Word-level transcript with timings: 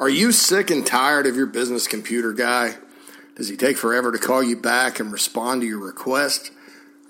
Are 0.00 0.08
you 0.08 0.32
sick 0.32 0.70
and 0.70 0.86
tired 0.86 1.26
of 1.26 1.36
your 1.36 1.44
business 1.44 1.86
computer 1.86 2.32
guy? 2.32 2.76
Does 3.36 3.50
he 3.50 3.56
take 3.58 3.76
forever 3.76 4.10
to 4.10 4.18
call 4.18 4.42
you 4.42 4.56
back 4.56 4.98
and 4.98 5.12
respond 5.12 5.60
to 5.60 5.66
your 5.66 5.78
request? 5.78 6.50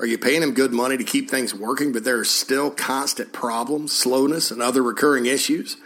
Are 0.01 0.07
you 0.07 0.19
paying 0.19 0.43
him 0.43 0.55
good 0.55 0.73
money 0.73 0.97
to 0.97 1.05
keep 1.05 1.31
things 1.31 1.55
working, 1.55 1.93
but 1.93 2.03
there 2.03 2.19
are 2.19 2.25
still 2.25 2.69
constant 2.69 3.33
problems, 3.33 3.93
slowness, 3.93 4.51
and 4.51 4.61
other 4.61 4.83
recurring 4.83 5.27
issues? 5.27 5.77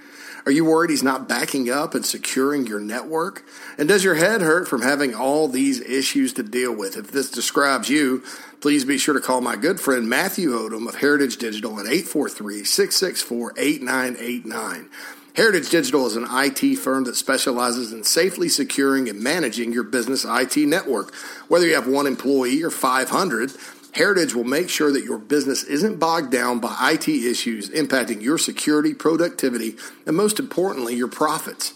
Are 0.46 0.52
you 0.52 0.64
worried 0.64 0.88
he's 0.88 1.02
not 1.02 1.28
backing 1.28 1.68
up 1.68 1.94
and 1.94 2.06
securing 2.06 2.66
your 2.66 2.80
network? 2.80 3.44
And 3.76 3.86
does 3.86 4.02
your 4.02 4.14
head 4.14 4.40
hurt 4.40 4.66
from 4.66 4.80
having 4.80 5.14
all 5.14 5.46
these 5.46 5.82
issues 5.82 6.32
to 6.34 6.42
deal 6.42 6.74
with? 6.74 6.96
If 6.96 7.12
this 7.12 7.30
describes 7.30 7.90
you, 7.90 8.22
please 8.62 8.86
be 8.86 8.96
sure 8.96 9.14
to 9.14 9.20
call 9.20 9.42
my 9.42 9.56
good 9.56 9.78
friend 9.78 10.08
Matthew 10.08 10.52
Odom 10.52 10.88
of 10.88 10.94
Heritage 10.94 11.36
Digital 11.36 11.72
at 11.80 11.86
843 11.86 12.64
664 12.64 13.52
8989. 13.58 14.88
Heritage 15.34 15.68
Digital 15.68 16.06
is 16.06 16.14
an 16.14 16.28
IT 16.30 16.76
firm 16.76 17.02
that 17.04 17.16
specializes 17.16 17.92
in 17.92 18.04
safely 18.04 18.48
securing 18.48 19.08
and 19.08 19.20
managing 19.20 19.72
your 19.72 19.82
business 19.82 20.24
IT 20.24 20.56
network. 20.56 21.12
Whether 21.48 21.66
you 21.66 21.74
have 21.74 21.88
one 21.88 22.06
employee 22.06 22.62
or 22.62 22.70
500, 22.70 23.50
Heritage 23.94 24.32
will 24.32 24.44
make 24.44 24.68
sure 24.68 24.92
that 24.92 25.02
your 25.02 25.18
business 25.18 25.64
isn't 25.64 25.98
bogged 25.98 26.30
down 26.30 26.60
by 26.60 26.92
IT 26.92 27.08
issues 27.08 27.68
impacting 27.70 28.22
your 28.22 28.38
security, 28.38 28.94
productivity, 28.94 29.74
and 30.06 30.16
most 30.16 30.38
importantly, 30.38 30.94
your 30.94 31.08
profits. 31.08 31.74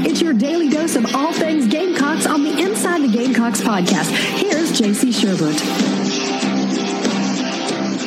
It's 0.05 0.21
your 0.21 0.33
daily 0.33 0.69
dose 0.69 0.95
of 0.95 1.13
all 1.15 1.33
things 1.33 1.67
Gamecocks 1.67 2.25
on 2.25 2.43
the 2.43 2.61
Inside 2.61 3.01
the 3.03 3.07
Gamecocks 3.09 3.61
podcast. 3.61 4.09
Here's 4.37 4.71
JC 4.79 5.13
Sherwood. 5.13 6.06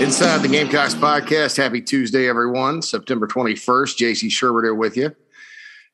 Inside 0.01 0.39
the 0.39 0.49
Gamecocks 0.49 0.95
podcast. 0.95 1.59
Happy 1.59 1.83
Tuesday, 1.83 2.27
everyone. 2.27 2.81
September 2.81 3.27
21st. 3.27 3.99
JC 3.99 4.31
Sherwood 4.31 4.65
here 4.65 4.75
with 4.75 4.97
you. 4.97 5.15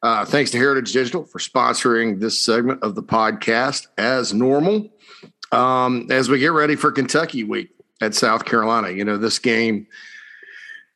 Uh, 0.00 0.24
thanks 0.24 0.52
to 0.52 0.58
Heritage 0.58 0.92
Digital 0.92 1.24
for 1.24 1.40
sponsoring 1.40 2.20
this 2.20 2.40
segment 2.40 2.84
of 2.84 2.94
the 2.94 3.02
podcast 3.02 3.88
as 3.98 4.32
normal. 4.32 4.90
Um, 5.50 6.06
as 6.08 6.28
we 6.28 6.38
get 6.38 6.52
ready 6.52 6.76
for 6.76 6.92
Kentucky 6.92 7.42
week 7.42 7.70
at 8.00 8.14
South 8.14 8.44
Carolina, 8.44 8.90
you 8.90 9.04
know, 9.04 9.16
this 9.16 9.40
game 9.40 9.88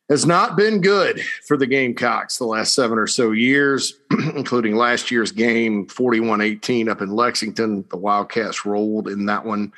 has 0.08 0.24
not 0.24 0.56
been 0.56 0.80
good 0.80 1.20
for 1.48 1.56
the 1.56 1.66
Gamecocks 1.66 2.38
the 2.38 2.44
last 2.46 2.76
seven 2.76 2.96
or 2.96 3.08
so 3.08 3.32
years, 3.32 3.98
including 4.36 4.76
last 4.76 5.10
year's 5.10 5.32
game 5.32 5.88
41 5.88 6.42
18 6.42 6.88
up 6.88 7.00
in 7.00 7.10
Lexington. 7.10 7.84
The 7.90 7.96
Wildcats 7.96 8.64
rolled 8.64 9.08
in 9.08 9.26
that 9.26 9.44
one. 9.44 9.72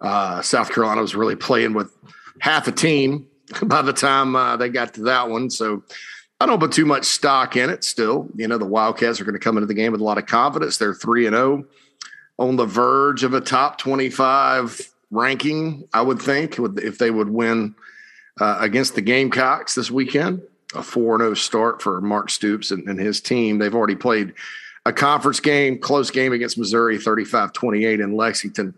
Uh, 0.00 0.42
South 0.42 0.72
Carolina 0.72 1.00
was 1.00 1.14
really 1.14 1.36
playing 1.36 1.74
with 1.74 1.96
half 2.40 2.68
a 2.68 2.72
team 2.72 3.26
by 3.64 3.82
the 3.82 3.92
time 3.92 4.36
uh, 4.36 4.56
they 4.56 4.68
got 4.68 4.94
to 4.94 5.02
that 5.02 5.28
one. 5.28 5.50
So 5.50 5.82
I 6.40 6.46
don't 6.46 6.58
put 6.58 6.72
too 6.72 6.86
much 6.86 7.04
stock 7.04 7.56
in 7.56 7.70
it 7.70 7.84
still. 7.84 8.28
You 8.34 8.48
know, 8.48 8.58
the 8.58 8.64
Wildcats 8.64 9.20
are 9.20 9.24
going 9.24 9.34
to 9.34 9.40
come 9.40 9.56
into 9.56 9.66
the 9.66 9.74
game 9.74 9.92
with 9.92 10.00
a 10.00 10.04
lot 10.04 10.18
of 10.18 10.26
confidence. 10.26 10.76
They're 10.76 10.94
3 10.94 11.26
and 11.26 11.36
0 11.36 11.64
on 12.38 12.56
the 12.56 12.66
verge 12.66 13.22
of 13.22 13.34
a 13.34 13.40
top 13.40 13.78
25 13.78 14.90
ranking, 15.10 15.86
I 15.92 16.02
would 16.02 16.20
think, 16.20 16.58
if 16.58 16.98
they 16.98 17.10
would 17.10 17.28
win 17.28 17.74
uh, 18.40 18.56
against 18.60 18.94
the 18.94 19.02
Gamecocks 19.02 19.74
this 19.74 19.90
weekend. 19.90 20.42
A 20.74 20.82
4 20.82 21.18
0 21.18 21.34
start 21.34 21.82
for 21.82 22.00
Mark 22.00 22.30
Stoops 22.30 22.70
and, 22.70 22.88
and 22.88 22.98
his 22.98 23.20
team. 23.20 23.58
They've 23.58 23.74
already 23.74 23.94
played 23.94 24.32
a 24.84 24.92
conference 24.92 25.38
game, 25.38 25.78
close 25.78 26.10
game 26.10 26.32
against 26.32 26.58
Missouri, 26.58 26.98
35 26.98 27.52
28 27.52 28.00
in 28.00 28.16
Lexington. 28.16 28.74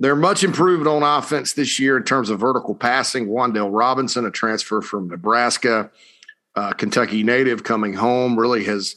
They're 0.00 0.16
much 0.16 0.44
improved 0.44 0.86
on 0.86 1.02
offense 1.02 1.54
this 1.54 1.80
year 1.80 1.96
in 1.96 2.04
terms 2.04 2.30
of 2.30 2.38
vertical 2.38 2.74
passing. 2.74 3.28
Wan'Dale 3.28 3.70
Robinson, 3.70 4.24
a 4.24 4.30
transfer 4.30 4.80
from 4.80 5.08
Nebraska, 5.08 5.90
uh, 6.54 6.72
Kentucky 6.72 7.22
native 7.22 7.64
coming 7.64 7.94
home, 7.94 8.38
really 8.38 8.64
has 8.64 8.96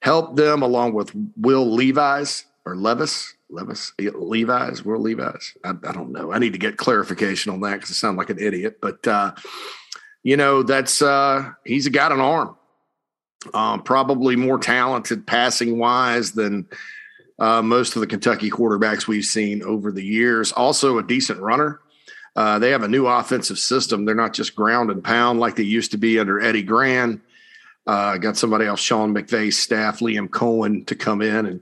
helped 0.00 0.36
them 0.36 0.62
along 0.62 0.94
with 0.94 1.12
Will 1.36 1.66
Levis 1.66 2.44
or 2.64 2.76
Levis. 2.76 3.34
Levis, 3.50 3.92
Levi's, 3.98 4.84
Will 4.84 4.98
Levi's. 4.98 5.54
I, 5.62 5.70
I 5.70 5.92
don't 5.92 6.10
know. 6.10 6.32
I 6.32 6.38
need 6.38 6.54
to 6.54 6.58
get 6.58 6.78
clarification 6.78 7.52
on 7.52 7.60
that 7.60 7.74
because 7.74 7.90
I 7.90 7.92
sound 7.92 8.16
like 8.16 8.30
an 8.30 8.38
idiot. 8.38 8.78
But 8.80 9.06
uh, 9.06 9.32
you 10.22 10.36
know, 10.36 10.62
that's 10.62 11.02
uh, 11.02 11.50
he's 11.64 11.86
got 11.88 12.12
an 12.12 12.20
arm. 12.20 12.56
Um, 13.52 13.82
probably 13.82 14.36
more 14.36 14.58
talented 14.58 15.26
passing 15.26 15.78
wise 15.78 16.32
than 16.32 16.66
uh, 17.42 17.60
most 17.60 17.96
of 17.96 18.00
the 18.00 18.06
Kentucky 18.06 18.50
quarterbacks 18.50 19.08
we've 19.08 19.24
seen 19.24 19.64
over 19.64 19.90
the 19.90 20.04
years. 20.04 20.52
Also, 20.52 20.98
a 20.98 21.02
decent 21.02 21.40
runner. 21.40 21.80
Uh, 22.36 22.60
they 22.60 22.70
have 22.70 22.84
a 22.84 22.88
new 22.88 23.08
offensive 23.08 23.58
system. 23.58 24.04
They're 24.04 24.14
not 24.14 24.32
just 24.32 24.54
ground 24.54 24.92
and 24.92 25.02
pound 25.02 25.40
like 25.40 25.56
they 25.56 25.64
used 25.64 25.90
to 25.90 25.98
be 25.98 26.20
under 26.20 26.40
Eddie 26.40 26.62
Gran. 26.62 27.20
Uh, 27.84 28.16
got 28.18 28.36
somebody 28.36 28.64
else, 28.64 28.78
Sean 28.78 29.12
McVay's 29.12 29.58
staff, 29.58 29.98
Liam 29.98 30.28
Coen, 30.28 30.86
to 30.86 30.94
come 30.94 31.20
in 31.20 31.46
and 31.46 31.60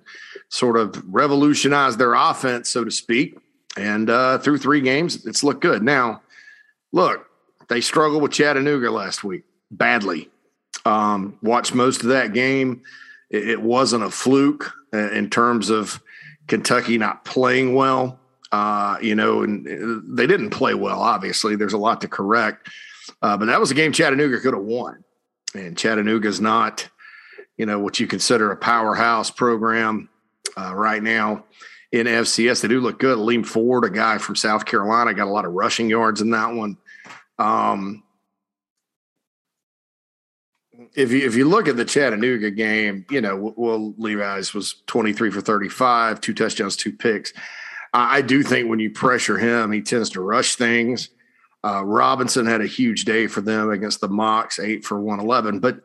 sort 0.50 0.76
of 0.76 1.02
revolutionize 1.08 1.97
their 1.97 2.12
offense, 2.12 2.68
so 2.68 2.84
to 2.84 2.91
speak. 2.91 3.38
And 3.74 4.10
uh, 4.10 4.36
through 4.36 4.58
three 4.58 4.82
games, 4.82 5.24
it's 5.24 5.42
looked 5.42 5.62
good. 5.62 5.82
Now, 5.82 6.20
look, 6.92 7.26
they 7.70 7.80
struggled 7.80 8.22
with 8.22 8.32
Chattanooga 8.32 8.91
last 8.91 9.24
week 9.24 9.44
badly. 9.70 10.28
Um, 10.84 11.38
watched 11.42 11.74
most 11.74 12.02
of 12.02 12.10
that 12.10 12.34
game. 12.34 12.82
It, 13.30 13.48
it 13.48 13.62
wasn't 13.62 14.04
a 14.04 14.10
fluke 14.10 14.74
in 14.93 15.31
terms 15.31 15.71
of 15.71 16.03
Kentucky 16.47 16.99
not 16.99 17.25
playing 17.25 17.75
well. 17.75 18.19
Uh, 18.53 18.99
you 19.01 19.15
know, 19.15 19.43
and 19.43 19.67
uh, 19.69 20.01
they 20.09 20.27
didn't 20.27 20.51
play 20.51 20.75
well. 20.75 21.01
Obviously, 21.01 21.55
there's 21.55 21.73
a 21.73 21.78
lot 21.78 22.01
to 22.01 22.09
correct. 22.09 22.69
Uh, 23.23 23.37
but 23.37 23.47
that 23.47 23.61
was 23.61 23.71
a 23.71 23.75
game 23.75 23.93
Chattanooga 23.93 24.41
could 24.41 24.55
have 24.55 24.65
won, 24.65 25.05
and 25.55 25.78
Chattanooga's 25.78 26.41
not, 26.41 26.89
you 27.56 27.67
know, 27.67 27.78
what 27.78 28.01
you 28.01 28.09
consider 28.09 28.51
a 28.51 28.56
powerhouse 28.56 29.31
program 29.31 30.09
uh, 30.56 30.75
right 30.75 31.03
now 31.03 31.45
in 31.93 32.07
FCS. 32.07 32.61
They 32.61 32.69
do 32.69 32.81
look 32.81 32.99
good. 32.99 33.19
Liam 33.19 33.47
Ford, 33.47 33.84
a 33.84 33.91
guy 33.91 34.19
from 34.19 34.34
South 34.34 34.65
Carolina, 34.65 35.15
got 35.15 35.28
a 35.28 35.31
lot 35.31 35.45
of 35.45 35.53
rushing 35.53 35.89
yards 35.89 36.21
in 36.21 36.31
that 36.31 36.53
one. 36.53 36.77
Um, 37.39 38.03
if 40.95 41.12
you 41.12 41.27
if 41.27 41.34
you 41.37 41.49
look 41.49 41.69
at 41.69 41.77
the 41.77 41.84
Chattanooga 41.84 42.51
game, 42.51 43.06
you 43.11 43.21
know, 43.21 43.55
well, 43.56 43.95
Levis 43.97 44.55
was 44.55 44.77
23 44.87 45.31
for 45.31 45.41
35, 45.41 46.21
two 46.21 46.34
touchdowns, 46.34 46.77
two 46.77 46.93
picks. 46.93 47.33
I 47.93 48.23
do 48.23 48.43
think 48.43 48.69
when 48.69 48.78
you 48.78 48.91
pressure 48.91 49.37
him, 49.37 49.73
he 49.73 49.83
tends 49.83 50.11
to 50.11 50.21
rush 50.21 50.55
things. 50.55 51.11
Uh, 51.65 51.84
Robinson 51.84 52.47
had 52.47 52.61
a 52.61 52.67
huge 52.67 53.05
day 53.05 53.27
for 53.27 53.41
them 53.41 53.71
against 53.71 54.01
the 54.01 54.09
Mocs, 54.09 54.62
eight 54.62 54.84
for 54.84 55.01
111. 55.01 55.59
But, 55.59 55.81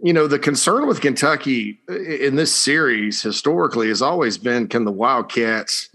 you 0.00 0.12
know, 0.12 0.26
the 0.26 0.38
concern 0.38 0.86
with 0.86 1.00
Kentucky 1.00 1.80
in 1.88 2.36
this 2.36 2.54
series 2.54 3.22
historically 3.22 3.88
has 3.88 4.02
always 4.02 4.38
been 4.38 4.68
can 4.68 4.84
the 4.84 4.92
Wildcats 4.92 5.88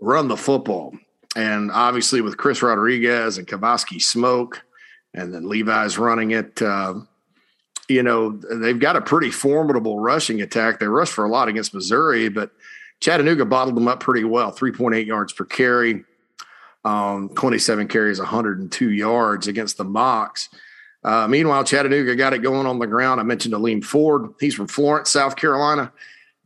run 0.00 0.28
the 0.28 0.36
football? 0.36 0.94
And 1.36 1.70
obviously, 1.70 2.22
with 2.22 2.38
Chris 2.38 2.62
Rodriguez 2.62 3.38
and 3.38 3.46
Kavosiey 3.46 4.02
Smoke, 4.02 4.62
and 5.14 5.32
then 5.32 5.48
Levi's 5.48 5.98
running 5.98 6.32
it, 6.32 6.60
uh, 6.60 6.94
you 7.90 8.02
know, 8.04 8.30
they've 8.30 8.78
got 8.78 8.96
a 8.96 9.00
pretty 9.00 9.30
formidable 9.30 9.98
rushing 9.98 10.40
attack. 10.40 10.78
They 10.78 10.86
rushed 10.86 11.12
for 11.12 11.24
a 11.24 11.28
lot 11.28 11.48
against 11.48 11.74
Missouri, 11.74 12.28
but 12.28 12.52
Chattanooga 13.00 13.44
bottled 13.44 13.76
them 13.76 13.88
up 13.88 14.00
pretty 14.00 14.24
well 14.24 14.52
3.8 14.52 15.04
yards 15.04 15.32
per 15.32 15.44
carry, 15.44 16.04
um, 16.84 17.30
27 17.30 17.88
carries, 17.88 18.20
102 18.20 18.90
yards 18.90 19.48
against 19.48 19.76
the 19.76 19.84
Mocs. 19.84 20.48
Uh, 21.02 21.26
meanwhile, 21.26 21.64
Chattanooga 21.64 22.14
got 22.14 22.32
it 22.32 22.42
going 22.42 22.66
on 22.66 22.78
the 22.78 22.86
ground. 22.86 23.20
I 23.20 23.24
mentioned 23.24 23.54
Ailym 23.54 23.82
Ford. 23.82 24.34
He's 24.38 24.54
from 24.54 24.68
Florence, 24.68 25.10
South 25.10 25.34
Carolina. 25.34 25.92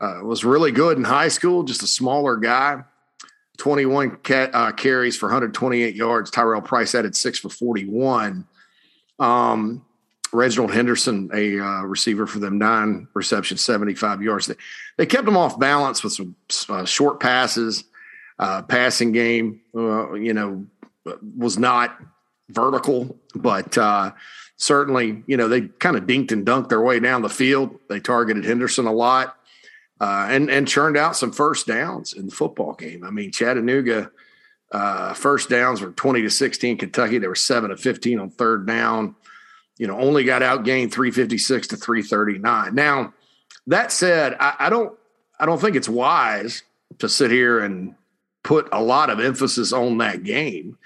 Uh, 0.01 0.21
was 0.23 0.45
really 0.45 0.73
good 0.73 0.97
in 0.97 1.05
high 1.05 1.29
school, 1.29 1.63
just 1.63 1.83
a 1.83 1.87
smaller 1.87 2.37
guy. 2.37 2.85
21 3.59 4.17
cat, 4.17 4.51
uh, 4.53 4.73
carries 4.73 5.17
for 5.17 5.27
128 5.27 5.95
yards. 5.95 6.31
Tyrell 6.31 6.63
Price 6.63 6.95
added 6.95 7.15
six 7.15 7.39
for 7.39 7.49
41. 7.49 8.47
Um, 9.19 9.85
Reginald 10.35 10.73
Henderson, 10.73 11.31
a 11.33 11.59
uh, 11.61 11.83
receiver 11.83 12.27
for 12.27 12.39
them, 12.39 12.59
nine 12.59 13.09
receptions, 13.15 13.63
75 13.63 14.23
yards. 14.23 14.47
They, 14.47 14.57
they 14.97 15.07
kept 15.07 15.25
them 15.25 15.37
off 15.37 15.59
balance 15.59 16.03
with 16.03 16.13
some 16.13 16.35
uh, 16.69 16.85
short 16.85 17.21
passes. 17.21 17.85
Uh, 18.37 18.63
passing 18.63 19.13
game, 19.13 19.61
uh, 19.77 20.13
you 20.15 20.35
know, 20.35 20.67
was 21.39 21.57
not 21.57 21.97
vertical, 22.49 23.17
but 23.37 23.79
uh, 23.79 24.11
certainly, 24.57 25.23
you 25.29 25.37
know, 25.37 25.47
they 25.47 25.63
kind 25.63 25.97
of 25.97 26.03
dinked 26.03 26.33
and 26.33 26.45
dunked 26.45 26.69
their 26.69 26.81
way 26.81 26.99
down 26.99 27.23
the 27.23 27.29
field. 27.29 27.79
They 27.89 28.01
targeted 28.01 28.45
Henderson 28.45 28.87
a 28.87 28.93
lot 28.93 29.37
uh, 30.01 30.27
and 30.29 30.51
and 30.51 30.67
churned 30.67 30.97
out 30.97 31.17
some 31.17 31.31
first 31.31 31.67
downs 31.67 32.13
in 32.13 32.27
the 32.27 32.35
football 32.35 32.75
game. 32.75 33.05
I 33.05 33.11
mean, 33.11 33.31
Chattanooga 33.31 34.11
uh, 34.73 35.15
first 35.15 35.49
downs 35.49 35.81
were 35.81 35.93
20 35.93 36.23
to 36.23 36.31
16. 36.31 36.79
Kentucky, 36.79 37.19
they 37.19 37.29
were 37.29 37.35
7 37.35 37.71
to 37.71 37.77
15 37.77 38.19
on 38.19 38.31
third 38.31 38.67
down. 38.67 39.15
You 39.77 39.87
know, 39.87 39.99
only 39.99 40.25
got 40.25 40.43
outgained 40.43 40.93
356 40.93 41.69
to 41.69 41.77
339. 41.77 42.75
Now, 42.75 43.13
that 43.67 43.91
said, 43.91 44.37
I, 44.39 44.55
I 44.61 44.71
don't 44.71 44.97
I 45.39 45.47
don't 45.47 45.61
think 45.61 45.77
it's 45.77 45.89
wise 45.89 46.63
to 46.99 47.09
sit 47.09 47.31
here 47.31 47.61
and 47.61 47.95
put 48.43 48.69
a 48.73 48.83
lot 48.83 49.11
of 49.11 49.19
emphasis 49.19 49.73
on 49.73 49.99
that 49.99 50.23
game 50.23 50.79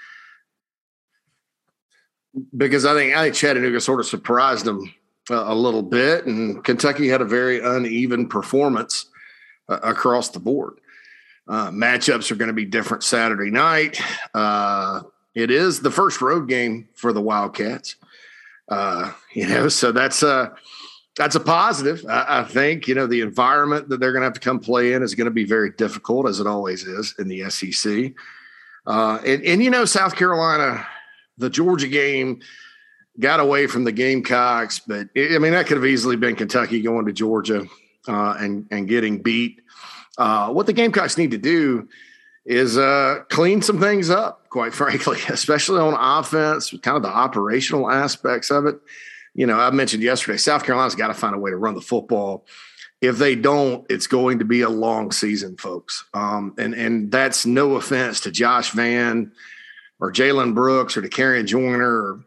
because 2.56 2.84
I 2.84 2.94
think 2.94 3.14
I 3.14 3.24
think 3.24 3.34
Chattanooga 3.34 3.80
sort 3.80 4.00
of 4.00 4.06
surprised 4.06 4.64
them 4.64 4.92
a, 5.30 5.54
little 5.54 5.82
bit, 5.82 6.24
and 6.26 6.64
Kentucky 6.64 7.08
had 7.08 7.20
a 7.20 7.24
very 7.26 7.60
uneven 7.60 8.28
performance 8.28 9.06
uh, 9.68 9.78
across 9.82 10.30
the 10.30 10.40
board. 10.40 10.80
Uh, 11.46 11.70
matchups 11.70 12.30
are 12.30 12.34
going 12.34 12.48
to 12.48 12.54
be 12.54 12.64
different 12.64 13.02
Saturday 13.02 13.50
night. 13.50 14.00
Uh, 14.34 15.02
it 15.34 15.50
is 15.50 15.80
the 15.80 15.90
first 15.90 16.20
road 16.20 16.48
game 16.48 16.88
for 16.94 17.12
the 17.12 17.20
Wildcats. 17.20 17.96
Uh, 18.68 19.12
you 19.34 19.46
know, 19.46 19.68
so 19.68 19.92
that's 19.92 20.22
a 20.22 20.52
that's 21.16 21.34
a 21.34 21.40
positive. 21.40 22.04
I, 22.08 22.40
I, 22.40 22.44
think 22.44 22.86
you 22.86 22.94
know 22.94 23.06
the 23.06 23.22
environment 23.22 23.88
that 23.88 23.98
they're 23.98 24.12
going 24.12 24.20
to 24.20 24.26
have 24.26 24.34
to 24.34 24.40
come 24.40 24.60
play 24.60 24.92
in 24.92 25.02
is 25.02 25.14
going 25.14 25.24
to 25.26 25.32
be 25.32 25.44
very 25.44 25.70
difficult, 25.70 26.28
as 26.28 26.38
it 26.38 26.46
always 26.46 26.84
is 26.84 27.14
in 27.18 27.28
the 27.28 27.50
SEC. 27.50 28.12
Uh, 28.86 29.18
and, 29.26 29.42
and 29.42 29.62
you 29.62 29.70
know, 29.70 29.84
South 29.84 30.16
Carolina, 30.16 30.86
the 31.36 31.50
Georgia 31.50 31.88
game 31.88 32.40
got 33.18 33.40
away 33.40 33.66
from 33.66 33.84
the 33.84 33.92
Gamecocks, 33.92 34.78
but 34.78 35.08
it, 35.14 35.34
I 35.34 35.38
mean 35.38 35.52
that 35.52 35.66
could 35.66 35.76
have 35.76 35.86
easily 35.86 36.16
been 36.16 36.36
Kentucky 36.36 36.80
going 36.80 37.06
to 37.06 37.12
Georgia 37.12 37.66
uh, 38.06 38.36
and 38.38 38.66
and 38.70 38.86
getting 38.88 39.22
beat. 39.22 39.60
Uh, 40.18 40.50
what 40.52 40.66
the 40.66 40.72
Gamecocks 40.72 41.16
need 41.16 41.30
to 41.30 41.38
do 41.38 41.88
is 42.44 42.78
uh, 42.78 43.22
clean 43.28 43.62
some 43.62 43.80
things 43.80 44.10
up, 44.10 44.48
quite 44.48 44.74
frankly, 44.74 45.18
especially 45.28 45.80
on 45.80 45.94
offense, 45.94 46.70
kind 46.82 46.96
of 46.96 47.02
the 47.02 47.08
operational 47.08 47.90
aspects 47.90 48.50
of 48.50 48.66
it. 48.66 48.78
You 49.34 49.46
know, 49.46 49.58
I 49.58 49.70
mentioned 49.70 50.02
yesterday, 50.02 50.38
South 50.38 50.64
Carolina's 50.64 50.94
got 50.94 51.08
to 51.08 51.14
find 51.14 51.34
a 51.34 51.38
way 51.38 51.50
to 51.50 51.56
run 51.56 51.74
the 51.74 51.80
football. 51.80 52.46
If 53.00 53.18
they 53.18 53.36
don't, 53.36 53.86
it's 53.88 54.08
going 54.08 54.40
to 54.40 54.44
be 54.44 54.62
a 54.62 54.68
long 54.68 55.12
season, 55.12 55.56
folks. 55.56 56.04
Um, 56.14 56.54
and 56.58 56.74
and 56.74 57.12
that's 57.12 57.46
no 57.46 57.76
offense 57.76 58.20
to 58.22 58.32
Josh 58.32 58.72
Vann 58.72 59.30
or 60.00 60.12
Jalen 60.12 60.54
Brooks 60.54 60.96
or 60.96 61.02
to 61.02 61.08
Dakereon 61.08 61.46
Joyner 61.46 62.02
or 62.02 62.24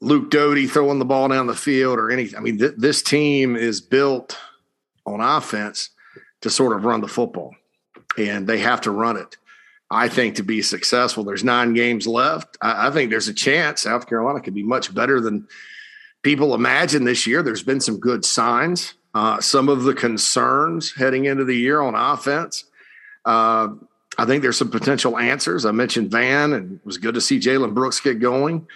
Luke 0.00 0.30
Doty 0.30 0.66
throwing 0.66 0.98
the 0.98 1.04
ball 1.04 1.28
down 1.28 1.46
the 1.46 1.54
field 1.54 1.98
or 1.98 2.10
anything. 2.10 2.38
I 2.38 2.40
mean, 2.40 2.58
th- 2.58 2.74
this 2.76 3.02
team 3.02 3.56
is 3.56 3.80
built 3.80 4.38
on 5.04 5.20
offense 5.20 5.90
to 6.40 6.50
sort 6.50 6.74
of 6.74 6.84
run 6.84 7.00
the 7.00 7.08
football, 7.08 7.54
and 8.28 8.46
they 8.46 8.58
have 8.58 8.80
to 8.82 8.90
run 8.90 9.16
it. 9.16 9.36
I 9.90 10.08
think 10.08 10.36
to 10.36 10.44
be 10.44 10.62
successful, 10.62 11.24
there's 11.24 11.42
nine 11.42 11.74
games 11.74 12.06
left. 12.06 12.56
I, 12.62 12.88
I 12.88 12.90
think 12.90 13.10
there's 13.10 13.28
a 13.28 13.34
chance 13.34 13.82
South 13.82 14.06
Carolina 14.08 14.40
could 14.40 14.54
be 14.54 14.62
much 14.62 14.94
better 14.94 15.20
than 15.20 15.48
people 16.22 16.54
imagine 16.54 17.04
this 17.04 17.26
year. 17.26 17.42
There's 17.42 17.64
been 17.64 17.80
some 17.80 17.98
good 17.98 18.24
signs. 18.24 18.94
Uh, 19.14 19.40
some 19.40 19.68
of 19.68 19.82
the 19.82 19.94
concerns 19.94 20.94
heading 20.94 21.24
into 21.24 21.44
the 21.44 21.56
year 21.56 21.80
on 21.80 21.96
offense. 21.96 22.64
Uh, 23.24 23.68
I 24.16 24.24
think 24.26 24.42
there's 24.42 24.58
some 24.58 24.70
potential 24.70 25.18
answers. 25.18 25.64
I 25.64 25.72
mentioned 25.72 26.12
Vann, 26.12 26.52
and 26.52 26.74
it 26.74 26.86
was 26.86 26.98
good 26.98 27.14
to 27.14 27.20
see 27.20 27.40
Jalen 27.40 27.74
Brooks 27.74 27.98
get 27.98 28.20
going. 28.20 28.68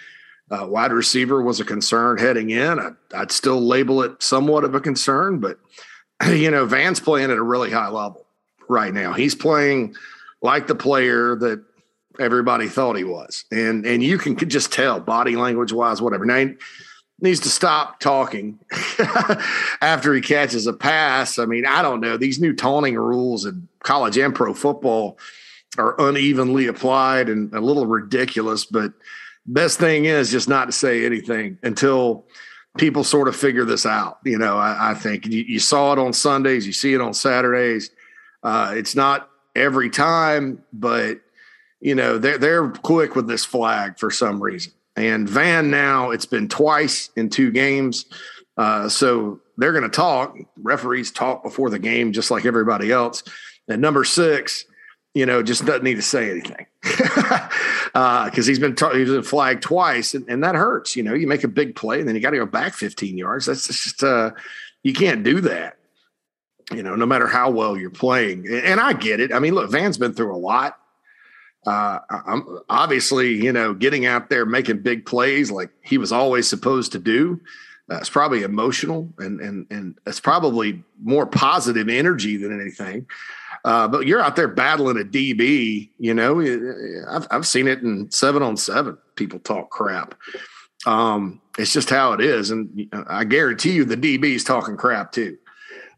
Uh, 0.51 0.67
wide 0.67 0.91
receiver 0.91 1.41
was 1.41 1.61
a 1.61 1.65
concern 1.65 2.17
heading 2.17 2.49
in. 2.49 2.79
I, 2.79 2.89
I'd 3.13 3.31
still 3.31 3.61
label 3.61 4.03
it 4.03 4.21
somewhat 4.21 4.65
of 4.65 4.75
a 4.75 4.81
concern, 4.81 5.39
but 5.39 5.59
you 6.27 6.51
know, 6.51 6.65
Vann's 6.65 6.99
playing 6.99 7.31
at 7.31 7.37
a 7.37 7.43
really 7.43 7.71
high 7.71 7.89
level 7.89 8.24
right 8.69 8.93
now. 8.93 9.13
He's 9.13 9.35
playing 9.35 9.95
like 10.41 10.67
the 10.67 10.75
player 10.75 11.35
that 11.35 11.63
everybody 12.19 12.67
thought 12.67 12.95
he 12.95 13.03
was. 13.03 13.45
And 13.51 13.85
and 13.85 14.01
you 14.01 14.17
can 14.17 14.37
just 14.37 14.71
tell 14.71 14.99
body 14.99 15.35
language 15.35 15.73
wise, 15.73 16.01
whatever. 16.01 16.25
Now 16.25 16.37
he 16.37 16.55
needs 17.21 17.39
to 17.41 17.49
stop 17.49 17.99
talking 17.99 18.59
after 19.81 20.13
he 20.13 20.21
catches 20.21 20.67
a 20.67 20.73
pass. 20.73 21.39
I 21.39 21.45
mean, 21.45 21.65
I 21.65 21.81
don't 21.81 22.01
know. 22.01 22.17
These 22.17 22.39
new 22.39 22.53
taunting 22.53 22.95
rules 22.95 23.45
in 23.45 23.67
college 23.83 24.17
and 24.17 24.35
pro 24.35 24.53
football 24.53 25.17
are 25.77 25.99
unevenly 25.99 26.67
applied 26.67 27.29
and 27.29 27.53
a 27.53 27.59
little 27.59 27.85
ridiculous, 27.85 28.65
but 28.65 28.93
best 29.45 29.77
thing 29.77 30.05
is 30.05 30.31
just 30.31 30.47
not 30.47 30.65
to 30.65 30.71
say 30.71 31.05
anything 31.05 31.57
until 31.63 32.25
people 32.77 33.03
sort 33.03 33.27
of 33.27 33.35
figure 33.35 33.65
this 33.65 33.85
out. 33.85 34.19
You 34.23 34.37
know, 34.37 34.57
I, 34.57 34.91
I 34.91 34.93
think 34.93 35.25
you, 35.25 35.43
you, 35.43 35.59
saw 35.59 35.93
it 35.93 35.99
on 35.99 36.13
Sundays, 36.13 36.65
you 36.65 36.73
see 36.73 36.93
it 36.93 37.01
on 37.01 37.13
Saturdays. 37.13 37.89
Uh, 38.45 38.73
it's 38.75 38.95
not 38.95 39.29
every 39.55 39.89
time, 39.89 40.63
but 40.71 41.19
you 41.81 41.95
know 41.95 42.17
they're 42.19 42.37
they're 42.37 42.69
quick 42.69 43.15
with 43.15 43.27
this 43.27 43.43
flag 43.43 43.97
for 43.97 44.11
some 44.11 44.41
reason. 44.41 44.71
And 44.95 45.27
Vann 45.27 45.71
now 45.71 46.11
it's 46.11 46.27
been 46.27 46.47
twice 46.47 47.09
in 47.17 47.29
two 47.29 47.51
games, 47.51 48.05
uh, 48.55 48.87
so 48.87 49.41
they're 49.57 49.71
going 49.71 49.83
to 49.83 49.89
talk. 49.89 50.37
Referees 50.61 51.11
talk 51.11 51.43
before 51.43 51.69
the 51.69 51.79
game, 51.79 52.13
just 52.13 52.29
like 52.29 52.45
everybody 52.45 52.91
else. 52.91 53.23
And 53.67 53.81
number 53.81 54.03
six, 54.03 54.65
you 55.15 55.25
know, 55.25 55.41
just 55.41 55.65
doesn't 55.65 55.83
need 55.83 55.95
to 55.95 56.01
say 56.03 56.29
anything 56.29 56.67
because 56.83 57.49
uh, 57.95 58.29
he's 58.29 58.59
been 58.59 58.75
he's 58.93 59.09
been 59.09 59.23
flagged 59.23 59.63
twice, 59.63 60.13
and, 60.13 60.29
and, 60.29 60.43
that 60.43 60.53
hurts. 60.53 60.95
You 60.95 61.01
know, 61.01 61.15
you 61.15 61.25
make 61.25 61.43
a 61.43 61.47
big 61.47 61.75
play, 61.75 61.99
and 61.99 62.07
then 62.07 62.15
you 62.15 62.21
got 62.21 62.29
to 62.29 62.37
go 62.37 62.45
back 62.45 62.73
15 62.73 63.17
yards. 63.17 63.47
That's 63.47 63.67
just 63.67 64.03
uh, 64.03 64.31
you 64.83 64.93
can't 64.93 65.23
do 65.23 65.41
that. 65.41 65.77
You 66.71 66.81
know, 66.81 66.95
no 66.95 67.05
matter 67.05 67.27
how 67.27 67.51
well 67.51 67.77
you're 67.77 67.91
playing, 67.91 68.47
and 68.47 68.79
I 68.79 68.93
get 68.93 69.19
it. 69.19 69.31
I 69.31 69.39
mean, 69.39 69.53
look, 69.53 69.69
Vann's 69.69 69.97
been 69.97 70.13
through 70.13 70.35
a 70.35 70.37
lot. 70.37 70.79
Uh, 71.65 71.99
I'm 72.09 72.59
obviously, 72.69 73.33
you 73.33 73.51
know, 73.51 73.73
getting 73.73 74.05
out 74.05 74.29
there 74.29 74.45
making 74.45 74.81
big 74.81 75.05
plays 75.05 75.51
like 75.51 75.69
he 75.81 75.97
was 75.97 76.11
always 76.11 76.47
supposed 76.47 76.91
to 76.93 76.99
do. 76.99 77.39
Uh, 77.91 77.97
it's 77.97 78.09
probably 78.09 78.41
emotional, 78.41 79.13
and 79.19 79.39
and 79.41 79.67
and 79.69 79.95
it's 80.07 80.19
probably 80.19 80.83
more 81.03 81.27
positive 81.27 81.87
energy 81.87 82.37
than 82.37 82.59
anything. 82.59 83.05
Uh, 83.65 83.87
but 83.87 84.05
you're 84.05 84.21
out 84.21 84.35
there 84.35 84.47
battling 84.47 84.99
a 84.99 85.03
DB, 85.03 85.89
you 85.97 86.13
know, 86.13 86.39
I've, 87.09 87.27
I've 87.31 87.47
seen 87.47 87.67
it 87.67 87.81
in 87.81 88.11
seven 88.11 88.43
on 88.43 88.57
seven. 88.57 88.95
People 89.15 89.39
talk 89.39 89.71
crap. 89.71 90.13
Um, 90.85 91.41
it's 91.57 91.73
just 91.73 91.89
how 91.89 92.13
it 92.13 92.21
is. 92.21 92.51
And 92.51 92.87
I 93.07 93.23
guarantee 93.23 93.71
you 93.71 93.83
the 93.83 93.97
DB 93.97 94.35
is 94.35 94.43
talking 94.43 94.77
crap 94.77 95.11
too. 95.11 95.39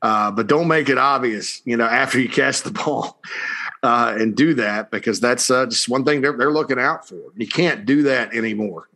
Uh, 0.01 0.31
but 0.31 0.47
don't 0.47 0.67
make 0.67 0.89
it 0.89 0.97
obvious, 0.97 1.61
you 1.65 1.75
know, 1.75 1.85
after 1.85 2.19
you 2.19 2.29
catch 2.29 2.61
the 2.61 2.71
ball 2.71 3.19
uh, 3.83 4.15
and 4.17 4.35
do 4.35 4.53
that 4.53 4.91
because 4.91 5.19
that's 5.19 5.49
uh, 5.49 5.65
just 5.65 5.89
one 5.89 6.05
thing 6.05 6.21
they're, 6.21 6.37
they're 6.37 6.51
looking 6.51 6.79
out 6.79 7.07
for. 7.07 7.31
You 7.35 7.47
can't 7.47 7.85
do 7.85 8.03
that 8.03 8.33
anymore. 8.33 8.89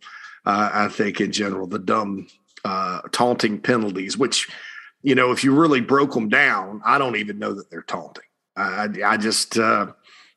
Uh, 0.45 0.69
I 0.73 0.87
think 0.87 1.21
in 1.21 1.31
general, 1.31 1.67
the 1.67 1.79
dumb 1.79 2.27
uh, 2.65 3.01
taunting 3.11 3.59
penalties, 3.59 4.17
which, 4.17 4.49
you 5.03 5.15
know, 5.15 5.31
if 5.31 5.43
you 5.43 5.53
really 5.53 5.81
broke 5.81 6.13
them 6.13 6.29
down, 6.29 6.81
I 6.85 6.97
don't 6.97 7.15
even 7.15 7.39
know 7.39 7.53
that 7.53 7.69
they're 7.69 7.81
taunting. 7.81 8.23
I, 8.55 8.89
I 9.05 9.17
just, 9.17 9.57
uh, 9.57 9.87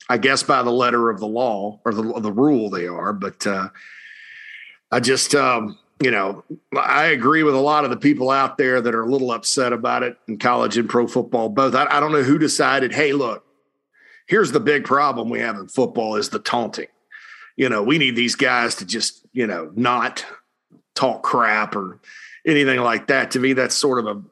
I 0.09 0.19
guess 0.19 0.43
by 0.43 0.63
the 0.63 0.71
letter 0.71 1.11
of 1.11 1.21
the 1.21 1.27
law 1.27 1.81
or 1.85 1.93
the, 1.93 2.21
the 2.21 2.33
rule 2.33 2.71
they 2.71 2.87
are, 2.87 3.13
but 3.13 3.47
uh, 3.47 3.69
I 4.91 5.01
just, 5.01 5.35
um, 5.35 5.79
you 6.03 6.11
know, 6.11 6.45
I 6.77 7.07
agree 7.07 7.43
with 7.43 7.55
a 7.55 7.61
lot 7.61 7.85
of 7.85 7.91
the 7.91 7.97
people 7.97 8.31
out 8.31 8.59
there 8.59 8.81
that 8.81 8.95
are 8.95 9.03
a 9.03 9.11
little 9.11 9.31
upset 9.31 9.73
about 9.73 10.03
it 10.03 10.17
in 10.27 10.39
college 10.39 10.77
and 10.77 10.89
pro 10.89 11.07
football 11.07 11.49
both. 11.49 11.75
I, 11.75 11.87
I 11.87 12.01
don't 12.01 12.13
know 12.13 12.23
who 12.23 12.39
decided, 12.39 12.93
hey, 12.93 13.13
look, 13.13 13.45
here's 14.27 14.53
the 14.53 14.61
big 14.61 14.85
problem 14.85 15.31
we 15.31 15.41
have 15.41 15.57
in 15.57 15.69
football 15.69 16.17
is 16.17 16.31
the 16.31 16.39
taunting. 16.39 16.89
You 17.57 17.69
know, 17.69 17.83
we 17.83 17.99
need 17.99 18.17
these 18.17 18.35
guys 18.35 18.75
to 18.77 18.85
just, 18.85 19.25
you 19.33 19.47
know, 19.47 19.71
not 19.75 20.27
talk 20.95 21.23
crap 21.23 21.77
or 21.77 22.01
anything 22.45 22.81
like 22.81 23.07
that. 23.07 23.31
To 23.33 23.41
me, 23.41 23.53
that's 23.53 23.77
sort 23.77 24.01
of 24.01 24.07
a, 24.07 24.23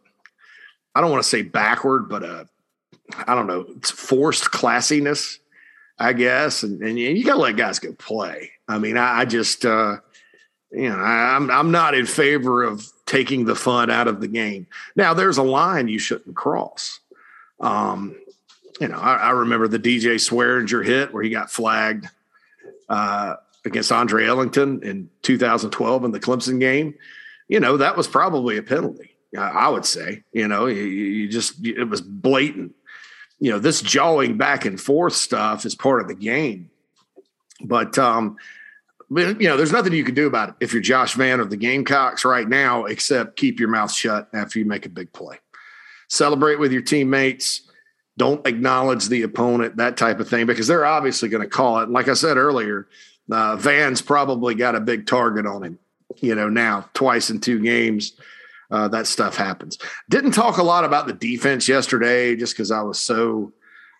I 0.95 1.01
don't 1.01 1.11
want 1.11 1.23
to 1.23 1.29
say 1.29 1.43
backward, 1.43 2.09
but 2.09 2.23
a 2.23 2.49
I 3.27 3.35
don't 3.35 3.47
know, 3.47 3.67
it's 3.77 3.91
forced 3.91 4.45
classiness, 4.45 5.39
I 5.99 6.13
guess. 6.13 6.63
And, 6.63 6.83
and 6.83 6.99
you 6.99 7.25
got 7.25 7.35
to 7.35 7.41
let 7.41 7.57
guys 7.57 7.79
go 7.79 7.93
play. 7.93 8.53
I 8.69 8.79
mean, 8.79 8.97
I, 8.97 9.21
I 9.21 9.25
just, 9.25 9.65
uh, 9.65 9.99
you 10.73 10.89
know, 10.89 10.97
I, 10.97 11.37
I'm 11.37 11.51
I'm 11.51 11.71
not 11.71 11.95
in 11.95 12.07
favor 12.07 12.63
of 12.63 12.87
taking 13.07 13.45
the 13.45 13.55
fun 13.55 13.91
out 13.91 14.09
of 14.09 14.21
the 14.21 14.29
game. 14.29 14.67
Now, 14.97 15.15
there's 15.15 15.39
a 15.39 15.43
line 15.43 15.89
you 15.89 15.99
shouldn't 15.99 16.35
cross. 16.35 17.01
Um, 17.61 18.17
you 18.81 18.89
know, 18.89 18.99
I, 18.99 19.17
I 19.17 19.31
remember 19.31 19.69
the 19.69 19.79
DJ 19.79 20.15
Swearinger 20.15 20.85
hit 20.85 21.13
where 21.13 21.23
he 21.23 21.31
got 21.31 21.51
flagged 21.51 22.09
uh, 22.89 23.37
against 23.65 23.93
Andre 23.93 24.27
Ellington 24.27 24.83
in 24.83 25.11
2012 25.23 26.05
in 26.05 26.11
the 26.11 26.21
Clemson 26.21 26.59
game 26.59 26.95
you 27.53 27.61
know, 27.61 27.77
that 27.77 27.99
was 27.99 28.09
probably 28.09 28.57
a 28.57 28.63
penalty. 28.63 29.11
I 29.37 29.69
would 29.69 29.85
say, 29.85 30.23
you 30.33 30.49
know, 30.49 30.65
you, 30.65 30.85
you 30.85 31.29
just, 31.29 31.63
it 31.67 31.85
was 31.85 32.01
blatant. 32.01 32.75
You 33.41 33.51
know, 33.51 33.59
this 33.59 33.83
jawing 33.83 34.39
back 34.39 34.65
and 34.65 34.81
forth 34.81 35.13
stuff 35.13 35.67
is 35.67 35.75
part 35.75 36.01
of 36.01 36.09
the 36.09 36.15
game. 36.15 36.71
But, 37.63 37.99
um, 37.99 38.39
you 39.15 39.49
know, 39.49 39.57
there's 39.57 39.73
nothing 39.73 39.93
you 39.93 40.05
can 40.05 40.15
do 40.15 40.27
about 40.27 40.51
it 40.51 40.55
if 40.61 40.73
you're 40.73 40.83
Josh 40.83 41.15
Vann 41.15 41.41
of 41.41 41.51
the 41.51 41.57
Gamecocks 41.57 42.25
right 42.25 42.49
now, 42.49 42.85
except 42.87 43.37
keep 43.37 43.61
your 43.61 43.69
mouth 43.69 43.93
shut 43.93 44.29
after 44.33 44.59
you 44.59 44.65
make 44.65 44.87
a 44.87 44.89
big 44.89 45.13
play. 45.13 45.39
Celebrate 46.09 46.59
with 46.59 46.73
your 46.73 46.83
teammates. 46.83 47.63
Don't 48.19 48.47
acknowledge 48.47 49.09
the 49.09 49.23
opponent, 49.23 49.77
that 49.77 49.97
type 49.97 50.21
of 50.21 50.29
thing, 50.29 50.47
because 50.47 50.67
they're 50.67 50.85
obviously 50.85 51.29
going 51.29 51.43
to 51.43 51.49
call 51.49 51.81
it. 51.81 51.89
Like 51.89 52.09
I 52.09 52.15
said 52.15 52.37
earlier, 52.37 52.87
uh, 53.31 53.57
Vann's 53.57 54.03
probably 54.03 54.55
got 54.55 54.75
a 54.75 54.81
big 54.81 55.07
target 55.07 55.47
on 55.47 55.63
him, 55.63 55.79
you 56.19 56.35
know, 56.35 56.49
now 56.49 56.89
twice 56.95 57.31
in 57.31 57.41
two 57.41 57.61
games. 57.61 58.13
Uh, 58.71 58.89
that 58.89 59.07
stuff 59.07 59.37
happens. 59.37 59.77
Didn't 60.09 60.33
talk 60.33 60.57
a 60.57 60.63
lot 60.63 60.85
about 60.85 61.07
the 61.07 61.13
defense 61.13 61.69
yesterday 61.69 62.37
just 62.37 62.55
because 62.55 62.71
I 62.71 62.81
was 62.81 62.99
so 62.99 63.53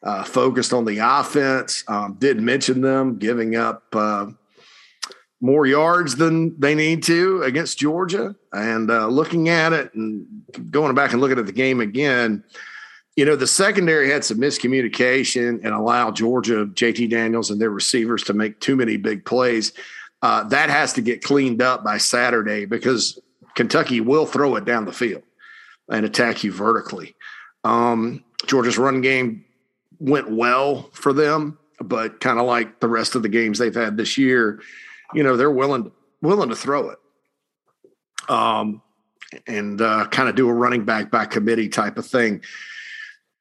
uh, 0.03 0.25
focused 0.25 0.73
on 0.73 0.87
the 0.87 0.99
offense. 0.99 1.85
Um, 1.89 2.17
did 2.19 2.41
mention 2.41 2.81
them 2.81 3.19
giving 3.19 3.55
up 3.55 3.85
uh, 3.95 4.27
more 5.43 5.67
yards 5.67 6.15
than 6.17 6.59
they 6.59 6.75
need 6.75 7.03
to 7.03 7.43
against 7.43 7.77
Georgia. 7.77 8.35
And 8.53 8.91
uh, 8.91 9.09
looking 9.09 9.49
at 9.49 9.73
it 9.73 9.93
and 9.93 10.25
going 10.71 10.95
back 10.95 11.13
and 11.13 11.21
looking 11.21 11.39
at 11.39 11.47
the 11.47 11.53
game 11.53 11.81
again, 11.81 12.45
you 13.17 13.25
know, 13.25 13.35
the 13.35 13.47
secondary 13.47 14.09
had 14.09 14.25
some 14.25 14.39
miscommunication 14.39 15.63
and 15.65 15.75
allowed 15.75 16.17
Georgia, 16.17 16.67
JT 16.67 17.11
Daniels, 17.11 17.51
and 17.51 17.61
their 17.61 17.71
receivers 17.71 18.23
to 18.23 18.33
make 18.33 18.61
too 18.61 18.77
many 18.77 18.97
big 18.97 19.25
plays. 19.25 19.73
Uh, 20.23 20.45
that 20.45 20.71
has 20.71 20.93
to 20.93 21.03
get 21.03 21.25
cleaned 21.25 21.61
up 21.61 21.83
by 21.83 21.99
Saturday 21.99 22.65
because 22.65 23.19
Kentucky 23.57 24.01
will 24.01 24.25
throw 24.25 24.55
it 24.55 24.65
down 24.65 24.85
the 24.85 24.93
field 24.93 25.25
and 25.91 26.07
attack 26.07 26.45
you 26.45 26.53
vertically. 26.53 27.17
Um, 27.65 28.23
Georgia's 28.47 28.79
run 28.79 29.01
game 29.01 29.45
went 29.99 30.31
well 30.31 30.89
for 30.93 31.13
them, 31.13 31.59
but 31.81 32.21
kind 32.21 32.39
of 32.39 32.47
like 32.47 32.79
the 32.79 32.89
rest 32.89 33.17
of 33.17 33.23
the 33.23 33.29
games 33.29 33.59
they've 33.59 33.75
had 33.75 33.97
this 33.97 34.17
year, 34.17 34.61
you 35.15 35.23
know, 35.23 35.37
they're 35.37 35.51
willing 35.51 35.93
willing 36.21 36.49
to 36.49 36.57
throw 36.57 36.91
it. 36.91 36.99
Um, 38.29 38.83
and 39.47 39.81
uh, 39.81 40.07
kind 40.09 40.29
of 40.29 40.35
do 40.35 40.49
a 40.49 40.53
running 40.53 40.85
back 40.85 41.11
by 41.11 41.25
committee 41.25 41.69
type 41.69 41.97
of 41.99 42.07
thing. 42.07 42.43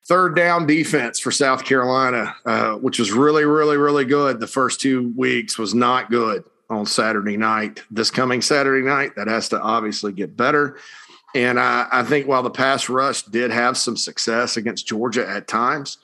Third 0.08 0.36
down 0.36 0.66
defense 0.66 1.20
for 1.20 1.32
South 1.32 1.64
Carolina, 1.64 2.36
uh, 2.46 2.74
which 2.74 2.98
was 2.98 3.12
really, 3.12 3.46
really, 3.46 3.78
really 3.78 4.06
good. 4.06 4.40
The 4.40 4.48
first 4.48 4.82
two 4.82 5.14
weeks 5.16 5.58
was 5.58 5.76
not 5.76 6.10
good 6.10 6.44
on 6.70 6.86
Saturday 6.86 7.38
night. 7.38 7.84
This 7.92 8.10
coming 8.10 8.42
Saturday 8.42 8.86
night, 8.86 9.16
that 9.16 9.28
has 9.28 9.50
to 9.50 9.62
obviously 9.62 10.12
get 10.12 10.36
better. 10.36 10.78
And 11.36 11.60
I, 11.60 11.88
I 11.92 12.04
think 12.04 12.28
while 12.28 12.44
the 12.44 12.50
pass 12.50 12.90
rush 12.90 13.24
did 13.24 13.52
have 13.52 13.78
some 13.78 13.96
success 13.96 14.58
against 14.58 14.88
Georgia 14.88 15.28
at 15.28 15.48
times, 15.48 15.98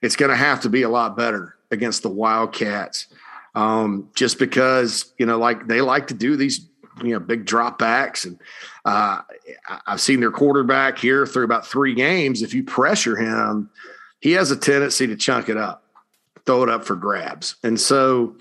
it's 0.00 0.16
going 0.16 0.30
to 0.30 0.36
have 0.36 0.60
to 0.62 0.68
be 0.68 0.82
a 0.82 0.88
lot 0.88 1.16
better 1.16 1.56
against 1.70 2.02
the 2.02 2.08
Wildcats. 2.08 3.06
Um, 3.54 4.08
just 4.14 4.38
because 4.38 5.12
you 5.18 5.26
know, 5.26 5.38
like 5.38 5.66
they 5.66 5.80
like 5.80 6.06
to 6.08 6.14
do 6.14 6.36
these 6.36 6.66
you 7.02 7.10
know 7.10 7.20
big 7.20 7.44
drop 7.44 7.78
backs 7.78 8.24
and 8.24 8.38
uh, 8.84 9.20
i've 9.86 10.00
seen 10.00 10.20
their 10.20 10.30
quarterback 10.30 10.98
here 10.98 11.26
through 11.26 11.44
about 11.44 11.66
three 11.66 11.94
games 11.94 12.42
if 12.42 12.52
you 12.52 12.62
pressure 12.62 13.16
him 13.16 13.70
he 14.20 14.32
has 14.32 14.50
a 14.50 14.56
tendency 14.56 15.06
to 15.06 15.16
chunk 15.16 15.48
it 15.48 15.56
up 15.56 15.84
throw 16.44 16.62
it 16.62 16.68
up 16.68 16.84
for 16.84 16.94
grabs 16.96 17.56
and 17.62 17.80
so 17.80 18.36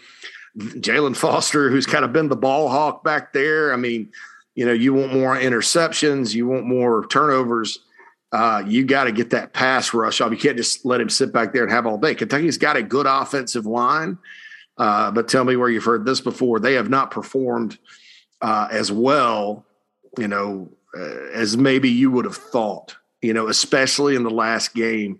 Jaylan 0.57 1.15
Foster 1.15 1.69
who's 1.69 1.85
kind 1.85 2.03
of 2.03 2.11
been 2.11 2.27
the 2.27 2.35
ball 2.35 2.67
hawk 2.67 3.03
back 3.03 3.31
there 3.31 3.73
i 3.73 3.77
mean 3.77 4.11
you 4.55 4.65
know 4.65 4.73
you 4.73 4.93
want 4.93 5.13
more 5.13 5.37
interceptions 5.37 6.33
you 6.33 6.47
want 6.47 6.65
more 6.65 7.07
turnovers 7.07 7.79
uh, 8.33 8.63
you 8.65 8.85
got 8.85 9.05
to 9.05 9.11
get 9.11 9.31
that 9.31 9.51
pass 9.51 9.93
rush 9.93 10.21
off. 10.21 10.31
You 10.31 10.37
can't 10.37 10.55
just 10.55 10.85
let 10.85 11.01
him 11.01 11.09
sit 11.09 11.33
back 11.33 11.51
there 11.51 11.63
and 11.63 11.71
have 11.71 11.85
all 11.85 11.97
day. 11.97 12.15
Kentucky's 12.15 12.57
got 12.57 12.77
a 12.77 12.81
good 12.81 13.05
offensive 13.05 13.65
line, 13.65 14.17
uh, 14.81 15.11
but 15.11 15.27
tell 15.27 15.43
me 15.43 15.55
where 15.55 15.69
you've 15.69 15.83
heard 15.83 16.05
this 16.05 16.21
before. 16.21 16.59
They 16.59 16.73
have 16.73 16.89
not 16.89 17.11
performed 17.11 17.77
uh, 18.41 18.67
as 18.71 18.91
well, 18.91 19.63
you 20.17 20.27
know, 20.27 20.71
uh, 20.97 21.27
as 21.33 21.55
maybe 21.55 21.87
you 21.87 22.09
would 22.09 22.25
have 22.25 22.35
thought, 22.35 22.95
you 23.21 23.31
know, 23.31 23.47
especially 23.47 24.15
in 24.15 24.23
the 24.23 24.31
last 24.31 24.73
game 24.73 25.19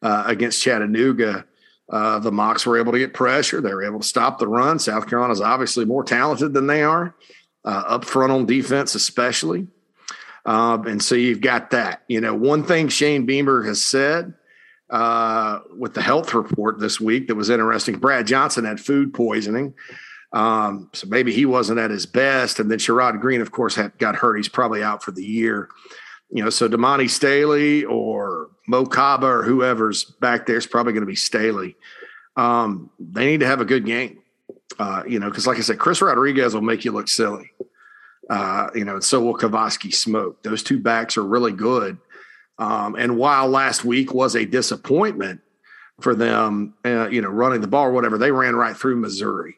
uh, 0.00 0.24
against 0.26 0.62
Chattanooga. 0.62 1.44
Uh, 1.90 2.20
the 2.20 2.30
Mocs 2.30 2.64
were 2.64 2.78
able 2.78 2.92
to 2.92 2.98
get 2.98 3.12
pressure. 3.12 3.60
They 3.60 3.74
were 3.74 3.84
able 3.84 4.00
to 4.00 4.08
stop 4.08 4.38
the 4.38 4.48
run. 4.48 4.78
South 4.78 5.06
Carolina 5.06 5.34
is 5.34 5.42
obviously 5.42 5.84
more 5.84 6.04
talented 6.04 6.54
than 6.54 6.66
they 6.66 6.82
are, 6.82 7.14
up 7.66 8.06
front 8.06 8.32
on 8.32 8.46
defense, 8.46 8.94
especially. 8.94 9.66
Um, 10.46 10.86
and 10.86 11.02
so 11.02 11.16
you've 11.16 11.42
got 11.42 11.72
that. 11.72 12.02
You 12.08 12.22
know, 12.22 12.34
one 12.34 12.64
thing 12.64 12.88
Shane 12.88 13.26
Beamer 13.26 13.62
has 13.64 13.84
said 13.84 14.32
uh, 14.92 15.60
with 15.74 15.94
the 15.94 16.02
health 16.02 16.34
report 16.34 16.78
this 16.78 17.00
week 17.00 17.26
that 17.26 17.34
was 17.34 17.50
interesting 17.50 17.98
Brad 17.98 18.26
Johnson 18.26 18.64
had 18.64 18.78
food 18.78 19.12
poisoning. 19.12 19.74
Um, 20.32 20.90
so 20.92 21.06
maybe 21.08 21.32
he 21.32 21.46
wasn't 21.46 21.78
at 21.78 21.90
his 21.90 22.06
best. 22.06 22.60
And 22.60 22.70
then 22.70 22.78
Sherrod 22.78 23.20
Greene, 23.20 23.40
of 23.40 23.52
course, 23.52 23.74
had, 23.74 23.98
got 23.98 24.16
hurt. 24.16 24.36
He's 24.36 24.48
probably 24.48 24.82
out 24.82 25.02
for 25.02 25.10
the 25.10 25.24
year. 25.24 25.68
You 26.30 26.44
know, 26.44 26.50
so 26.50 26.68
Damani 26.68 27.10
Staley 27.10 27.84
or 27.84 28.50
Mo 28.66 28.86
Kaba 28.86 29.26
or 29.26 29.42
whoever's 29.42 30.04
back 30.04 30.46
there 30.46 30.56
is 30.56 30.66
probably 30.66 30.92
going 30.92 31.02
to 31.02 31.06
be 31.06 31.16
Staley. 31.16 31.76
Um, 32.36 32.90
they 32.98 33.26
need 33.26 33.40
to 33.40 33.46
have 33.46 33.60
a 33.60 33.66
good 33.66 33.84
game. 33.84 34.20
Uh, 34.78 35.02
you 35.06 35.18
know, 35.18 35.28
because 35.28 35.46
like 35.46 35.58
I 35.58 35.62
said, 35.62 35.78
Chris 35.78 36.00
Rodriguez 36.00 36.54
will 36.54 36.62
make 36.62 36.84
you 36.84 36.92
look 36.92 37.08
silly. 37.08 37.50
Uh, 38.30 38.68
you 38.74 38.84
know, 38.84 38.94
and 38.94 39.04
so 39.04 39.20
will 39.20 39.36
Kavosiey 39.36 39.92
Smoke. 39.92 40.42
Those 40.42 40.62
two 40.62 40.78
backs 40.78 41.18
are 41.18 41.24
really 41.24 41.52
good. 41.52 41.98
Um, 42.58 42.94
and 42.96 43.16
while 43.16 43.48
last 43.48 43.84
week 43.84 44.12
was 44.12 44.34
a 44.34 44.44
disappointment 44.44 45.40
for 46.00 46.14
them, 46.14 46.74
uh, 46.84 47.08
you 47.08 47.20
know, 47.20 47.28
running 47.28 47.60
the 47.60 47.66
ball 47.66 47.86
or 47.86 47.92
whatever, 47.92 48.18
they 48.18 48.30
ran 48.30 48.54
right 48.54 48.76
through 48.76 48.96
Missouri 48.96 49.56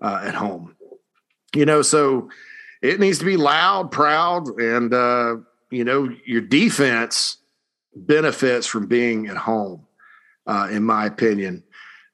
uh, 0.00 0.22
at 0.24 0.34
home. 0.34 0.76
You 1.54 1.66
know, 1.66 1.82
so 1.82 2.30
it 2.82 2.98
needs 2.98 3.18
to 3.20 3.24
be 3.24 3.36
loud, 3.36 3.90
proud, 3.90 4.48
and 4.58 4.92
uh, 4.92 5.36
you 5.70 5.84
know 5.84 6.14
your 6.24 6.40
defense 6.40 7.38
benefits 7.94 8.66
from 8.66 8.86
being 8.86 9.28
at 9.28 9.36
home. 9.36 9.86
Uh, 10.46 10.68
in 10.70 10.82
my 10.82 11.06
opinion, 11.06 11.62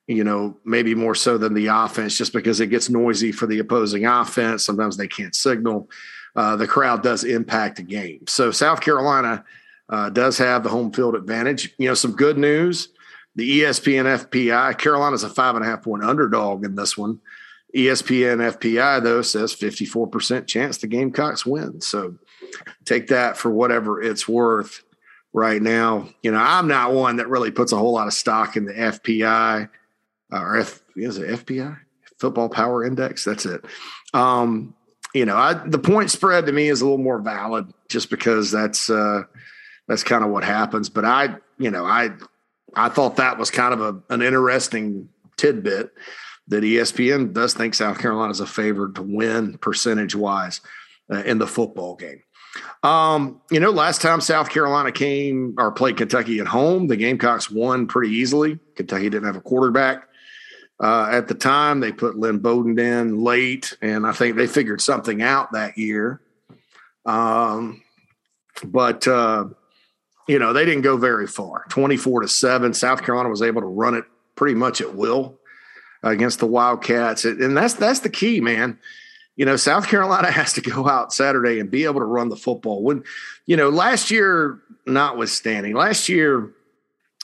you 0.07 0.25
know 0.25 0.57
maybe 0.65 0.95
more 0.95 1.15
so 1.15 1.39
than 1.39 1.55
the 1.55 1.69
offense, 1.69 2.19
just 2.19 2.33
because 2.33 2.61
it 2.61 2.67
gets 2.67 2.91
noisy 2.91 3.33
for 3.33 3.47
the 3.47 3.59
opposing 3.59 4.07
offense. 4.07 4.65
Sometimes 4.65 4.97
they 4.97 5.09
can't 5.09 5.35
signal. 5.35 5.89
Uh, 6.37 6.55
the 6.57 6.69
crowd 6.69 7.03
does 7.03 7.25
impact 7.25 7.79
a 7.79 7.83
game. 7.83 8.25
So 8.29 8.51
South 8.51 8.81
Carolina 8.81 9.45
uh, 9.89 10.11
does 10.11 10.39
have 10.39 10.63
the 10.63 10.69
home 10.69 10.93
field 10.93 11.15
advantage. 11.15 11.75
You 11.79 11.89
know, 11.89 11.95
some 11.95 12.13
good 12.13 12.39
news. 12.39 12.89
The 13.37 13.61
ESPN 13.61 14.27
FPI, 14.27 14.79
Carolina's 14.79 15.23
a 15.23 15.29
five 15.29 15.55
and 15.55 15.65
a 15.65 15.69
half 15.69 15.83
point 15.83 16.03
underdog 16.03 16.65
in 16.65 16.75
this 16.75 16.99
one. 16.99 17.21
ESPN 17.77 18.57
FPI, 18.57 19.03
though, 19.03 19.23
says 19.23 19.55
54% 19.55 20.47
chance 20.47 20.79
the 20.79 20.87
Gamecocks 20.87 21.47
win. 21.47 21.81
So 21.81 22.17
take 22.85 23.09
that 23.09 23.37
for 23.37 23.51
whatever 23.51 24.03
it's 24.03 24.27
worth 24.27 24.83
right 25.33 25.61
now. 25.61 26.09
You 26.23 26.33
know, 26.33 26.39
I'm 26.39 26.67
not 26.67 26.93
one 26.93 27.17
that 27.17 27.29
really 27.29 27.51
puts 27.51 27.73
a 27.73 27.77
whole 27.77 27.93
lot 27.93 28.07
of 28.07 28.15
stock 28.15 28.57
in 28.57 28.65
the 28.65 28.73
FPI 28.73 29.69
uh, 30.33 30.41
or 30.41 30.59
F, 30.59 30.83
is 30.97 31.19
it 31.19 31.45
FPI? 31.45 31.79
Football 32.19 32.49
Power 32.49 32.85
Index. 32.85 33.25
That's 33.25 33.47
it. 33.47 33.65
Um, 34.13 34.75
you 35.15 35.25
know, 35.25 35.37
I, 35.37 35.55
the 35.55 35.79
point 35.79 36.11
spread 36.11 36.47
to 36.47 36.53
me 36.53 36.69
is 36.69 36.81
a 36.81 36.85
little 36.85 36.99
more 36.99 37.21
valid 37.21 37.73
just 37.89 38.11
because 38.11 38.51
that's 38.51 38.91
uh, 38.91 39.23
that's 39.89 40.05
kind 40.05 40.23
of 40.23 40.31
what 40.31 40.45
happens. 40.45 40.89
But 40.89 41.05
I, 41.05 41.37
you 41.59 41.71
know, 41.71 41.85
I 41.85 42.11
I 42.75 42.89
thought 42.89 43.17
that 43.17 43.39
was 43.39 43.51
kind 43.51 43.75
of 43.75 43.81
a, 43.81 44.15
an 44.15 44.23
interesting 44.23 45.09
tidbit 45.37 45.93
that 46.49 46.63
ESPN 46.63 47.33
does 47.33 47.55
think 47.55 47.75
South 47.75 47.99
Carolina 47.99 48.31
is 48.31 48.41
a 48.41 48.47
favorite 48.47 48.95
to 48.95 49.03
win 49.03 49.59
percentage 49.59 50.15
wise 50.15 50.61
uh, 51.13 51.23
in 51.25 51.39
the 51.39 51.47
football 51.47 51.97
game. 51.97 52.23
Um, 52.83 53.41
you 53.51 53.61
know, 53.61 53.71
last 53.71 54.01
time 54.01 54.21
South 54.21 54.49
Carolina 54.49 54.93
came 54.93 55.55
or 55.59 55.71
played 55.73 55.97
Kentucky 55.97 56.39
at 56.41 56.47
home, 56.47 56.87
the 56.87 56.97
Gamecocks 56.97 57.51
won 57.51 57.87
pretty 57.87 58.15
easily. 58.15 58.59
Kentucky 58.77 59.11
didn't 59.11 59.27
have 59.27 59.37
a 59.37 59.41
quarterback. 59.41 60.09
Uh, 60.81 61.09
at 61.11 61.27
the 61.27 61.35
time, 61.35 61.81
they 61.81 61.91
put 61.91 62.17
Lynn 62.17 62.39
Bowden 62.39 62.79
in 62.79 63.21
late, 63.23 63.77
and 63.83 64.07
I 64.07 64.13
think 64.13 64.37
they 64.37 64.47
figured 64.47 64.81
something 64.81 65.23
out 65.23 65.53
that 65.53 65.77
year. 65.77 66.21
Um, 67.05 67.83
but 68.65 69.07
uh, 69.09 69.47
you 70.29 70.39
know, 70.39 70.53
they 70.53 70.65
didn't 70.65 70.83
go 70.83 70.97
very 70.97 71.27
far. 71.27 71.65
Twenty-four 71.71 72.21
to 72.21 72.29
seven. 72.29 72.75
South 72.75 73.03
Carolina 73.03 73.31
was 73.31 73.43
able 73.43 73.63
to 73.63 73.67
run 73.67 73.95
it 73.95 74.05
pretty 74.37 74.55
much 74.55 74.81
at 74.81 74.95
will 74.95 75.39
against 76.03 76.39
the 76.39 76.47
Wildcats, 76.47 77.25
and 77.25 77.57
that's 77.57 77.75
that's 77.75 78.01
the 78.01 78.11
key, 78.11 78.41
man. 78.41 78.79
You 79.37 79.47
know, 79.47 79.57
South 79.57 79.89
Carolina 79.89 80.31
has 80.33 80.53
to 80.55 80.61
go 80.61 80.89
out 80.89 81.13
Saturday 81.13 81.59
and 81.59 81.71
be 81.71 81.85
able 81.85 82.01
to 82.01 82.07
run 82.07 82.29
the 82.29 82.37
football. 82.37 82.83
When, 82.83 83.05
you 83.47 83.57
know, 83.57 83.71
last 83.71 84.11
year, 84.11 84.61
notwithstanding, 84.87 85.75
last 85.75 86.09
year, 86.09 86.53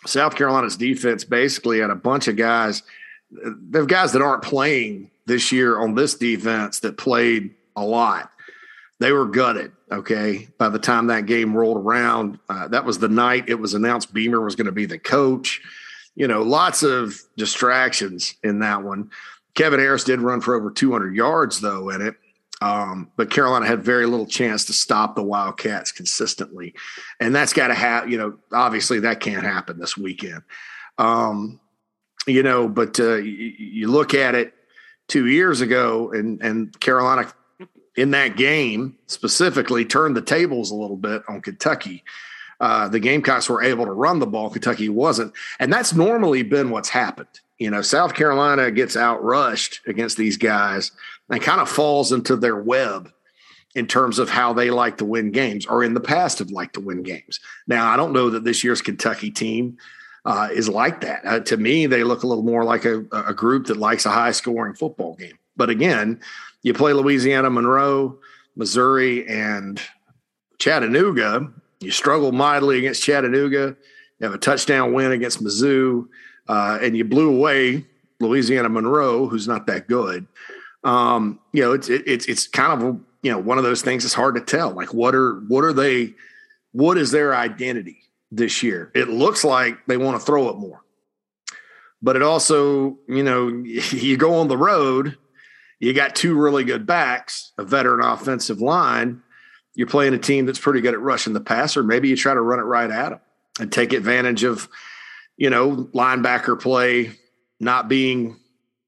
South 0.07 0.37
Carolina's 0.37 0.77
defense 0.77 1.25
basically 1.25 1.81
had 1.81 1.91
a 1.91 1.97
bunch 1.97 2.29
of 2.29 2.37
guys. 2.37 2.83
They've 3.31 3.87
guys 3.87 4.13
that 4.13 4.23
aren't 4.23 4.43
playing 4.43 5.11
this 5.27 5.51
year 5.51 5.79
on 5.79 5.95
this 5.95 6.15
defense 6.15 6.81
that 6.81 6.97
played 6.97 7.55
a 7.77 7.85
lot. 7.85 8.31
They 9.01 9.13
were 9.13 9.27
gutted. 9.27 9.73
Okay. 9.91 10.49
By 10.59 10.69
the 10.69 10.79
time 10.79 11.09
that 11.09 11.27
game 11.27 11.57
rolled 11.57 11.79
around, 11.79 12.39
uh, 12.49 12.69
that 12.69 12.85
was 12.85 12.99
the 12.99 13.09
night 13.09 13.49
it 13.49 13.59
was 13.59 13.75
announced 13.75 14.15
Beamer 14.15 14.41
was 14.41 14.57
going 14.57 14.67
to 14.67 14.73
be 14.73 14.87
the 14.87 14.99
coach. 14.99 15.61
You 16.15 16.29
know, 16.29 16.43
lots 16.43 16.83
of 16.83 17.21
distractions 17.37 18.35
in 18.43 18.61
that 18.61 18.83
one. 18.83 19.11
Kevin 19.55 19.81
Harris 19.81 20.05
did 20.05 20.21
run 20.21 20.41
for 20.41 20.55
over 20.55 20.71
200 20.71 21.15
yards, 21.15 21.61
though, 21.61 21.91
in 21.91 22.01
it. 22.03 22.15
Um, 22.61 23.11
but 23.17 23.31
Carolina 23.31 23.67
had 23.67 23.85
very 23.85 24.07
little 24.07 24.27
chance 24.27 24.65
to 24.67 24.73
stop 24.73 25.17
the 25.17 25.23
Wildcats 25.23 25.93
consistently. 25.93 26.75
And 27.21 27.35
that's 27.35 27.53
got 27.53 27.69
to 27.69 27.75
have, 27.75 28.09
you 28.09 28.17
know, 28.17 28.39
obviously 28.53 29.01
that 29.01 29.21
can't 29.21 29.45
happen 29.45 29.79
this 29.79 29.97
weekend. 29.97 30.43
Um, 30.99 31.61
you 32.27 32.43
know, 32.43 32.69
but 32.69 32.99
uh, 32.99 33.17
you, 33.17 33.53
you 33.59 33.89
look 33.89 34.15
at 34.15 34.35
it 34.35 34.55
two 35.09 35.27
years 35.27 35.61
ago, 35.61 36.13
and, 36.13 36.41
and 36.43 36.81
Carolina 36.81 37.31
in 37.97 38.11
that 38.11 38.37
game 38.37 38.97
specifically 39.07 39.85
turned 39.85 40.17
the 40.17 40.23
tables 40.23 40.71
a 40.71 40.75
little 40.75 40.97
bit 40.97 41.23
on 41.29 41.41
Kentucky. 41.41 42.03
Uh, 42.61 42.89
the 42.89 43.01
Gamecocks 43.01 43.49
were 43.49 43.63
able 43.63 43.85
to 43.85 43.93
run 43.93 44.19
the 44.19 44.27
ball. 44.27 44.51
Kentucky 44.51 44.89
wasn't. 44.89 45.33
And 45.59 45.73
that's 45.73 45.93
normally 45.93 46.43
been 46.43 46.71
what's 46.71 46.89
happened. 46.89 47.29
You 47.59 47.71
know, 47.71 47.83
South 47.83 48.15
Carolina 48.15 48.71
gets 48.71 48.97
outrushed 48.97 49.87
against 49.87 50.17
these 50.17 50.37
guys 50.37 50.93
and 51.29 51.43
kind 51.43 51.61
of 51.61 51.69
falls 51.69 52.13
into 52.13 52.37
their 52.37 52.57
web 52.57 53.13
in 53.75 53.87
terms 53.87 54.19
of 54.19 54.29
how 54.29 54.53
they 54.53 54.71
like 54.71 54.99
to 54.99 55.05
win 55.05 55.31
games 55.31 55.67
or 55.67 55.83
in 55.83 55.95
the 55.95 56.01
past 56.01 56.39
have 56.39 56.51
liked 56.51 56.75
to 56.75 56.81
win 56.81 57.03
games. 57.03 57.41
Now, 57.67 57.91
I 57.91 57.97
don't 57.97 58.13
know 58.13 58.31
that 58.31 58.45
this 58.45 58.63
year's 58.63 58.83
Kentucky 58.83 59.31
team 59.31 59.79
uh, 60.25 60.49
is 60.53 60.69
like 60.69 61.01
that. 61.03 61.25
Uh, 61.25 61.41
to 61.41 61.57
me, 61.57 61.87
they 61.87 62.05
look 62.05 62.23
a 62.23 62.27
little 62.27 62.45
more 62.45 62.65
like 62.65 62.85
a, 62.85 63.05
a 63.13 63.35
group 63.35 63.67
that 63.67 63.77
likes 63.77 64.07
a 64.07 64.11
high 64.11 64.31
scoring 64.31 64.75
football 64.75 65.15
game. 65.17 65.39
But 65.57 65.71
again, 65.71 66.21
you 66.65 66.73
play 66.73 66.95
Louisiana, 66.95 67.51
Monroe, 67.51 68.19
Missouri, 68.57 69.29
and 69.29 69.81
Chattanooga. 70.59 71.53
You 71.81 71.91
struggle 71.91 72.33
mightily 72.33 72.79
against 72.79 73.03
Chattanooga. 73.03 73.77
You 74.19 74.25
have 74.25 74.35
a 74.35 74.39
touchdown 74.39 74.95
win 74.95 75.13
against 75.13 75.45
Mizzou, 75.45 76.09
uh, 76.49 76.79
and 76.81 76.97
you 76.97 77.05
blew 77.05 77.37
away 77.37 77.85
Louisiana 78.19 78.71
Monroe, 78.71 79.29
who's 79.29 79.47
not 79.47 79.67
that 79.67 79.87
good. 79.89 80.27
Um, 80.85 81.39
you 81.53 81.63
know, 81.63 81.73
it's 81.73 81.91
it, 81.91 82.03
it's 82.07 82.27
it's 82.27 82.49
kind 82.49 82.83
of 82.83 83.01
you 83.23 83.31
know 83.31 83.39
one 83.39 83.59
of 83.59 83.65
those 83.65 83.83
things. 83.83 84.07
It's 84.07 84.15
hard 84.15 84.35
to 84.37 84.41
tell. 84.41 84.71
Like, 84.71 84.95
what 84.95 85.15
are 85.15 85.41
what 85.49 85.65
are 85.65 85.73
they? 85.75 86.15
What 86.73 86.97
is 86.97 87.11
their 87.11 87.35
identity 87.35 87.99
this 88.31 88.63
year? 88.63 88.91
It 88.95 89.09
looks 89.09 89.45
like 89.45 89.85
they 89.87 89.99
want 89.99 90.19
to 90.19 90.25
throw 90.25 90.49
it 90.49 90.57
more, 90.57 90.83
but 92.01 92.17
it 92.17 92.23
also, 92.23 92.99
you 93.07 93.23
know, 93.23 93.49
you 93.91 94.17
go 94.17 94.37
on 94.37 94.49
the 94.49 94.57
road 94.57 95.19
you 95.85 95.93
got 95.93 96.17
two 96.17 96.35
really 96.35 96.65
good 96.65 96.87
backs, 96.87 97.53
a 97.59 97.65
veteran 97.65 98.05
offensive 98.05 98.61
line. 98.61 99.23
You're 99.75 99.87
playing 99.87 100.15
a 100.15 100.19
team 100.19 100.47
that's 100.47 100.59
pretty 100.59 100.81
good 100.81 100.95
at 100.95 101.01
rushing 101.01 101.35
the 101.35 101.41
passer. 101.41 101.83
Maybe 101.83 102.09
you 102.09 102.17
try 102.17 102.33
to 102.33 102.41
run 102.41 102.59
it 102.59 102.63
right 102.63 102.91
at 102.91 103.11
them 103.11 103.21
and 103.61 103.71
take 103.71 103.93
advantage 103.93 104.45
of, 104.45 104.69
you 105.37 105.51
know, 105.51 105.89
linebacker 105.93 106.59
play 106.59 107.13
not 107.61 107.89
being 107.89 108.41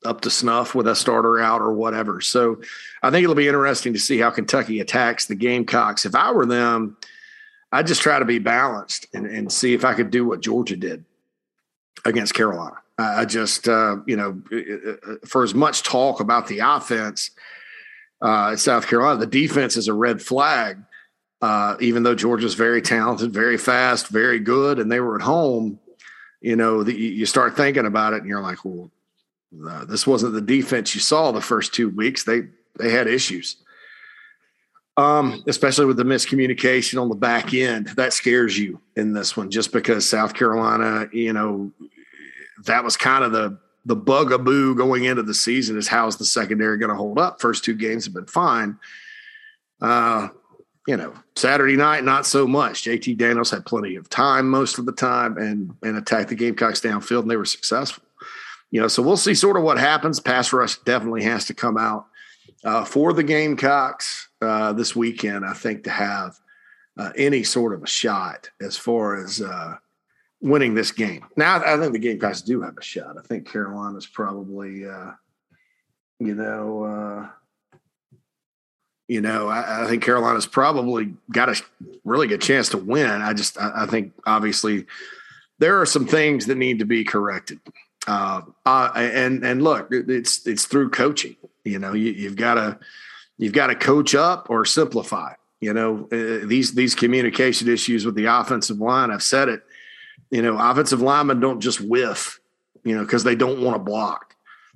up 0.05 0.23
to 0.23 0.31
snuff 0.31 0.75
with 0.75 0.87
a 0.87 0.95
starter 0.95 1.39
out 1.39 1.61
or 1.61 1.73
whatever. 1.73 2.21
So 2.21 2.63
I 3.03 3.11
think 3.11 3.25
it'll 3.25 3.35
be 3.35 3.49
interesting 3.49 3.93
to 3.93 3.99
see 3.99 4.19
how 4.19 4.31
Kentucky 4.31 4.81
attacks 4.81 5.27
the 5.27 5.35
Gamecocks. 5.35 6.07
If 6.07 6.15
I 6.15 6.33
were 6.33 6.47
them, 6.47 6.97
I'd 7.73 7.87
just 7.87 8.01
try 8.01 8.19
to 8.19 8.25
be 8.25 8.39
balanced 8.39 9.07
and, 9.13 9.27
and 9.27 9.53
see 9.53 9.75
if 9.75 9.85
I 9.85 9.95
could 9.95 10.11
do 10.11 10.25
what 10.27 10.41
Georgia 10.41 10.77
did 10.77 11.05
against 12.05 12.35
Carolina. 12.35 12.77
I 12.99 13.25
just, 13.27 13.69
uh, 13.69 13.97
you 14.07 14.17
know, 14.17 14.43
uh, 14.51 15.13
uh, 15.13 15.17
for 15.27 15.43
as 15.43 15.55
much 15.55 15.83
talk 15.83 16.21
about 16.21 16.47
the 16.49 16.61
offense 16.61 17.31
uh, 18.23 18.53
at 18.53 18.59
South 18.59 18.87
Carolina, 18.87 19.21
the 19.21 19.27
defense 19.27 19.77
is 19.77 19.89
a 19.89 19.93
red 19.93 20.23
flag. 20.23 20.79
Uh, 21.43 21.77
even 21.81 22.03
though 22.03 22.15
Georgia's 22.15 22.55
very 22.55 22.81
talented, 22.81 23.31
very 23.31 23.59
fast, 23.59 24.09
very 24.09 24.39
good, 24.39 24.79
and 24.79 24.91
they 24.91 25.01
were 25.01 25.17
at 25.17 25.23
home, 25.23 25.79
you 26.41 26.57
know, 26.57 26.83
the, 26.83 26.95
you 26.95 27.27
start 27.27 27.55
thinking 27.55 27.85
about 27.85 28.15
it, 28.15 28.21
and 28.21 28.29
you're 28.29 28.41
like, 28.41 28.65
well, 28.65 28.91
uh, 29.69 29.85
this 29.85 30.07
wasn't 30.07 30.33
the 30.33 30.41
defense 30.41 30.95
you 30.95 31.01
saw 31.01 31.33
the 31.33 31.41
first 31.43 31.75
two 31.75 31.91
weeks. 31.91 32.25
They 32.25 32.43
they 32.79 32.91
had 32.91 33.07
issues, 33.07 33.57
um, 34.97 35.45
especially 35.47 35.85
with 35.85 35.99
the 35.99 36.05
miscommunication 36.05 37.01
on 37.01 37.11
the 37.11 37.15
back 37.15 37.53
end. 37.53 37.89
That 37.89 38.15
scares 38.15 38.59
you 38.59 38.81
in 38.97 39.13
this 39.13 39.37
one, 39.37 39.51
just 39.51 39.73
because 39.73 40.09
South 40.09 40.33
Carolina, 40.33 41.09
you 41.13 41.35
know, 41.35 41.71
that 42.65 42.85
was 42.85 42.97
kind 42.97 43.25
of 43.25 43.33
the 43.33 43.59
the 43.85 43.97
bugaboo 43.97 44.75
going 44.75 45.05
into 45.05 45.23
the 45.23 45.35
season 45.35 45.79
is 45.79 45.87
how's 45.87 46.17
the 46.17 46.25
secondary 46.25 46.77
going 46.77 46.91
to 46.91 46.97
hold 46.97 47.21
up? 47.21 47.41
First 47.41 47.65
two 47.65 47.75
games 47.75 48.05
have 48.05 48.15
been 48.15 48.27
fine. 48.27 48.79
Uh, 49.81 50.29
you 50.89 50.97
know, 50.97 51.15
Saturday 51.37 51.77
night, 51.77 52.03
not 52.03 52.27
so 52.27 52.47
much. 52.47 52.83
JT 52.83 53.17
Daniels 53.17 53.51
had 53.51 53.65
plenty 53.65 53.97
of 53.97 54.09
time 54.09 54.49
most 54.49 54.79
of 54.79 54.87
the 54.87 54.93
time 54.93 55.37
and 55.39 55.75
and 55.83 55.97
attacked 55.97 56.29
the 56.29 56.35
Gamecocks 56.35 56.81
downfield, 56.81 57.23
and 57.23 57.31
they 57.31 57.37
were 57.37 57.45
successful. 57.45 58.03
You 58.71 58.81
know, 58.81 58.89
so 58.89 59.03
we'll 59.03 59.17
see 59.17 59.35
sort 59.35 59.57
of 59.57 59.63
what 59.63 59.79
happens. 59.79 60.21
Pass 60.21 60.53
rush 60.53 60.77
definitely 60.79 61.23
has 61.23 61.45
to 61.47 61.55
come 61.55 61.77
out 61.77 62.07
uh, 62.65 62.85
for 62.85 63.13
the 63.13 63.23
Gamecocks 63.23 64.29
uh, 64.43 64.73
this 64.73 64.95
weekend. 64.95 65.45
I 65.45 65.55
think 65.55 65.85
to 65.85 65.91
have 65.91 66.39
uh, 66.97 67.11
any 67.17 67.43
sort 67.43 67.75
of 67.75 67.83
a 67.83 67.87
shot 67.87 68.51
as 68.61 68.77
far 68.77 69.23
as 69.23 69.41
uh, 69.41 69.77
winning 70.41 70.75
this 70.75 70.93
game. 70.93 71.25
Now, 71.37 71.63
I 71.65 71.79
think 71.79 71.93
the 71.93 71.99
Gamecocks 71.99 72.43
do 72.43 72.63
have 72.63 72.77
a 72.77 72.83
shot. 72.83 73.17
I 73.19 73.23
think 73.23 73.51
Carolina's 73.51 74.07
probably, 74.07 74.87
uh, 74.87 75.13
you 76.19 76.35
know, 76.35 76.85
uh, 76.85 77.29
you 79.09 79.21
know, 79.21 79.49
I, 79.49 79.85
I, 79.85 79.87
think 79.87 80.03
Carolina's 80.03 80.47
probably 80.47 81.15
got 81.31 81.49
a 81.49 81.63
really 82.05 82.27
good 82.27 82.41
chance 82.41 82.71
to 82.71 82.79
win. 82.79 83.09
I 83.09 83.33
just, 83.35 83.57
I, 83.59 83.85
I 83.85 83.87
think, 83.87 84.13
obviously, 84.27 84.87
there 85.59 85.81
are 85.81 85.87
some 85.87 86.07
things 86.07 86.47
that 86.47 86.57
need 86.57 86.81
to 86.81 86.85
be 86.85 87.05
corrected. 87.05 87.61
Uh, 88.07 88.43
and 88.65 89.45
and 89.45 89.63
look, 89.63 89.89
it's 89.91 90.47
it's 90.47 90.67
through 90.67 90.91
coaching. 90.91 91.35
You 91.65 91.81
know, 91.81 91.93
you, 91.93 92.13
you've 92.13 92.37
got 92.37 92.55
to 92.55 92.79
you've 93.37 93.53
got 93.53 93.67
to 93.67 93.75
coach 93.75 94.15
up 94.15 94.49
or 94.49 94.65
simplify. 94.65 95.35
You 95.61 95.73
know, 95.73 96.09
uh, 96.13 96.47
these 96.47 96.75
these 96.75 96.95
communication 96.95 97.69
issues 97.69 98.07
with 98.07 98.15
the 98.15 98.27
offensive 98.27 98.79
line. 98.79 99.11
I've 99.11 99.25
said 99.25 99.49
it 99.49 99.65
you 100.31 100.43
know, 100.43 100.59
offensive 100.59 101.01
linemen 101.01 101.41
don't 101.41 101.61
just 101.61 101.81
whiff, 101.81 102.41
you 102.85 102.97
know, 102.97 103.03
because 103.03 103.25
they 103.25 103.35
don't 103.35 103.63
want 103.63 103.77
to 103.77 103.83
block. 103.83 104.35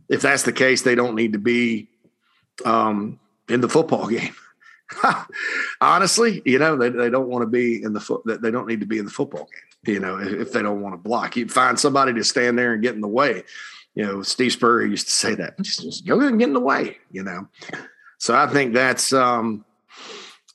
If 0.08 0.22
that's 0.22 0.42
the 0.42 0.52
case, 0.52 0.82
they 0.82 0.94
don't 0.94 1.14
need 1.14 1.32
to 1.32 1.38
be 1.38 1.88
um, 2.64 3.18
in 3.48 3.60
the 3.60 3.68
football 3.68 4.06
game. 4.08 4.34
Honestly, 5.80 6.42
you 6.44 6.58
know, 6.58 6.76
they, 6.76 6.88
they 6.88 7.10
don't 7.10 7.28
want 7.28 7.42
to 7.42 7.46
be 7.46 7.82
in 7.82 7.92
the 7.92 8.00
foot. 8.00 8.22
They 8.24 8.50
don't 8.50 8.66
need 8.66 8.80
to 8.80 8.86
be 8.86 8.98
in 8.98 9.04
the 9.04 9.10
football 9.10 9.48
game. 9.86 9.94
You 9.94 10.00
know, 10.00 10.18
if, 10.18 10.32
if 10.32 10.52
they 10.52 10.62
don't 10.62 10.82
want 10.82 10.94
to 10.94 10.98
block, 10.98 11.36
you 11.36 11.48
find 11.48 11.78
somebody 11.78 12.12
to 12.14 12.24
stand 12.24 12.58
there 12.58 12.72
and 12.72 12.82
get 12.82 12.94
in 12.94 13.00
the 13.00 13.08
way. 13.08 13.44
You 13.94 14.04
know, 14.04 14.22
Steve 14.22 14.52
Spurrier 14.52 14.86
used 14.86 15.06
to 15.06 15.12
say 15.12 15.34
that. 15.36 15.60
Just, 15.60 15.82
just 15.82 16.06
go 16.06 16.20
and 16.20 16.38
get 16.38 16.48
in 16.48 16.54
the 16.54 16.60
way. 16.60 16.98
You 17.10 17.22
know, 17.22 17.48
so 18.18 18.34
I 18.34 18.46
think 18.46 18.74
that's 18.74 19.12
um, 19.12 19.64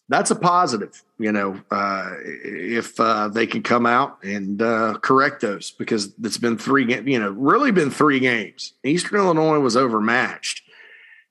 that's 0.08 0.30
a 0.30 0.36
positive, 0.36 1.04
you 1.18 1.32
know, 1.32 1.60
uh, 1.72 2.12
if 2.22 3.00
uh, 3.00 3.28
they 3.28 3.48
can 3.48 3.64
come 3.64 3.86
out 3.86 4.24
and 4.24 4.62
uh, 4.62 4.98
correct 5.02 5.42
those 5.42 5.72
because 5.72 6.14
it's 6.24 6.38
been 6.38 6.58
three, 6.58 6.86
you 7.06 7.20
know, 7.20 7.32
really 7.32 7.72
been 7.72 7.90
three 7.90 8.20
games. 8.20 8.74
Eastern 8.84 9.20
Illinois 9.20 9.60
was 9.60 9.76
overmatched, 9.76 10.62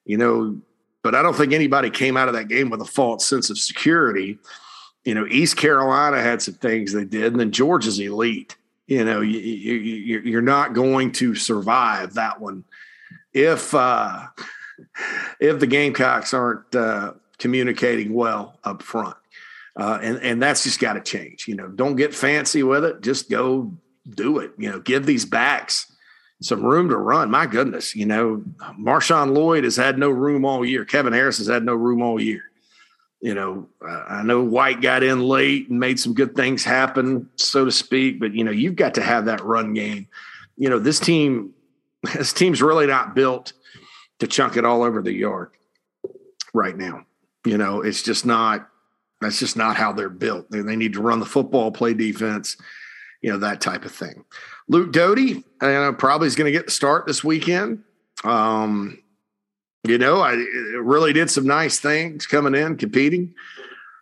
you 0.05 0.17
know, 0.17 0.61
but 1.03 1.15
I 1.15 1.23
don't 1.23 1.37
think 1.37 1.53
anybody 1.53 1.91
came 1.91 2.17
out 2.17 2.29
of 2.29 2.35
that 2.35 2.49
game 2.49 2.71
with 2.71 2.81
a 2.81 2.87
false 2.87 3.25
sense 3.25 3.49
of 3.49 3.59
security. 3.59 4.39
You 5.05 5.15
know, 5.15 5.27
East 5.27 5.57
Carolina 5.57 6.21
had 6.21 6.43
some 6.43 6.55
things 6.55 6.93
they 6.93 7.05
did, 7.05 7.33
and 7.33 7.39
then 7.39 7.53
Georgia's 7.53 8.01
elite. 8.01 8.57
You 8.87 9.05
know, 9.05 9.21
you, 9.21 9.39
you, 9.39 10.21
you're 10.21 10.43
not 10.43 10.75
going 10.75 11.13
to 11.13 11.35
survive 11.35 12.15
that 12.15 12.41
one 12.41 12.65
if 13.33 13.75
uh, 13.75 14.27
if 15.41 15.61
the 15.61 15.67
Gamecocks 15.67 16.33
aren't 16.33 16.75
uh, 16.75 17.13
communicating 17.45 18.15
well 18.15 18.59
up 18.65 18.83
front. 18.83 19.19
Uh, 19.79 19.99
and, 20.01 20.17
and 20.23 20.43
that's 20.43 20.65
just 20.65 20.81
got 20.81 20.95
to 20.95 21.01
change. 21.03 21.47
You 21.47 21.55
know, 21.55 21.69
don't 21.69 21.95
get 21.95 22.15
fancy 22.15 22.63
with 22.63 22.87
it. 22.87 23.03
Just 23.03 23.29
go 23.29 23.71
do 24.09 24.39
it. 24.39 24.53
You 24.57 24.71
know, 24.71 24.81
give 24.81 25.05
these 25.05 25.27
backs 25.27 25.93
some 26.41 26.65
room 26.65 26.89
to 26.89 26.97
run. 26.97 27.31
My 27.31 27.45
goodness, 27.45 27.95
you 27.95 28.07
know, 28.07 28.43
Marshawn 28.81 29.35
Lloyd 29.35 29.65
has 29.65 29.77
had 29.77 29.99
no 29.99 30.09
room 30.09 30.47
all 30.47 30.65
year. 30.65 30.87
Kevin 30.87 31.13
Harris 31.13 31.37
has 31.37 31.47
had 31.47 31.67
no 31.67 31.75
room 31.75 32.01
all 32.01 32.19
year. 32.19 32.45
You 33.21 33.35
know, 33.35 33.69
uh, 33.87 34.05
I 34.09 34.23
know 34.23 34.43
White 34.43 34.81
got 34.81 35.03
in 35.03 35.21
late 35.21 35.69
and 35.69 35.79
made 35.79 36.01
some 36.01 36.15
good 36.15 36.35
things 36.35 36.65
happen, 36.65 37.29
so 37.37 37.67
to 37.67 37.71
speak. 37.71 38.21
But 38.21 38.33
you 38.33 38.43
know, 38.43 38.53
you've 38.53 38.77
got 38.77 38.95
to 38.95 39.03
have 39.03 39.27
that 39.27 39.45
run 39.45 39.75
game. 39.75 40.09
You 40.57 40.71
know, 40.71 40.79
this 40.79 40.99
team, 40.99 41.53
this 42.15 42.33
team's 42.33 42.63
really 42.63 42.87
not 42.87 43.15
built 43.15 43.53
to 44.21 44.27
chunk 44.27 44.57
it 44.57 44.65
all 44.65 44.83
over 44.83 45.03
the 45.03 45.13
yard 45.13 45.51
right 46.55 46.77
now. 46.77 47.05
You 47.45 47.59
know, 47.59 47.83
it's 47.83 48.03
just 48.03 48.25
not 48.25 48.69
that's 49.21 49.39
just 49.39 49.57
not 49.57 49.77
how 49.77 49.93
they're 49.93 50.11
built. 50.11 50.51
They, 50.51 50.61
they 50.61 50.77
need 50.77 50.93
to 50.95 51.01
run 51.01 51.21
the 51.21 51.27
football, 51.27 51.71
play 51.71 51.95
defense, 51.95 52.57
you 53.23 53.31
know, 53.31 53.39
that 53.39 53.61
type 53.61 53.85
of 53.85 53.93
thing. 53.93 54.25
Luke 54.69 54.93
Doty, 54.93 55.45
I 55.61 55.67
know, 55.67 55.93
probably 55.93 56.27
is 56.27 56.37
going 56.37 56.47
to 56.47 56.57
get 56.57 56.67
the 56.67 56.73
start 56.73 57.07
this 57.07 57.25
weekend. 57.25 57.83
Um, 58.23 58.99
you 59.83 59.99
know, 59.99 60.21
I 60.21 60.33
really 60.79 61.13
did 61.13 61.31
some 61.31 61.47
nice 61.47 61.79
things 61.79 62.27
coming 62.27 62.55
in, 62.55 62.77
competing. 62.77 63.35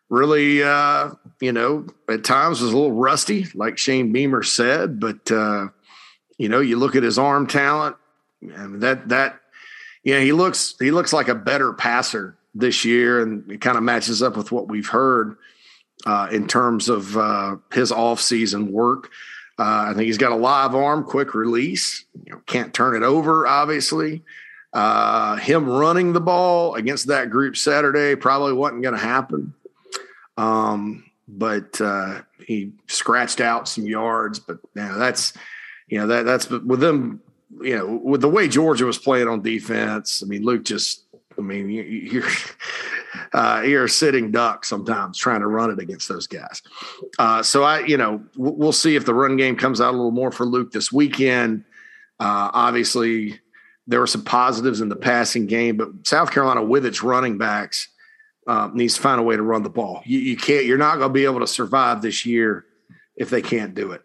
Really, 0.09 0.63
uh, 0.63 1.11
you 1.41 1.53
know, 1.53 1.87
at 2.09 2.23
times 2.23 2.61
was 2.61 2.73
a 2.73 2.77
little 2.77 2.93
rusty, 2.93 3.47
like 3.55 3.79
Shane 3.79 4.13
Beamer 4.13 4.43
said, 4.43 5.01
but 5.01 5.31
uh, 5.31 5.69
you 6.37 6.49
know, 6.49 6.61
you 6.61 6.77
look 6.77 6.95
at 6.95 7.03
his 7.03 7.19
arm 7.19 7.47
talent, 7.47 7.97
and 8.43 8.83
that 8.83 9.09
that 9.09 9.41
you 10.05 10.15
know, 10.15 10.21
he 10.21 10.33
looks 10.33 10.75
he 10.79 10.91
looks 10.91 11.13
like 11.13 11.29
a 11.29 11.35
better 11.35 11.73
passer 11.73 12.37
this 12.55 12.85
year, 12.85 13.23
and 13.23 13.51
it 13.51 13.61
kind 13.61 13.77
of 13.77 13.83
matches 13.83 14.23
up 14.23 14.37
with 14.37 14.53
what 14.53 14.69
we've 14.69 14.89
heard 14.89 15.37
uh, 16.07 16.29
in 16.31 16.47
terms 16.47 16.89
of 16.89 17.17
uh, 17.17 17.57
his 17.73 17.93
offseason 17.93 18.71
work. 18.71 19.11
Uh, 19.59 19.87
I 19.91 19.95
think 19.95 20.07
he's 20.07 20.19
got 20.19 20.33
a 20.33 20.37
live 20.37 20.75
arm, 20.75 21.05
quick 21.05 21.35
release. 21.35 22.05
You 22.25 22.33
know, 22.33 22.43
can't 22.47 22.75
turn 22.75 22.97
it 22.97 23.05
over, 23.05 23.47
obviously. 23.47 24.23
Uh, 24.73 25.37
him 25.37 25.69
running 25.69 26.13
the 26.13 26.21
ball 26.21 26.75
against 26.75 27.09
that 27.09 27.29
group 27.31 27.57
Saturday 27.57 28.17
probably 28.17 28.55
wasn't 28.55 28.83
going 28.83 28.95
to 28.95 29.01
happen. 29.01 29.53
Um, 30.39 31.05
but 31.29 31.81
uh, 31.81 32.23
he 32.45 32.73
scratched 32.89 33.41
out 33.41 33.69
some 33.69 33.87
yards. 33.87 34.39
But 34.39 34.59
you 34.75 34.83
know, 34.83 34.99
that's 34.99 35.35
you 35.89 35.99
know 35.99 36.07
that 36.09 36.25
that's 36.25 36.49
with 36.49 36.81
them. 36.81 37.21
You 37.61 37.77
know, 37.77 38.01
with 38.03 38.23
the 38.23 38.31
way 38.31 38.49
Georgia 38.49 38.87
was 38.87 38.99
playing 38.99 39.29
on 39.29 39.43
defense. 39.43 40.23
I 40.23 40.27
mean, 40.27 40.43
Luke 40.43 40.65
just. 40.65 41.05
I 41.39 41.43
mean, 41.43 41.71
you, 41.71 41.83
you're 41.83 42.29
uh, 43.33 43.63
you're 43.65 43.85
a 43.85 43.89
sitting 43.89 44.31
duck 44.31 44.65
sometimes 44.65 45.19
trying 45.19 45.41
to 45.41 45.47
run 45.47 45.71
it 45.71 45.79
against 45.79 46.09
those 46.09 46.27
guys. 46.27 46.63
Uh, 47.19 47.43
so 47.43 47.63
I, 47.63 47.81
you 47.81 47.97
know, 47.97 48.23
we'll 48.37 48.73
see 48.73 48.97
if 48.97 49.05
the 49.05 49.15
run 49.15 49.37
game 49.37 49.57
comes 49.57 49.81
out 49.81 49.95
a 49.95 49.97
little 49.97 50.11
more 50.11 50.31
for 50.31 50.47
Luke 50.47 50.73
this 50.73 50.93
weekend. 50.93 51.65
Uh, 52.21 52.51
obviously, 52.53 53.41
there 53.87 54.01
were 54.01 54.07
some 54.07 54.25
positives 54.25 54.81
in 54.81 54.89
the 54.89 54.97
passing 54.97 55.47
game, 55.47 55.77
but 55.77 55.89
South 56.05 56.31
Carolina 56.31 56.63
with 56.63 56.87
its 56.87 57.03
running 57.03 57.39
backs 57.39 57.89
uh, 58.47 58.71
needs 58.73 58.95
to 58.95 59.01
find 59.01 59.21
a 59.21 59.25
way 59.25 59.37
to 59.37 59.43
run 59.43 59.63
the 59.63 59.71
ball. 59.71 60.03
You, 60.05 60.19
you 60.19 60.37
can't. 60.37 60.65
You're 60.65 60.79
not 60.79 60.97
going 60.97 61.09
to 61.09 61.13
be 61.13 61.25
able 61.25 61.41
to 61.41 61.47
survive 61.47 62.03
this 62.03 62.27
year 62.27 62.65
if 63.17 63.31
they 63.31 63.43
can't 63.43 63.75
do 63.75 63.93
it. 63.93 64.03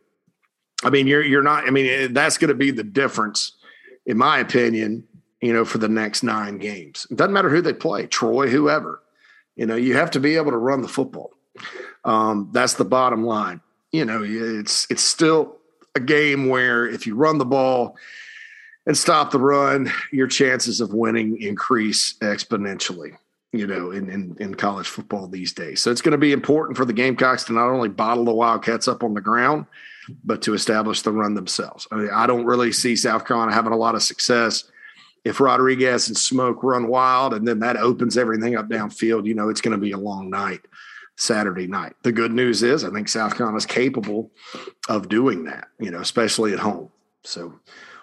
I 0.84 0.90
mean, 0.90 1.08
you're 1.08 1.24
you're 1.24 1.44
not. 1.44 1.68
I 1.68 1.72
mean, 1.72 2.14
that's 2.14 2.38
going 2.38 2.50
to 2.50 2.56
be 2.56 2.72
the 2.72 2.84
difference, 2.84 3.54
in 4.06 4.18
my 4.18 4.40
opinion. 4.40 5.08
You 5.42 5.54
know, 5.54 5.66
for 5.66 5.78
the 5.78 5.88
next 5.88 6.24
nine 6.24 6.58
games, 6.58 7.06
it 7.12 7.18
doesn't 7.18 7.34
matter 7.34 7.50
who 7.50 7.62
they 7.62 7.74
play, 7.74 8.08
Troy, 8.08 8.48
whoever. 8.48 9.04
You 9.56 9.66
know, 9.66 9.76
you 9.76 9.96
have 9.96 10.12
to 10.12 10.20
be 10.20 10.36
able 10.36 10.52
to 10.52 10.58
run 10.58 10.82
the 10.82 10.88
football. 10.88 11.32
Um, 12.04 12.50
that's 12.52 12.74
the 12.74 12.86
bottom 12.86 13.24
line. 13.24 13.62
You 13.92 14.06
know, 14.06 14.24
it's 14.24 14.88
it's 14.90 15.04
still 15.04 15.58
a 15.96 16.00
game 16.00 16.48
where 16.50 16.88
if 16.88 17.06
you 17.06 17.16
run 17.16 17.38
the 17.38 17.46
ball 17.46 17.98
and 18.86 18.98
stop 18.98 19.32
the 19.32 19.40
run, 19.40 19.92
your 20.12 20.28
chances 20.28 20.80
of 20.80 20.94
winning 20.94 21.42
increase 21.42 22.14
exponentially, 22.20 23.18
you 23.52 23.68
know, 23.68 23.92
in, 23.92 24.10
in, 24.10 24.38
in 24.40 24.56
college 24.56 24.88
football 24.88 25.28
these 25.28 25.52
days. 25.52 25.82
So 25.82 25.92
it's 25.92 26.02
going 26.02 26.14
to 26.14 26.18
be 26.18 26.32
important 26.32 26.78
for 26.78 26.86
the 26.86 26.94
Gamecocks 26.94 27.44
to 27.46 27.54
not 27.54 27.68
only 27.68 27.90
bottle 27.90 28.26
the 28.26 28.34
Wildcats 28.34 28.88
up 28.88 29.04
on 29.04 29.14
the 29.14 29.22
ground, 29.22 29.66
but 30.24 30.42
to 30.44 30.54
establish 30.54 31.02
the 31.02 31.12
run 31.12 31.34
themselves. 31.34 31.88
I 31.92 31.96
mean, 31.96 32.10
I 32.14 32.28
don't 32.28 32.46
really 32.46 32.72
see 32.72 32.96
South 32.96 33.26
Carolina 33.26 33.54
having 33.54 33.74
a 33.74 33.78
lot 33.78 33.96
of 33.96 34.04
success 34.04 34.64
if 35.28 35.40
Rodriguez 35.40 36.08
and 36.08 36.18
Smoke 36.18 36.64
run 36.64 36.88
wild 36.88 37.34
and 37.34 37.48
then 37.48 37.60
that 37.60 37.78
opens 37.78 38.18
everything 38.18 38.56
up 38.56 38.70
downfield. 38.70 39.26
You 39.26 39.36
know, 39.36 39.50
it's 39.50 39.62
going 39.62 39.78
to 39.78 39.82
be 39.82 39.92
a 39.92 39.98
long 39.98 40.30
night. 40.30 40.62
Saturday 41.20 41.66
night. 41.66 41.94
The 42.04 42.12
good 42.12 42.32
news 42.32 42.62
is 42.62 42.84
I 42.84 42.92
think 42.92 43.10
South 43.10 43.36
Carolina 43.36 43.58
is 43.58 43.66
capable 43.66 44.32
of 44.88 45.10
doing 45.10 45.46
that, 45.46 45.68
you 45.80 45.90
know, 45.90 46.00
especially 46.00 46.54
at 46.54 46.60
home. 46.60 46.92
So 47.24 47.60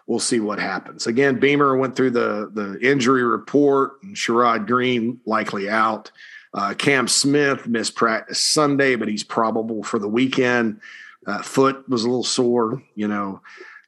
we'll 0.06 0.18
see 0.18 0.40
what 0.40 0.58
happens. 0.58 1.06
Again, 1.06 1.38
Beamer 1.38 1.76
went 1.76 1.96
through 1.96 2.10
the 2.10 2.50
the 2.52 2.78
injury 2.80 3.22
report, 3.22 4.02
and 4.02 4.16
Sherrod 4.16 4.66
Greene 4.66 5.20
likely 5.26 5.68
out. 5.70 6.10
Uh, 6.52 6.74
Cam 6.74 7.08
Smith 7.08 7.66
missed 7.66 7.94
practice 7.94 8.40
Sunday, 8.40 8.96
but 8.96 9.08
he's 9.08 9.24
probable 9.24 9.82
for 9.82 9.98
the 9.98 10.08
weekend. 10.08 10.80
Uh, 11.26 11.42
foot 11.42 11.88
was 11.88 12.04
a 12.04 12.08
little 12.08 12.24
sore, 12.24 12.82
you 12.94 13.08
know. 13.08 13.40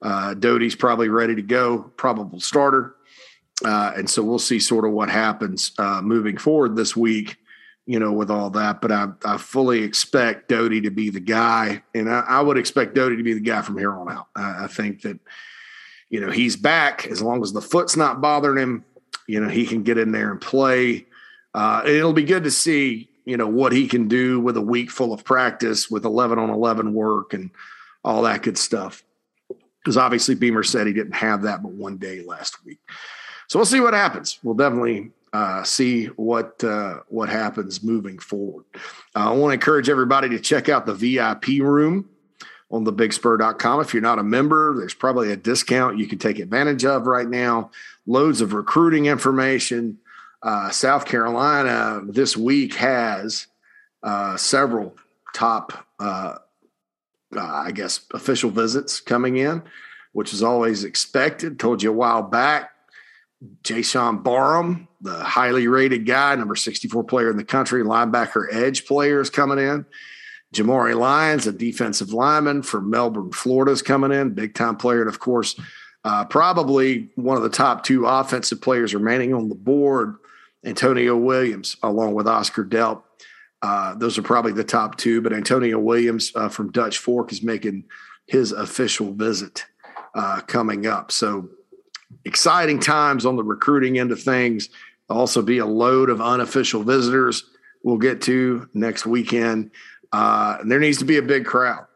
Uh, 0.03 0.35
Doty's 0.35 0.75
probably 0.75 1.09
ready 1.09 1.35
to 1.35 1.43
go, 1.43 1.79
probable 1.97 2.41
starter. 2.41 2.96
Uh, 3.65 3.93
and 3.97 4.09
so 4.09 4.23
we'll 4.23 4.39
see 4.39 4.61
sort 4.61 4.85
of 4.85 4.93
what 4.93 5.09
happens 5.09 5.73
uh, 5.79 6.01
moving 6.03 6.37
forward 6.37 6.77
this 6.77 6.95
week, 6.95 7.39
you 7.87 7.99
know, 7.99 8.13
with 8.13 8.31
all 8.31 8.51
that. 8.51 8.81
But 8.81 8.93
I, 8.93 9.09
I 9.25 9.39
fully 9.39 9.83
expect 9.83 10.49
Doty 10.49 10.83
to 10.83 10.91
be 10.91 11.09
the 11.09 11.21
guy, 11.21 11.83
and 11.95 12.11
I, 12.11 12.21
I, 12.21 12.41
would 12.43 12.59
expect 12.59 12.95
Doty 12.95 13.17
to 13.17 13.23
be 13.23 13.33
the 13.33 13.41
guy 13.41 13.63
from 13.63 13.79
here 13.79 13.93
on 13.93 14.11
out. 14.11 14.29
I, 14.37 14.65
I 14.65 14.67
think 14.67 15.03
that 15.03 15.19
you 16.09 16.21
know, 16.21 16.31
he's 16.31 16.57
back 16.57 17.07
as 17.07 17.21
long 17.21 17.43
as 17.43 17.53
the 17.53 17.61
foot's 17.61 17.97
not 17.97 18.21
bothering 18.21 18.63
him. 18.63 18.85
You 19.27 19.41
know, 19.41 19.49
he 19.49 19.67
can 19.67 19.83
get 19.83 19.99
in 19.99 20.13
there 20.13 20.31
and 20.31 20.41
play. 20.41 21.07
Uh, 21.55 21.83
it'll 21.85 22.13
be 22.13 22.23
good 22.23 22.45
to 22.45 22.51
see, 22.51 23.11
you 23.25 23.37
know, 23.37 23.49
what 23.49 23.73
he 23.73 23.89
can 23.89 24.07
do 24.07 24.41
with 24.41 24.57
a 24.57 24.63
week 24.63 24.91
full 24.91 25.13
of 25.13 25.25
practice 25.25 25.91
with 25.91 26.05
11 26.05 26.39
on 26.39 26.51
11 26.51 26.95
work 26.95 27.35
and 27.35 27.51
all 28.05 28.23
that 28.23 28.43
good 28.43 28.59
stuff. 28.59 29.03
Because 29.81 29.97
obviously 29.97 30.35
Beamer 30.35 30.63
said 30.63 30.87
he 30.87 30.93
didn't 30.93 31.15
have 31.15 31.43
that 31.43 31.63
but 31.63 31.73
one 31.73 31.97
day 31.97 32.23
last 32.23 32.65
week. 32.65 32.81
So 33.49 33.59
we'll 33.59 33.67
see 33.67 33.81
what 33.81 33.95
happens. 33.95 34.39
We'll 34.43 34.55
definitely 34.55 35.11
uh, 35.33 35.63
see 35.65 36.07
what 36.07 36.63
uh, 36.65 37.01
what 37.09 37.29
happens 37.29 37.83
moving 37.83 38.19
forward. 38.19 38.65
Uh, 39.15 39.31
I 39.31 39.33
want 39.33 39.51
to 39.51 39.55
encourage 39.55 39.89
everybody 39.89 40.29
to 40.31 40.41
check 40.41 40.69
out 40.69 40.87
the 40.87 40.95
VIP 40.95 41.61
room 41.61 42.09
on 42.71 42.85
thebigspur.com. 42.85 43.81
If 43.81 43.95
you're 43.95 44.03
not 44.03 44.19
a 44.19 44.25
member, 44.25 44.75
there's 44.79 44.95
probably 44.95 45.33
a 45.33 45.37
discount 45.37 45.99
you 45.99 46.07
can 46.07 46.19
take 46.19 46.39
advantage 46.39 46.85
of 46.85 47.07
right 47.07 47.29
now. 47.29 47.71
Loads 48.07 48.41
of 48.41 48.53
recruiting 48.53 49.07
information. 49.07 49.99
Uh, 50.43 50.71
South 50.71 51.07
Carolina 51.07 52.01
this 52.05 52.37
week 52.37 52.75
has 52.75 53.47
uh, 54.03 54.37
several 54.37 54.97
top, 55.35 55.87
uh, 55.99 56.37
I 57.37 57.73
guess, 57.73 58.01
official 58.13 58.51
visits 58.51 59.01
coming 59.01 59.37
in, 59.37 59.63
which 60.13 60.33
is 60.33 60.43
always 60.43 60.85
expected. 60.85 61.59
Told 61.59 61.83
you 61.83 61.91
a 61.91 61.95
while 61.95 62.23
back. 62.23 62.71
Jaishawn 63.63 64.23
Barham, 64.23 64.89
the 65.01 65.23
highly 65.23 65.69
rated 65.69 66.07
guy, 66.07 66.35
number 66.35 66.57
64 66.57 67.05
player 67.05 67.31
in 67.31 67.37
the 67.37 67.45
country, 67.45 67.83
linebacker 67.83 68.47
edge 68.51 68.87
player 68.87 69.21
is 69.21 69.31
coming 69.31 69.59
in. 69.59 69.85
Jamari 70.55 70.99
Lyons, 70.99 71.47
a 71.47 71.53
defensive 71.53 72.13
lineman 72.13 72.63
from 72.63 72.89
Melbourne, 72.89 73.33
Florida, 73.33 73.73
is 73.73 73.83
coming 73.83 74.13
in, 74.13 74.31
big 74.31 74.55
time 74.55 74.77
player. 74.77 75.01
And 75.01 75.09
of 75.09 75.19
course, 75.19 75.59
uh, 76.05 76.25
probably 76.25 77.11
one 77.17 77.37
of 77.37 77.43
the 77.43 77.51
top 77.51 77.83
two 77.83 78.07
offensive 78.07 78.63
players 78.63 78.95
remaining 78.95 79.35
on 79.35 79.49
the 79.49 79.55
board, 79.55 80.17
Antonio 80.65 81.17
Williams, 81.17 81.77
along 81.83 82.15
with 82.15 82.27
Oscar 82.27 82.65
Delp. 82.65 83.03
Uh, 83.61 83.95
those 83.97 84.17
are 84.17 84.23
probably 84.23 84.53
the 84.53 84.65
top 84.65 84.97
two, 84.97 85.21
but 85.21 85.33
Antonio 85.33 85.79
Williams 85.79 86.31
uh, 86.37 86.49
from 86.49 86.71
Dutch 86.71 86.99
Fork 86.99 87.33
is 87.33 87.43
making 87.43 87.85
his 88.27 88.53
official 88.53 89.13
visit 89.13 89.67
uh, 90.15 90.41
coming 90.47 90.87
up. 90.87 91.11
So 91.11 91.49
exciting 92.25 92.81
times 92.81 93.27
on 93.27 93.37
the 93.37 93.45
recruiting 93.45 93.99
end 93.99 94.13
of 94.13 94.23
things. 94.23 94.69
Also, 95.09 95.43
be 95.43 95.59
a 95.59 95.67
load 95.67 96.11
of 96.11 96.21
unofficial 96.21 96.83
visitors 96.83 97.45
we'll 97.87 97.97
get 97.99 98.21
to 98.23 98.69
next 98.75 99.07
weekend. 99.07 99.71
Uh, 100.13 100.59
there 100.65 100.81
needs 100.81 100.99
to 100.99 101.05
be 101.05 101.17
a 101.17 101.23
big 101.23 101.47
crowd. 101.47 101.87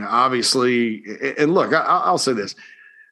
Obviously, 0.00 1.02
and 1.36 1.52
look, 1.52 1.74
I, 1.74 2.10
will 2.10 2.16
say 2.16 2.32
this. 2.32 2.54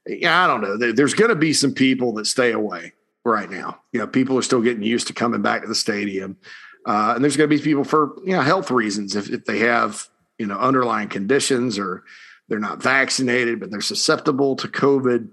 I 0.09 0.47
don't 0.47 0.63
know. 0.63 0.93
There's 0.93 1.15
going 1.15 1.29
to 1.29 1.35
be 1.35 1.53
some 1.53 1.75
people 1.75 2.15
that 2.15 2.27
stay 2.27 2.53
away 2.53 2.93
right 3.25 3.51
now. 3.51 3.81
You 3.93 4.01
know, 4.01 4.07
people 4.07 4.39
are 4.39 4.43
still 4.43 4.63
getting 4.63 4.85
used 4.85 5.09
to 5.09 5.13
coming 5.13 5.43
back 5.43 5.63
to 5.63 5.69
the 5.69 5.75
stadium, 5.75 6.39
uh, 6.87 7.13
and 7.17 7.25
there's 7.25 7.37
going 7.37 7.51
to 7.51 7.55
be 7.55 7.63
people 7.63 7.85
for 7.85 8.15
you 8.25 8.35
know 8.35 8.41
health 8.41 8.71
reasons 8.71 9.17
if, 9.17 9.29
if 9.29 9.45
they 9.45 9.59
have 9.59 10.07
you 10.39 10.47
know 10.47 10.57
underlying 10.57 11.09
conditions 11.09 11.79
or 11.79 12.05
they're 12.49 12.59
not 12.59 12.83
vaccinated 12.83 13.61
but 13.61 13.71
they're 13.71 13.81
susceptible 13.81 14.57
to 14.57 14.69
COVID. 14.69 15.29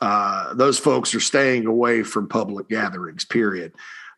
Uh, 0.00 0.54
those 0.54 0.78
folks 0.78 1.14
are 1.14 1.20
staying 1.20 1.66
away 1.66 2.02
from 2.02 2.28
public 2.28 2.68
gatherings. 2.68 3.24
Period. 3.24 3.72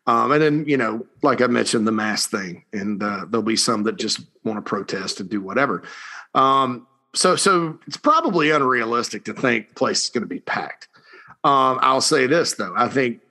Um, 0.07 0.31
and 0.31 0.41
then, 0.41 0.65
you 0.67 0.75
know, 0.75 1.05
like 1.21 1.41
I 1.41 1.47
mentioned, 1.47 1.87
the 1.87 1.91
mask 1.91 2.31
thing, 2.31 2.65
and 2.73 3.03
uh, 3.03 3.25
there'll 3.29 3.43
be 3.43 3.55
some 3.55 3.83
that 3.83 3.97
just 3.97 4.21
want 4.43 4.57
to 4.57 4.67
protest 4.67 5.19
and 5.19 5.29
do 5.29 5.39
whatever. 5.39 5.83
Um, 6.33 6.87
so, 7.13 7.35
so 7.35 7.77
it's 7.85 7.97
probably 7.97 8.49
unrealistic 8.49 9.25
to 9.25 9.33
think 9.33 9.69
the 9.69 9.75
place 9.75 10.05
is 10.05 10.09
going 10.09 10.23
to 10.23 10.27
be 10.27 10.39
packed. 10.39 10.87
Um, 11.43 11.77
I'll 11.81 12.01
say 12.01 12.27
this 12.27 12.55
though, 12.55 12.73
I 12.75 12.87
think 12.87 13.21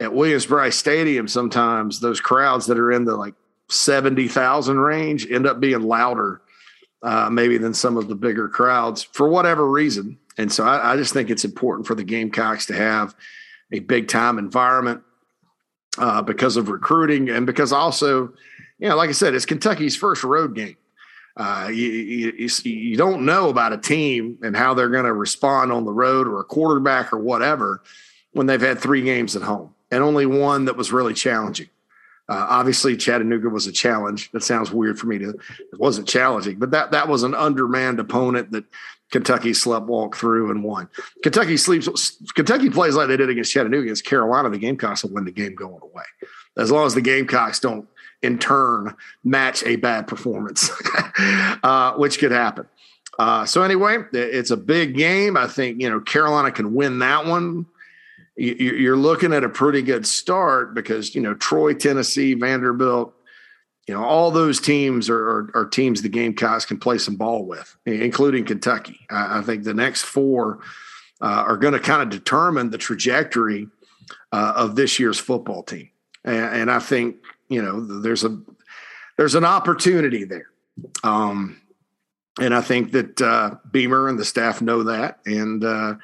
at 0.00 0.12
Williams-Brice 0.12 0.76
Stadium, 0.76 1.28
sometimes 1.28 2.00
those 2.00 2.20
crowds 2.20 2.66
that 2.66 2.78
are 2.78 2.92
in 2.92 3.04
the 3.04 3.16
like 3.16 3.34
seventy 3.68 4.28
thousand 4.28 4.78
range 4.78 5.30
end 5.30 5.46
up 5.46 5.60
being 5.60 5.82
louder, 5.82 6.42
uh, 7.02 7.30
maybe 7.30 7.56
than 7.56 7.72
some 7.72 7.96
of 7.96 8.08
the 8.08 8.14
bigger 8.14 8.48
crowds 8.48 9.02
for 9.02 9.28
whatever 9.28 9.66
reason. 9.70 10.18
And 10.38 10.52
so, 10.52 10.64
I, 10.64 10.92
I 10.92 10.96
just 10.96 11.12
think 11.12 11.30
it's 11.30 11.44
important 11.44 11.86
for 11.86 11.94
the 11.94 12.04
Gamecocks 12.04 12.66
to 12.66 12.74
have 12.74 13.14
a 13.72 13.80
big 13.80 14.08
time 14.08 14.38
environment 14.38 15.02
uh, 15.98 16.22
because 16.22 16.56
of 16.56 16.68
recruiting 16.68 17.28
and 17.30 17.46
because 17.46 17.72
also, 17.72 18.32
you 18.78 18.88
know, 18.88 18.96
like 18.96 19.08
I 19.08 19.12
said, 19.12 19.34
it's 19.34 19.46
Kentucky's 19.46 19.96
first 19.96 20.24
road 20.24 20.54
game. 20.54 20.76
Uh, 21.36 21.68
you, 21.70 21.86
you, 21.86 22.48
you, 22.64 22.96
don't 22.96 23.26
know 23.26 23.50
about 23.50 23.74
a 23.74 23.76
team 23.76 24.38
and 24.42 24.56
how 24.56 24.72
they're 24.72 24.88
going 24.88 25.04
to 25.04 25.12
respond 25.12 25.70
on 25.70 25.84
the 25.84 25.92
road 25.92 26.26
or 26.26 26.40
a 26.40 26.44
quarterback 26.44 27.12
or 27.12 27.18
whatever 27.18 27.82
when 28.32 28.46
they've 28.46 28.62
had 28.62 28.78
three 28.78 29.02
games 29.02 29.36
at 29.36 29.42
home. 29.42 29.74
and 29.90 30.02
only 30.02 30.24
one 30.24 30.64
that 30.64 30.78
was 30.78 30.92
really 30.92 31.12
challenging. 31.12 31.68
Uh, 32.28 32.46
obviously, 32.48 32.96
Chattanooga 32.96 33.50
was 33.50 33.66
a 33.66 33.72
challenge. 33.72 34.30
That 34.32 34.42
sounds 34.42 34.72
weird 34.72 34.98
for 34.98 35.06
me 35.06 35.18
to. 35.18 35.30
It 35.30 35.78
wasn't 35.78 36.08
challenging, 36.08 36.58
but 36.58 36.70
that 36.72 36.90
that 36.90 37.06
was 37.06 37.22
an 37.22 37.34
undermanned 37.34 38.00
opponent 38.00 38.50
that 38.50 38.64
Kentucky 39.10 39.54
slept 39.54 39.86
walk 39.86 40.16
through 40.16 40.50
and 40.50 40.64
won. 40.64 40.88
Kentucky 41.22 41.56
sleeps. 41.56 42.16
Kentucky 42.34 42.70
plays 42.70 42.96
like 42.96 43.08
they 43.08 43.16
did 43.16 43.30
against 43.30 43.52
Chattanooga 43.52 43.84
against 43.84 44.04
Carolina. 44.04 44.50
The 44.50 44.58
Gamecocks 44.58 45.04
will 45.04 45.12
win 45.12 45.24
the 45.24 45.32
game 45.32 45.54
going 45.54 45.80
away, 45.82 46.04
as 46.56 46.70
long 46.70 46.86
as 46.86 46.94
the 46.94 47.00
Gamecocks 47.00 47.60
don't 47.60 47.88
in 48.22 48.38
turn 48.38 48.96
match 49.24 49.62
a 49.64 49.76
bad 49.76 50.08
performance, 50.08 50.70
uh, 51.62 51.94
which 51.94 52.18
could 52.18 52.32
happen. 52.32 52.66
Uh, 53.18 53.46
so 53.46 53.62
anyway, 53.62 53.98
it's 54.12 54.50
a 54.50 54.56
big 54.56 54.96
game. 54.96 55.36
I 55.36 55.46
think 55.46 55.80
you 55.80 55.88
know 55.88 56.00
Carolina 56.00 56.50
can 56.50 56.74
win 56.74 56.98
that 56.98 57.26
one 57.26 57.66
you're 58.36 58.96
looking 58.96 59.32
at 59.32 59.44
a 59.44 59.48
pretty 59.48 59.82
good 59.82 60.06
start 60.06 60.74
because 60.74 61.14
you 61.14 61.22
know 61.22 61.34
Troy, 61.34 61.72
Tennessee, 61.72 62.34
Vanderbilt, 62.34 63.14
you 63.86 63.94
know 63.94 64.02
all 64.02 64.30
those 64.30 64.60
teams 64.60 65.08
are, 65.08 65.28
are, 65.28 65.50
are 65.54 65.64
teams 65.64 66.02
the 66.02 66.08
Gamecocks 66.08 66.64
can 66.64 66.78
play 66.78 66.98
some 66.98 67.16
ball 67.16 67.44
with, 67.44 67.76
including 67.86 68.44
Kentucky. 68.44 69.00
I, 69.10 69.38
I 69.38 69.42
think 69.42 69.64
the 69.64 69.74
next 69.74 70.02
four 70.02 70.58
uh, 71.20 71.44
are 71.46 71.56
going 71.56 71.72
to 71.72 71.80
kind 71.80 72.02
of 72.02 72.10
determine 72.10 72.70
the 72.70 72.78
trajectory 72.78 73.68
uh, 74.32 74.52
of 74.56 74.76
this 74.76 74.98
year's 74.98 75.18
football 75.18 75.62
team, 75.62 75.90
and, 76.24 76.56
and, 76.56 76.70
I 76.70 76.80
think 76.80 77.16
you 77.48 77.62
know 77.62 78.00
there's 78.00 78.24
a 78.24 78.40
there's 79.16 79.34
an 79.34 79.44
opportunity 79.44 80.24
there. 80.24 80.48
Um, 81.04 81.60
and 82.38 82.54
I 82.54 82.60
think 82.60 82.92
that 82.92 83.20
uh, 83.20 83.56
Beamer 83.70 84.08
and 84.08 84.18
the 84.18 84.24
staff 84.24 84.60
know 84.60 84.82
that, 84.82 85.20
and 85.24 85.64
uh, 85.64 85.94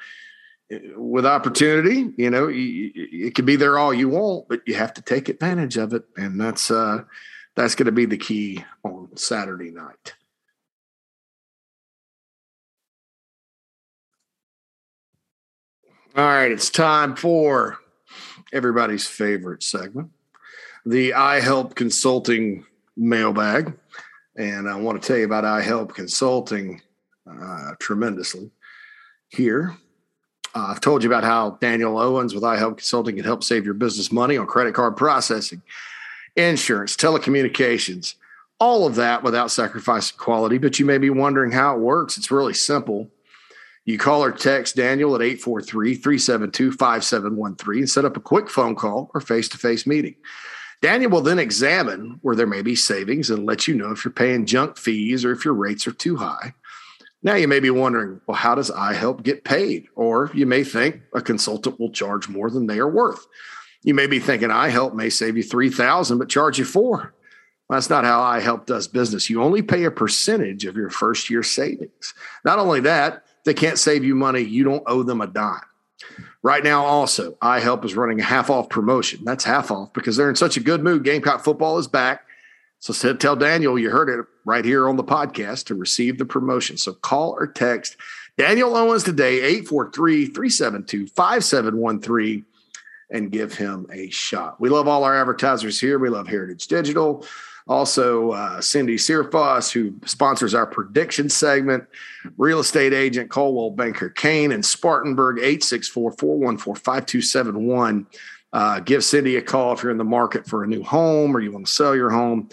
with 0.97 1.27
opportunity, 1.27 2.11
you 2.17 2.31
know, 2.31 2.49
it 2.51 3.35
can 3.35 3.45
be 3.45 3.57
there 3.57 3.79
all 3.79 3.93
you 3.93 4.09
want, 4.09 4.49
but 4.49 4.63
you 4.67 4.75
have 4.75 4.95
to 4.95 5.03
take 5.03 5.29
advantage 5.29 5.77
of 5.77 5.93
it, 5.93 6.05
and 6.17 6.41
that's 6.41 6.71
uh, 6.71 7.03
that's 7.55 7.75
going 7.75 7.87
to 7.87 7.93
be 7.93 8.07
the 8.07 8.17
key 8.17 8.65
on 8.83 9.09
Saturday 9.17 9.71
night. 9.71 10.15
All 16.15 16.25
right, 16.25 16.53
it's 16.53 16.69
time 16.69 17.17
for 17.17 17.79
everybody's 18.53 19.07
favorite 19.07 19.63
segment, 19.63 20.11
the 20.85 21.11
iHelp 21.13 21.75
Consulting 21.75 22.67
mailbag, 22.99 23.73
and 24.37 24.69
I 24.69 24.77
want 24.77 25.01
to 25.01 25.07
tell 25.09 25.17
you 25.17 25.25
about 25.25 25.45
iHelp 25.45 25.95
Consulting 25.95 26.83
uh, 27.27 27.71
tremendously 27.79 28.51
here. 29.31 29.75
Uh, 30.55 30.67
I've 30.69 30.83
told 30.83 31.03
you 31.03 31.09
about 31.09 31.25
how 31.25 31.57
Daniel 31.63 31.99
Owens 31.99 32.35
with 32.35 32.43
iHelp 32.43 32.77
Consulting 32.77 33.17
can 33.17 33.25
help 33.25 33.43
save 33.43 33.65
your 33.65 33.73
business 33.73 34.13
money 34.13 34.37
on 34.37 34.47
credit 34.47 34.75
card 34.75 34.99
processing, 34.99 35.63
insurance, 36.37 36.97
telecommunications, 36.97 38.15
all 38.59 38.87
of 38.87 38.95
that 38.95 39.23
without 39.23 39.51
sacrificing 39.51 40.17
quality. 40.19 40.59
But 40.59 40.79
you 40.79 40.87
may 40.87 40.99
be 40.99 41.11
wondering 41.11 41.53
how 41.53 41.77
it 41.77 41.81
works. 41.81 42.17
It's 42.17 42.31
really 42.31 42.55
simple. 42.55 43.11
You 43.85 43.99
call 43.99 44.23
or 44.23 44.31
text 44.31 44.77
Daniel 44.77 45.15
at 45.17 45.23
843 45.23 45.95
372 45.95 46.73
5713 46.73 47.81
and 47.81 47.91
set 47.91 48.05
up 48.05 48.17
a 48.17 48.21
quick 48.21 48.49
phone 48.49 48.77
call 48.77 49.11
or 49.15 49.21
face 49.21 49.49
to 49.49 49.59
face 49.59 49.87
meeting. 49.87 50.15
Daniel 50.81 51.11
will 51.11 51.21
then 51.21 51.39
examine 51.39 52.19
where 52.23 52.37
there 52.37 52.47
may 52.47 52.63
be 52.63 52.77
savings 52.77 53.31
and 53.31 53.47
let 53.47 53.67
you 53.67 53.75
know 53.75 53.91
if 53.91 54.05
you're 54.05 54.13
paying 54.13 54.47
junk 54.47 54.77
fees 54.77 55.25
or 55.25 55.33
if 55.33 55.45
your 55.45 55.55
rates 55.55 55.87
are 55.87 55.93
too 55.93 56.17
high. 56.17 56.55
Now 57.25 57.35
you 57.35 57.47
may 57.47 57.61
be 57.61 57.71
wondering, 57.71 58.21
well, 58.27 58.37
how 58.37 58.57
does 58.57 58.71
iHelp 58.71 59.23
get 59.23 59.45
paid? 59.45 59.87
Or 59.95 60.31
you 60.35 60.45
may 60.45 60.65
think 60.65 61.03
a 61.15 61.21
consultant 61.21 61.79
will 61.79 61.93
charge 61.93 62.29
more 62.29 62.51
than 62.51 62.67
they 62.67 62.79
are 62.79 62.89
worth. 62.89 63.27
You 63.83 63.95
may 63.95 64.07
be 64.07 64.21
thinking 64.21 64.49
iHelp 64.49 64.95
may 64.95 65.11
save 65.11 65.37
you 65.37 65.43
3000 65.43 66.19
but 66.19 66.29
charge 66.29 66.59
you 66.59 66.65
4. 66.65 67.15
Well, 67.69 67.77
that's 67.77 67.91
not 67.91 68.05
how 68.05 68.21
iHelp 68.21 68.67
does 68.67 68.87
business. 68.87 69.31
You 69.31 69.43
only 69.43 69.63
pay 69.63 69.85
a 69.85 69.91
percentage 69.91 70.65
of 70.65 70.77
your 70.77 70.91
first 70.91 71.31
year 71.31 71.43
savings. 71.43 72.15
Not 72.45 72.59
only 72.59 72.81
that, 72.81 73.25
they 73.45 73.55
can't 73.55 73.79
save 73.79 74.05
you 74.05 74.15
money, 74.15 74.41
you 74.41 74.65
don't 74.65 74.85
owe 74.87 75.03
them 75.03 75.21
a 75.21 75.27
dime. 75.27 75.61
Right 76.43 76.65
now, 76.65 76.85
also, 76.85 77.33
iHelp 77.43 77.85
is 77.85 77.95
running 77.95 78.21
a 78.21 78.25
half 78.25 78.51
off 78.51 78.69
promotion. 78.69 79.25
That's 79.25 79.45
half 79.45 79.71
off 79.71 79.93
because 79.93 80.17
they're 80.17 80.29
in 80.29 80.37
such 80.37 80.57
a 80.57 80.61
good 80.61 80.83
mood. 80.83 81.05
Gamecock 81.05 81.45
football 81.45 81.79
is 81.79 81.87
back. 81.87 82.25
So 82.81 83.15
tell 83.15 83.37
Daniel 83.37 83.79
you 83.79 83.91
heard 83.91 84.09
it 84.09 84.27
right 84.45 84.65
here 84.65 84.89
on 84.89 84.97
the 84.97 85.05
podcast 85.05 85.67
to 85.67 85.77
receive 85.77 86.19
the 86.19 86.25
promotion. 86.25 86.77
So 86.77 86.95
call 86.95 87.37
or 87.39 87.47
text 87.47 87.97
Daniel 88.37 88.77
Owens 88.77 89.05
today, 89.05 89.41
843 89.41 90.27
372 90.27 91.07
5713, 91.07 92.45
and 93.13 93.31
give 93.31 93.55
him 93.55 93.87
a 93.93 94.11
shot. 94.11 94.61
We 94.61 94.69
love 94.69 94.89
all 94.89 95.05
our 95.05 95.17
advertisers 95.17 95.79
here. 95.79 95.99
We 95.99 96.09
love 96.09 96.27
Heritage 96.27 96.67
Digital. 96.67 97.25
Also, 97.69 98.33
uh, 98.33 98.61
Cindy 98.61 98.97
Searfoss, 98.97 99.71
who 99.71 99.95
sponsors 100.05 100.53
our 100.53 100.67
prediction 100.67 101.29
segment, 101.29 101.85
real 102.37 102.59
estate 102.59 102.93
agent 102.93 103.31
Coldwell 103.31 103.71
Banker 103.71 104.09
Caine 104.09 104.51
in 104.51 104.65
Spartanburg, 104.65 105.39
864 105.39 106.13
414 106.13 106.75
5271. 106.75 108.07
Uh, 108.53 108.81
give 108.81 109.05
Cindy 109.05 109.37
a 109.37 109.43
call 109.43 109.73
if 109.73 109.83
you're 109.83 109.93
in 109.93 109.99
the 109.99 110.05
market 110.05 110.47
for 110.47 110.65
a 110.65 110.67
new 110.67 110.83
home 110.83 111.37
or 111.37 111.41
you 111.41 111.53
want 111.53 111.67
to 111.67 111.73
sell 111.73 111.95
your 111.95 112.11
home 112.11 112.49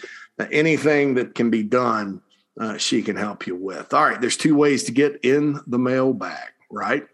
anything 0.51 1.15
that 1.15 1.35
can 1.35 1.49
be 1.49 1.63
done, 1.63 2.21
uh, 2.59 2.77
she 2.77 3.01
can 3.01 3.15
help 3.15 3.47
you 3.47 3.55
with. 3.55 3.93
All 3.93 4.03
right, 4.03 4.19
there's 4.19 4.37
two 4.37 4.55
ways 4.55 4.83
to 4.85 4.91
get 4.91 5.19
in 5.23 5.59
the 5.67 5.79
mailbag, 5.79 6.49
right? 6.69 7.07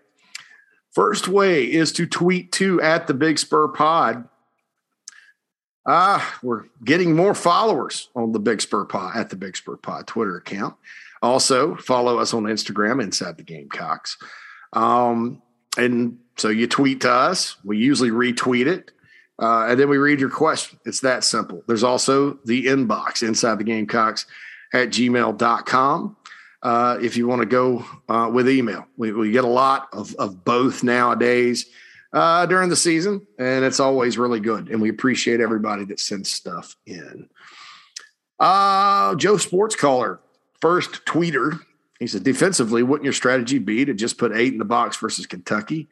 First 0.96 1.28
way 1.28 1.66
is 1.66 1.92
to 1.94 2.08
tweet 2.08 2.54
to 2.54 2.82
at 2.82 3.06
the 3.06 3.14
Big 3.14 3.38
Spur 3.38 3.68
Pod. 3.68 4.30
Ah, 5.86 6.40
we're 6.42 6.64
getting 6.84 7.16
more 7.16 7.36
followers 7.36 8.10
on 8.16 8.32
the 8.32 8.40
Big 8.40 8.62
Spur 8.62 8.86
Pod 8.86 9.16
at 9.16 9.30
the 9.30 9.36
Big 9.36 9.58
Spur 9.58 9.76
Pod 9.76 10.08
Twitter 10.08 10.38
account. 10.38 10.76
Also, 11.22 11.76
follow 11.76 12.18
us 12.18 12.34
on 12.34 12.44
Instagram 12.44 13.04
inside 13.04 13.36
the 13.38 13.44
Gamecocks. 13.44 14.18
Um, 14.72 15.42
and 15.78 16.18
so 16.38 16.48
you 16.48 16.66
tweet 16.66 17.02
to 17.02 17.12
us. 17.12 17.58
We 17.66 17.78
usually 17.78 18.12
retweet 18.12 18.68
it. 18.68 18.92
Uh, 19.38 19.68
and 19.68 19.80
then 19.80 19.90
we 19.90 19.98
read 19.98 20.22
your 20.22 20.30
question. 20.30 20.80
It's 20.86 21.02
that 21.02 21.26
simple. 21.26 21.62
There's 21.68 21.84
also 21.84 22.40
the 22.46 22.68
inbox 22.68 23.22
inside 23.22 23.60
the 23.60 23.66
Gamecocks 23.66 24.26
at 24.74 24.90
gmail.com. 24.90 26.16
Uh, 26.66 26.98
if 27.00 27.16
you 27.16 27.28
want 27.28 27.42
to 27.42 27.46
go 27.46 27.86
uh, 28.10 28.28
with 28.34 28.50
email, 28.50 28.88
we, 28.98 29.12
we, 29.12 29.30
get 29.30 29.44
a 29.44 29.48
lot 29.48 29.88
of, 29.94 30.16
of 30.16 30.44
both 30.44 30.84
nowadays 30.84 31.68
uh, 32.12 32.44
during 32.48 32.70
the 32.70 32.76
season, 32.76 33.22
and 33.38 33.64
it's 33.64 33.80
always 33.80 34.18
really 34.18 34.40
good. 34.40 34.70
And 34.70 34.82
we 34.82 34.90
appreciate 34.90 35.42
everybody 35.42 35.86
that 35.86 36.00
sends 36.00 36.32
stuff 36.32 36.76
in. 36.88 37.30
Uh, 38.40 39.14
Joe 39.14 39.38
Sports 39.38 39.76
Caller, 39.76 40.20
first 40.60 41.06
tweeter. 41.06 41.60
He 42.00 42.08
said, 42.08 42.24
defensively, 42.24 42.82
wouldn't 42.82 43.06
your 43.06 43.14
strategy 43.14 43.60
be 43.60 43.86
to 43.86 43.94
just 43.94 44.18
put 44.18 44.36
eight 44.36 44.54
in 44.54 44.58
the 44.58 44.66
box 44.66 44.98
versus 44.98 45.28
Kentucky? 45.28 45.88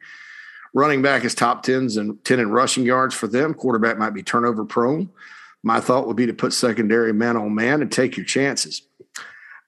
Running 0.72 1.02
back 1.02 1.24
is 1.24 1.36
top 1.36 1.62
tens 1.62 1.96
and 1.96 2.22
10 2.24 2.40
in 2.40 2.50
rushing 2.50 2.82
yards 2.82 3.14
for 3.14 3.28
them. 3.28 3.54
Quarterback 3.54 3.96
might 3.96 4.10
be 4.10 4.24
turnover 4.24 4.64
prone. 4.64 5.08
My 5.62 5.78
thought 5.78 6.08
would 6.08 6.16
be 6.16 6.26
to 6.26 6.34
put 6.34 6.52
secondary 6.52 7.12
man 7.12 7.36
on 7.36 7.54
man 7.54 7.80
and 7.80 7.92
take 7.92 8.16
your 8.16 8.26
chances. 8.26 8.82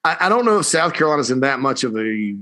I, 0.07 0.27
I 0.27 0.29
don't 0.29 0.45
know 0.45 0.61
if 0.61 0.67
South 0.67 0.95
Carolina's 0.95 1.33
in 1.33 1.41
that 1.41 1.59
much 1.59 1.83
of 1.83 1.97
a, 1.97 2.37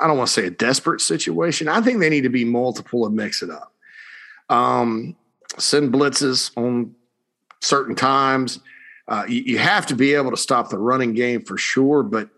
I 0.00 0.06
don't 0.06 0.18
want 0.18 0.28
to 0.28 0.32
say 0.32 0.46
a 0.46 0.50
desperate 0.50 1.00
situation. 1.00 1.66
I 1.66 1.80
think 1.80 1.98
they 1.98 2.10
need 2.10 2.22
to 2.22 2.28
be 2.28 2.44
multiple 2.44 3.06
and 3.06 3.16
mix 3.16 3.42
it 3.42 3.48
up. 3.48 3.72
Um, 4.50 5.16
send 5.56 5.94
blitzes 5.94 6.50
on 6.58 6.94
certain 7.62 7.94
times. 7.94 8.60
Uh, 9.08 9.24
you, 9.28 9.40
you 9.42 9.58
have 9.58 9.86
to 9.86 9.96
be 9.96 10.12
able 10.12 10.30
to 10.30 10.36
stop 10.36 10.68
the 10.68 10.78
running 10.78 11.14
game 11.14 11.42
for 11.42 11.56
sure, 11.56 12.02
but 12.02 12.28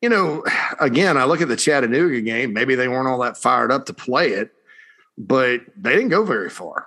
you 0.00 0.08
know, 0.08 0.44
again, 0.78 1.16
I 1.16 1.24
look 1.24 1.40
at 1.40 1.48
the 1.48 1.56
Chattanooga 1.56 2.20
game. 2.20 2.52
Maybe 2.52 2.76
they 2.76 2.86
weren't 2.86 3.08
all 3.08 3.18
that 3.18 3.36
fired 3.36 3.72
up 3.72 3.86
to 3.86 3.92
play 3.92 4.30
it, 4.30 4.52
but 5.18 5.62
they 5.76 5.92
didn't 5.92 6.10
go 6.10 6.24
very 6.24 6.50
far 6.50 6.86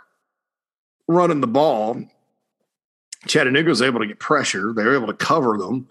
running 1.10 1.41
the 1.41 1.48
ball. 1.48 2.02
Chattanooga 3.28 3.67
was 3.67 3.82
able 3.82 4.00
to 4.00 4.08
get 4.08 4.20
pressure. 4.20 4.72
They 4.72 4.86
were 4.86 4.96
able 4.96 5.08
to 5.08 5.13
cover 5.13 5.58
them 5.58 5.89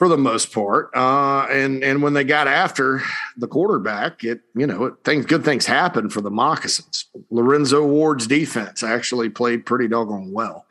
for 0.00 0.08
the 0.08 0.16
most 0.16 0.50
part. 0.50 0.88
Uh, 0.96 1.46
and 1.50 1.84
and 1.84 2.02
when 2.02 2.14
they 2.14 2.24
got 2.24 2.48
after 2.48 3.02
the 3.36 3.46
quarterback, 3.46 4.24
it 4.24 4.40
you 4.54 4.66
know 4.66 4.86
it, 4.86 4.94
things 5.04 5.26
good 5.26 5.44
things 5.44 5.66
happened 5.66 6.10
for 6.10 6.22
the 6.22 6.30
Moccasins. 6.30 7.04
Lorenzo 7.28 7.86
Ward's 7.86 8.26
defense 8.26 8.82
actually 8.82 9.28
played 9.28 9.66
pretty 9.66 9.88
doggone 9.88 10.32
well 10.32 10.64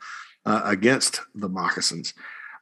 uh, 0.46 0.62
against 0.64 1.20
the 1.36 1.48
Moccasins. 1.48 2.12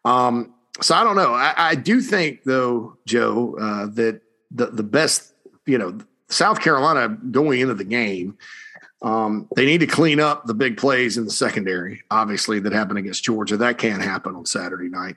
Um, 0.05 0.53
so 0.83 0.95
I 0.95 1.05
don't 1.05 1.17
know. 1.17 1.33
I, 1.33 1.55
I 1.57 1.75
do 1.75 2.03
think 2.03 2.45
though, 2.45 2.99
Joe, 3.07 3.57
uh, 3.59 3.87
that 3.95 4.21
the 4.51 4.67
the 4.67 4.83
best, 4.83 5.33
you 5.65 5.79
know, 5.79 5.97
South 6.29 6.61
Carolina 6.61 7.09
going 7.31 7.61
into 7.61 7.73
the 7.73 7.85
game, 7.85 8.37
um, 9.01 9.49
they 9.57 9.65
need 9.65 9.81
to 9.81 9.87
clean 9.87 10.21
up 10.21 10.45
the 10.45 10.53
big 10.53 10.77
plays 10.77 11.17
in 11.17 11.25
the 11.25 11.31
secondary. 11.31 12.03
Obviously, 12.11 12.61
that 12.61 12.75
happened 12.75 12.99
against 12.99 13.25
Georgia. 13.25 13.57
That 13.57 13.79
can't 13.79 14.03
happen 14.03 14.37
on 14.37 14.45
Saturday 14.45 14.91
night. 14.91 15.17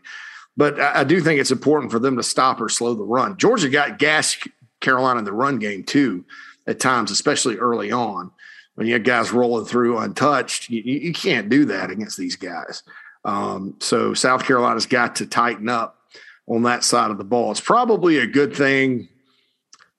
But 0.58 0.80
I, 0.80 1.02
I 1.02 1.04
do 1.04 1.22
think 1.22 1.40
it's 1.40 1.52
important 1.52 1.92
for 1.92 2.00
them 2.00 2.18
to 2.18 2.24
stop 2.24 2.60
or 2.62 2.70
slow 2.70 2.94
the 2.94 3.04
run. 3.04 3.38
Georgia 3.38 3.70
got 3.70 4.00
gas 4.00 4.38
Carolina 4.80 5.20
in 5.20 5.26
the 5.26 5.32
run 5.34 5.60
game 5.60 5.84
too 5.84 6.26
at 6.68 6.80
times, 6.80 7.12
especially 7.12 7.58
early 7.58 7.92
on. 7.92 8.32
when 8.76 8.88
you 8.88 8.94
have 8.94 9.04
guys 9.04 9.32
rolling 9.32 9.66
through 9.66 9.98
untouched, 9.98 10.70
you, 10.70 10.82
you 10.82 11.14
can't 11.14 11.50
do 11.50 11.66
that 11.66 11.92
against 11.92 12.18
these 12.18 12.36
guys. 12.36 12.84
Um, 13.24 13.76
so 13.80 14.14
South 14.14 14.46
Carolina's 14.46 14.86
got 14.86 15.18
to 15.18 15.26
tighten 15.26 15.70
up 15.70 16.00
on 16.48 16.64
that 16.64 16.84
side 16.84 17.12
of 17.12 17.18
the 17.18 17.24
ball. 17.24 17.52
It's 17.52 17.62
probably 17.62 18.18
a 18.18 18.28
good 18.28 18.56
thing, 18.56 19.08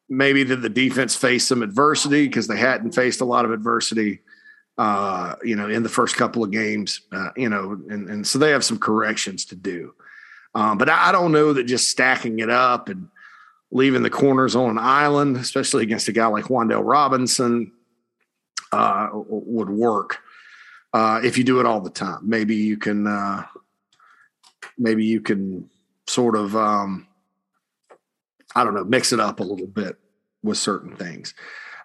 maybe 0.09 0.43
that 0.45 0.57
the 0.57 0.69
defense 0.69 1.15
faced 1.15 1.49
some 1.49 1.63
adversity 1.63 2.27
because 2.27 2.49
they 2.49 2.57
hadn't 2.57 2.93
faced 2.93 3.21
a 3.21 3.25
lot 3.25 3.45
of 3.45 3.53
adversity, 3.53 4.21
uh, 4.79 5.37
you 5.45 5.55
know, 5.55 5.69
in 5.69 5.83
the 5.83 5.89
first 5.89 6.17
couple 6.17 6.43
of 6.43 6.51
games, 6.51 7.03
uh, 7.13 7.31
you 7.37 7.49
know, 7.49 7.81
and, 7.89 8.09
and 8.09 8.27
so 8.27 8.39
they 8.39 8.51
have 8.51 8.65
some 8.65 8.79
corrections 8.79 9.45
to 9.45 9.55
do. 9.55 9.95
Um, 10.55 10.79
but 10.79 10.89
I 10.89 11.13
don't 11.13 11.33
know 11.33 11.53
that 11.55 11.65
just 11.65 11.89
stacking 11.89 12.39
it 12.39 12.51
up 12.51 12.89
and 12.89 13.09
leaving 13.71 14.03
the 14.03 14.11
corners 14.11 14.55
on 14.55 14.71
an 14.71 14.79
island, 14.79 15.37
especially 15.37 15.83
against 15.83 16.09
a 16.09 16.13
guy 16.13 16.27
like 16.27 16.47
Wan'Dale 16.47 16.85
Robinson, 16.85 17.73
uh, 18.71 19.09
would 19.13 19.71
work 19.71 20.19
uh, 20.93 21.21
if 21.25 21.39
you 21.39 21.45
do 21.45 21.61
it 21.61 21.67
all 21.67 21.81
the 21.81 21.91
time. 21.91 22.21
Maybe 22.23 22.57
you 22.57 22.77
can, 22.77 23.07
uh, 23.07 23.45
maybe 24.77 25.05
you 25.05 25.21
can 25.21 25.71
sort 26.07 26.37
of, 26.37 26.55
um, 26.55 27.07
I 28.55 28.65
don't 28.65 28.75
know, 28.75 28.85
mix 28.85 29.13
it 29.13 29.21
up 29.21 29.41
a 29.41 29.45
little 29.45 29.67
bit 29.67 29.97
with 30.43 30.59
certain 30.59 30.97
things. 30.97 31.33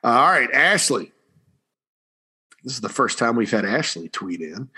Uh, 0.04 0.08
all 0.08 0.30
right, 0.30 0.52
Ashley. 0.52 1.14
This 2.64 2.74
is 2.74 2.82
the 2.82 2.90
first 2.90 3.18
time 3.18 3.38
we've 3.38 3.50
had 3.52 3.64
Ashley 3.64 4.10
tweet 4.10 4.42
in. 4.42 4.70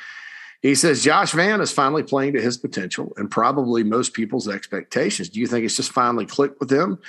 He 0.61 0.75
says 0.75 1.03
Josh 1.03 1.31
Vann 1.31 1.61
is 1.61 1.71
finally 1.71 2.03
playing 2.03 2.33
to 2.33 2.41
his 2.41 2.57
potential 2.57 3.13
and 3.17 3.31
probably 3.31 3.83
most 3.83 4.13
people's 4.13 4.47
expectations. 4.47 5.29
Do 5.29 5.39
you 5.39 5.47
think 5.47 5.65
it's 5.65 5.77
just 5.77 5.91
finally 5.91 6.25
clicked 6.25 6.59
with 6.59 6.71
him, 6.71 6.99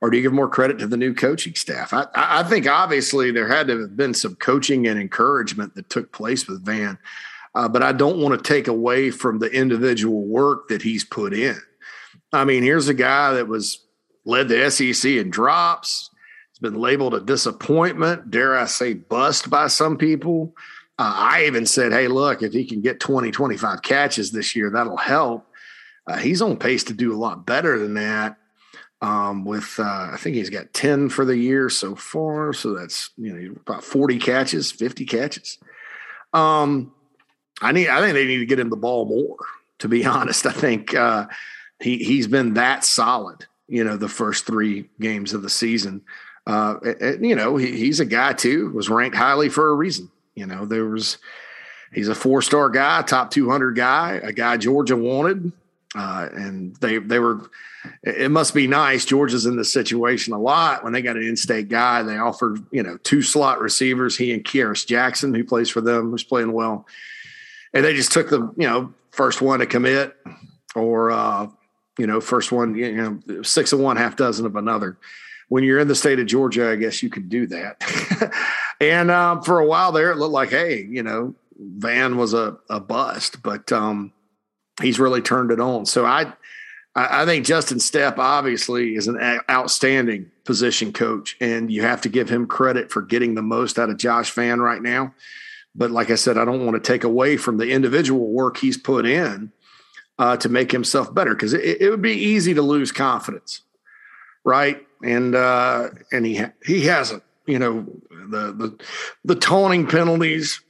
or 0.00 0.10
do 0.10 0.16
you 0.16 0.22
give 0.22 0.32
more 0.32 0.48
credit 0.48 0.78
to 0.80 0.86
the 0.86 0.96
new 0.96 1.14
coaching 1.14 1.54
staff? 1.54 1.92
I, 1.92 2.06
I 2.14 2.42
think 2.42 2.66
obviously 2.66 3.30
there 3.30 3.48
had 3.48 3.68
to 3.68 3.80
have 3.82 3.96
been 3.96 4.14
some 4.14 4.34
coaching 4.36 4.86
and 4.88 5.00
encouragement 5.00 5.76
that 5.76 5.88
took 5.88 6.10
place 6.10 6.48
with 6.48 6.64
Vann, 6.64 6.98
uh, 7.54 7.68
but 7.68 7.82
I 7.82 7.92
don't 7.92 8.18
want 8.18 8.36
to 8.36 8.48
take 8.48 8.66
away 8.66 9.10
from 9.10 9.38
the 9.38 9.50
individual 9.50 10.24
work 10.24 10.68
that 10.68 10.82
he's 10.82 11.04
put 11.04 11.32
in. 11.32 11.60
I 12.32 12.44
mean, 12.44 12.64
here's 12.64 12.88
a 12.88 12.94
guy 12.94 13.34
that 13.34 13.46
was 13.46 13.86
led 14.24 14.48
the 14.48 14.68
SEC 14.70 15.12
in 15.12 15.30
drops. 15.30 16.10
It's 16.50 16.58
been 16.58 16.74
labeled 16.74 17.14
a 17.14 17.20
disappointment, 17.20 18.30
dare 18.30 18.56
I 18.56 18.64
say, 18.64 18.94
bust 18.94 19.48
by 19.48 19.68
some 19.68 19.96
people. 19.96 20.54
Uh, 20.98 21.12
I 21.14 21.44
even 21.46 21.66
said, 21.66 21.92
hey, 21.92 22.08
look, 22.08 22.42
if 22.42 22.52
he 22.52 22.64
can 22.64 22.80
get 22.80 23.00
20, 23.00 23.30
25 23.30 23.82
catches 23.82 24.30
this 24.30 24.56
year, 24.56 24.70
that'll 24.70 24.96
help. 24.96 25.46
Uh, 26.06 26.16
he's 26.16 26.40
on 26.40 26.56
pace 26.56 26.84
to 26.84 26.94
do 26.94 27.14
a 27.14 27.18
lot 27.18 27.44
better 27.44 27.78
than 27.78 27.94
that. 27.94 28.38
Um, 29.02 29.44
with 29.44 29.74
uh, 29.78 30.10
I 30.12 30.16
think 30.18 30.36
he's 30.36 30.48
got 30.48 30.72
10 30.72 31.10
for 31.10 31.26
the 31.26 31.36
year 31.36 31.68
so 31.68 31.94
far. 31.94 32.54
So 32.54 32.72
that's 32.72 33.10
you 33.18 33.32
know 33.32 33.54
about 33.66 33.84
40 33.84 34.18
catches, 34.18 34.72
50 34.72 35.04
catches. 35.04 35.58
Um, 36.32 36.92
I 37.60 37.72
need 37.72 37.88
I 37.88 38.00
think 38.00 38.14
they 38.14 38.24
need 38.24 38.38
to 38.38 38.46
get 38.46 38.58
him 38.58 38.70
the 38.70 38.76
ball 38.76 39.04
more, 39.04 39.36
to 39.80 39.88
be 39.88 40.06
honest. 40.06 40.46
I 40.46 40.52
think 40.52 40.94
uh, 40.94 41.26
he 41.80 41.98
he's 41.98 42.26
been 42.26 42.54
that 42.54 42.84
solid, 42.84 43.44
you 43.68 43.84
know, 43.84 43.98
the 43.98 44.08
first 44.08 44.46
three 44.46 44.88
games 44.98 45.34
of 45.34 45.42
the 45.42 45.50
season. 45.50 46.02
Uh, 46.46 46.76
you 47.20 47.34
know, 47.34 47.56
he, 47.56 47.76
he's 47.76 48.00
a 48.00 48.04
guy 48.06 48.32
too, 48.32 48.70
was 48.70 48.88
ranked 48.88 49.16
highly 49.16 49.48
for 49.48 49.68
a 49.68 49.74
reason. 49.74 50.10
You 50.36 50.46
know, 50.46 50.64
there 50.64 50.84
was 50.84 51.18
he's 51.92 52.08
a 52.08 52.14
four 52.14 52.42
star 52.42 52.70
guy, 52.70 53.02
top 53.02 53.30
200 53.30 53.74
guy, 53.74 54.20
a 54.22 54.32
guy 54.32 54.56
Georgia 54.56 54.96
wanted. 54.96 55.50
Uh, 55.94 56.28
and 56.32 56.76
they 56.76 56.98
they 56.98 57.18
were 57.18 57.50
it 58.02 58.30
must 58.30 58.54
be 58.54 58.66
nice. 58.66 59.04
Georgia's 59.04 59.46
in 59.46 59.56
this 59.56 59.72
situation 59.72 60.32
a 60.32 60.38
lot. 60.38 60.84
When 60.84 60.92
they 60.92 61.02
got 61.02 61.16
an 61.16 61.22
in-state 61.22 61.68
guy, 61.68 62.02
they 62.02 62.18
offered 62.18 62.64
you 62.70 62.82
know 62.82 62.98
two 62.98 63.22
slot 63.22 63.60
receivers, 63.60 64.16
he 64.16 64.32
and 64.32 64.44
Kearis 64.44 64.86
Jackson, 64.86 65.34
who 65.34 65.44
plays 65.44 65.70
for 65.70 65.80
them, 65.80 66.10
who's 66.10 66.24
playing 66.24 66.52
well, 66.52 66.86
and 67.72 67.84
they 67.84 67.94
just 67.94 68.12
took 68.12 68.28
the 68.28 68.40
you 68.56 68.66
know 68.66 68.92
first 69.10 69.40
one 69.40 69.60
to 69.60 69.66
commit, 69.66 70.16
or 70.74 71.10
uh, 71.10 71.48
you 71.98 72.06
know 72.06 72.20
first 72.20 72.52
one 72.52 72.74
you 72.74 72.92
know 72.96 73.42
six 73.42 73.72
of 73.72 73.80
one, 73.80 73.96
half 73.96 74.16
dozen 74.16 74.46
of 74.46 74.56
another. 74.56 74.98
When 75.48 75.62
you're 75.62 75.78
in 75.78 75.88
the 75.88 75.94
state 75.94 76.18
of 76.18 76.26
Georgia, 76.26 76.70
I 76.70 76.76
guess 76.76 77.02
you 77.02 77.08
could 77.08 77.28
do 77.28 77.46
that. 77.46 77.80
And 78.80 79.10
um, 79.10 79.42
for 79.42 79.58
a 79.58 79.66
while 79.66 79.92
there, 79.92 80.10
it 80.10 80.16
looked 80.16 80.32
like, 80.32 80.50
hey, 80.50 80.82
you 80.82 81.02
know, 81.02 81.34
Vann 81.58 82.16
was 82.16 82.34
a, 82.34 82.58
a 82.68 82.80
bust, 82.80 83.42
but 83.42 83.72
um, 83.72 84.12
he's 84.82 85.00
really 85.00 85.22
turned 85.22 85.50
it 85.50 85.60
on. 85.60 85.86
So 85.86 86.04
I, 86.04 86.32
I 86.94 87.24
think 87.24 87.46
Justin 87.46 87.78
Stepp 87.78 88.18
obviously 88.18 88.94
is 88.94 89.06
an 89.06 89.40
outstanding 89.50 90.30
position 90.44 90.92
coach, 90.92 91.36
and 91.40 91.70
you 91.70 91.82
have 91.82 92.00
to 92.02 92.08
give 92.08 92.28
him 92.28 92.46
credit 92.46 92.90
for 92.90 93.02
getting 93.02 93.34
the 93.34 93.42
most 93.42 93.78
out 93.78 93.90
of 93.90 93.98
Josh 93.98 94.30
Vann 94.32 94.60
right 94.60 94.82
now. 94.82 95.14
But 95.74 95.90
like 95.90 96.10
I 96.10 96.14
said, 96.14 96.38
I 96.38 96.44
don't 96.44 96.64
want 96.64 96.82
to 96.82 96.92
take 96.92 97.04
away 97.04 97.36
from 97.36 97.58
the 97.58 97.70
individual 97.70 98.28
work 98.28 98.56
he's 98.56 98.78
put 98.78 99.04
in 99.04 99.52
uh, 100.18 100.36
to 100.38 100.48
make 100.48 100.72
himself 100.72 101.12
better 101.14 101.34
because 101.34 101.52
it, 101.52 101.82
it, 101.82 101.90
would 101.90 102.00
be 102.00 102.14
easy 102.14 102.54
to 102.54 102.62
lose 102.62 102.92
confidence, 102.92 103.60
right? 104.44 104.86
And 105.04 105.34
uh, 105.34 105.90
and 106.10 106.24
he 106.24 106.42
he 106.64 106.86
hasn't 106.86 107.22
you 107.44 107.58
know 107.58 107.86
the 108.28 108.52
the 108.52 108.84
the 109.24 109.34
taunting 109.34 109.86
penalties. 109.86 110.60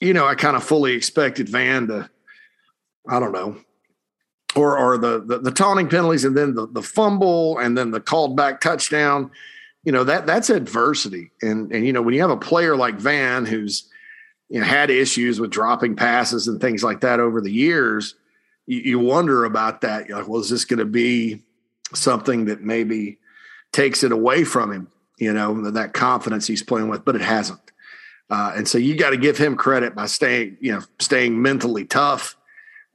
You 0.00 0.12
know, 0.12 0.26
I 0.26 0.34
kind 0.34 0.56
of 0.56 0.62
fully 0.62 0.92
expected 0.92 1.48
Vann 1.48 1.88
to, 1.88 2.08
I 3.08 3.18
don't 3.18 3.32
know, 3.32 3.56
or 4.54 4.78
or 4.78 4.98
the 4.98 5.20
the, 5.24 5.38
the 5.38 5.50
taunting 5.50 5.88
penalties 5.88 6.24
and 6.24 6.36
then 6.36 6.54
the 6.54 6.66
the 6.66 6.82
fumble 6.82 7.58
and 7.58 7.76
then 7.76 7.90
the 7.90 8.00
called 8.00 8.36
back 8.36 8.60
touchdown. 8.60 9.30
You 9.84 9.92
know 9.92 10.04
that 10.04 10.26
that's 10.26 10.50
adversity, 10.50 11.30
and 11.42 11.72
and 11.72 11.86
you 11.86 11.92
know 11.92 12.02
when 12.02 12.14
you 12.14 12.20
have 12.20 12.30
a 12.30 12.36
player 12.36 12.76
like 12.76 12.96
Vann 12.96 13.46
who's 13.46 13.88
you 14.48 14.60
know 14.60 14.66
had 14.66 14.90
issues 14.90 15.40
with 15.40 15.50
dropping 15.50 15.96
passes 15.96 16.48
and 16.48 16.60
things 16.60 16.82
like 16.82 17.00
that 17.00 17.20
over 17.20 17.40
the 17.40 17.52
years, 17.52 18.14
you, 18.66 18.80
you 18.80 18.98
wonder 18.98 19.44
about 19.44 19.80
that. 19.80 20.08
You're 20.08 20.18
like, 20.18 20.28
well, 20.28 20.40
is 20.40 20.50
this 20.50 20.64
going 20.64 20.78
to 20.78 20.84
be 20.84 21.42
something 21.94 22.44
that 22.46 22.60
maybe 22.60 23.18
takes 23.72 24.04
it 24.04 24.12
away 24.12 24.44
from 24.44 24.72
him? 24.72 24.88
You 25.18 25.32
know, 25.32 25.70
that 25.70 25.92
confidence 25.92 26.46
he's 26.46 26.62
playing 26.62 26.88
with, 26.88 27.04
but 27.04 27.16
it 27.16 27.22
hasn't. 27.22 27.60
Uh, 28.30 28.52
and 28.56 28.68
so 28.68 28.78
you 28.78 28.96
got 28.96 29.10
to 29.10 29.16
give 29.16 29.38
him 29.38 29.56
credit 29.56 29.94
by 29.94 30.06
staying, 30.06 30.58
you 30.60 30.72
know, 30.72 30.82
staying 30.98 31.40
mentally 31.40 31.84
tough 31.84 32.36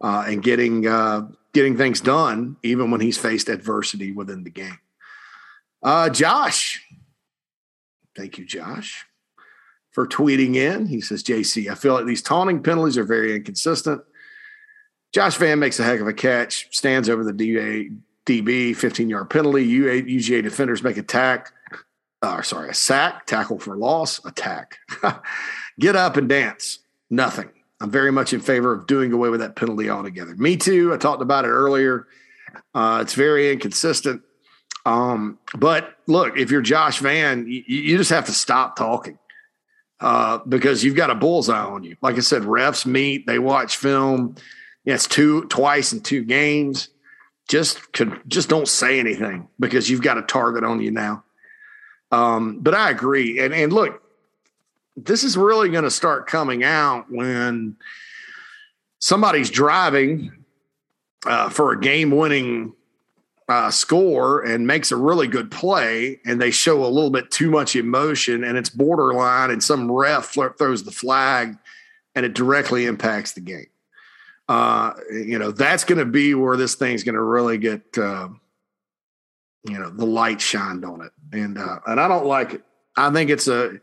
uh, 0.01 0.23
and 0.27 0.43
getting 0.43 0.85
uh, 0.87 1.27
getting 1.53 1.75
things 1.75 2.01
done, 2.01 2.57
even 2.63 2.91
when 2.91 3.01
he's 3.01 3.17
faced 3.17 3.49
adversity 3.49 4.11
within 4.11 4.43
the 4.43 4.51
game. 4.51 4.79
Uh, 5.81 6.09
Josh, 6.09 6.85
thank 8.15 8.37
you, 8.37 8.45
Josh, 8.45 9.05
for 9.91 10.07
tweeting 10.07 10.55
in. 10.55 10.85
He 10.85 11.01
says, 11.01 11.23
"JC, 11.23 11.69
I 11.69 11.75
feel 11.75 11.93
like 11.93 12.05
these 12.05 12.21
taunting 12.21 12.61
penalties 12.61 12.97
are 12.97 13.03
very 13.03 13.35
inconsistent. 13.35 14.01
Josh 15.13 15.37
Vann 15.37 15.59
makes 15.59 15.79
a 15.79 15.83
heck 15.83 15.99
of 15.99 16.07
a 16.07 16.13
catch, 16.13 16.67
stands 16.75 17.07
over 17.07 17.23
the 17.23 17.33
DA, 17.33 17.89
DB, 18.25 18.75
15 18.75 19.09
yard 19.09 19.29
penalty. 19.29 19.67
UGA 19.67 20.43
defenders 20.43 20.83
make 20.83 20.97
attack." 20.97 21.51
Uh, 22.23 22.41
sorry, 22.41 22.69
a 22.69 22.73
sack, 22.73 23.27
tackle 23.27 23.59
for 23.59 23.75
loss, 23.75 24.23
attack. 24.25 24.77
Get 25.79 25.97
up 25.97 26.15
and 26.15 26.29
dance. 26.29 26.79
Nothing. 27.09 27.49
I'm 27.81 27.91
very 27.91 28.13
much 28.13 28.31
in 28.31 28.39
favor 28.39 28.71
of 28.71 28.87
doing 28.87 29.11
away 29.11 29.27
with 29.27 29.41
that 29.41 29.57
penalty 29.57 29.89
altogether. 29.89 30.33
Me 30.37 30.55
too. 30.55 30.93
I 30.93 30.97
talked 30.97 31.21
about 31.21 31.43
it 31.43 31.49
earlier. 31.49 32.07
Uh, 32.73 32.99
it's 33.01 33.13
very 33.13 33.51
inconsistent. 33.51 34.21
Um, 34.85 35.37
but 35.57 35.97
look, 36.07 36.37
if 36.37 36.49
you're 36.49 36.61
Josh 36.61 36.99
Vann, 36.99 37.45
you, 37.45 37.63
you 37.67 37.97
just 37.97 38.09
have 38.11 38.25
to 38.27 38.31
stop 38.31 38.77
talking 38.77 39.19
uh, 39.99 40.39
because 40.47 40.81
you've 40.81 40.95
got 40.95 41.09
a 41.09 41.15
bullseye 41.15 41.61
on 41.61 41.83
you. 41.83 41.97
Like 42.01 42.15
I 42.15 42.21
said, 42.21 42.43
refs 42.43 42.85
meet, 42.85 43.27
they 43.27 43.37
watch 43.37 43.75
film. 43.75 44.35
Yeah, 44.85 44.95
it's 44.95 45.07
two 45.07 45.43
twice 45.45 45.91
in 45.91 45.99
two 45.99 46.23
games. 46.23 46.87
Just 47.49 47.91
could 47.91 48.21
just 48.27 48.47
don't 48.47 48.67
say 48.67 48.97
anything 48.97 49.49
because 49.59 49.89
you've 49.89 50.01
got 50.01 50.17
a 50.17 50.21
target 50.21 50.63
on 50.63 50.79
you 50.79 50.91
now. 50.91 51.25
Um, 52.13 52.59
but 52.59 52.75
I 52.75 52.91
agree. 52.91 53.39
And, 53.39 53.55
and 53.55 53.73
look, 53.73 54.03
this 54.95 55.23
is 55.23 55.35
really 55.35 55.69
going 55.69 55.83
to 55.83 55.91
start 55.91 56.27
coming 56.27 56.63
out 56.63 57.09
when 57.09 57.75
somebody's 58.99 59.49
driving 59.49 60.31
uh, 61.25 61.49
for 61.49 61.71
a 61.71 61.79
game 61.79 62.11
winning 62.11 62.73
uh, 63.49 63.71
score 63.71 64.43
and 64.43 64.67
makes 64.67 64.91
a 64.91 64.95
really 64.95 65.27
good 65.27 65.49
play, 65.49 66.19
and 66.23 66.39
they 66.39 66.51
show 66.51 66.85
a 66.85 66.87
little 66.87 67.09
bit 67.09 67.31
too 67.31 67.49
much 67.49 67.75
emotion, 67.75 68.43
and 68.43 68.59
it's 68.59 68.69
borderline, 68.69 69.49
and 69.49 69.63
some 69.63 69.91
ref 69.91 70.35
throws 70.57 70.83
the 70.83 70.91
flag, 70.91 71.57
and 72.13 72.27
it 72.27 72.35
directly 72.35 72.85
impacts 72.85 73.33
the 73.33 73.41
game. 73.41 73.65
Uh, 74.47 74.93
you 75.11 75.39
know, 75.39 75.49
that's 75.49 75.83
going 75.83 75.97
to 75.97 76.05
be 76.05 76.35
where 76.35 76.57
this 76.57 76.75
thing's 76.75 77.03
going 77.03 77.15
to 77.15 77.23
really 77.23 77.57
get 77.57 77.97
uh, 77.97 78.29
you 79.67 79.79
know 79.79 79.89
the 79.89 80.05
light 80.05 80.39
shined 80.39 80.85
on 80.85 81.01
it 81.01 81.12
and 81.33 81.57
uh 81.57 81.79
and 81.87 81.99
i 81.99 82.07
don't 82.07 82.25
like 82.25 82.53
it 82.53 82.63
i 82.95 83.09
think 83.09 83.29
it's 83.29 83.47
a 83.47 83.73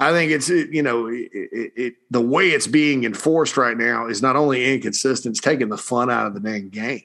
i 0.00 0.10
think 0.10 0.32
it's 0.32 0.48
you 0.48 0.82
know 0.82 1.06
it, 1.08 1.28
it, 1.32 1.72
it, 1.76 1.94
the 2.10 2.20
way 2.20 2.48
it's 2.48 2.66
being 2.66 3.04
enforced 3.04 3.58
right 3.58 3.76
now 3.76 4.06
is 4.08 4.22
not 4.22 4.36
only 4.36 4.72
inconsistent 4.72 5.34
it's 5.34 5.40
taking 5.40 5.68
the 5.68 5.76
fun 5.76 6.10
out 6.10 6.26
of 6.26 6.32
the 6.32 6.40
dang 6.40 6.70
game 6.70 7.04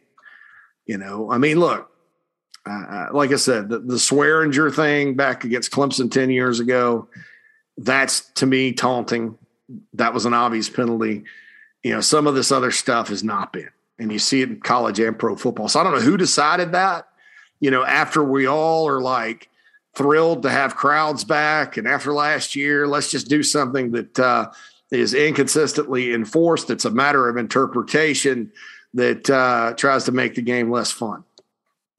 you 0.85 0.97
know 0.97 1.29
i 1.29 1.37
mean 1.37 1.59
look 1.59 1.89
uh, 2.65 3.07
like 3.11 3.31
i 3.31 3.35
said 3.35 3.67
the, 3.67 3.79
the 3.79 3.95
swearinger 3.95 4.73
thing 4.73 5.15
back 5.15 5.43
against 5.43 5.71
clemson 5.71 6.09
10 6.09 6.29
years 6.29 6.59
ago 6.59 7.09
that's 7.77 8.31
to 8.33 8.45
me 8.45 8.73
taunting. 8.73 9.37
That 9.93 10.13
was 10.13 10.25
an 10.25 10.33
obvious 10.33 10.69
penalty. 10.69 11.23
You 11.83 11.93
know, 11.93 12.01
some 12.01 12.27
of 12.27 12.35
this 12.35 12.51
other 12.51 12.71
stuff 12.71 13.07
has 13.09 13.23
not 13.23 13.53
been, 13.53 13.69
and 13.97 14.11
you 14.11 14.19
see 14.19 14.41
it 14.41 14.49
in 14.49 14.59
college 14.59 14.99
and 14.99 15.17
pro 15.17 15.35
football. 15.35 15.67
So 15.67 15.79
I 15.79 15.83
don't 15.83 15.93
know 15.93 16.01
who 16.01 16.17
decided 16.17 16.73
that. 16.73 17.07
You 17.59 17.71
know, 17.71 17.83
after 17.83 18.23
we 18.23 18.47
all 18.47 18.87
are 18.87 19.01
like 19.01 19.49
thrilled 19.93 20.43
to 20.43 20.49
have 20.49 20.75
crowds 20.75 21.23
back, 21.23 21.77
and 21.77 21.87
after 21.87 22.13
last 22.13 22.55
year, 22.55 22.87
let's 22.87 23.11
just 23.11 23.27
do 23.27 23.43
something 23.43 23.91
that 23.91 24.19
uh, 24.19 24.51
is 24.91 25.13
inconsistently 25.13 26.13
enforced. 26.13 26.69
It's 26.69 26.85
a 26.85 26.91
matter 26.91 27.27
of 27.29 27.37
interpretation 27.37 28.51
that 28.93 29.29
uh, 29.29 29.73
tries 29.75 30.05
to 30.05 30.11
make 30.11 30.35
the 30.35 30.41
game 30.41 30.69
less 30.69 30.91
fun. 30.91 31.23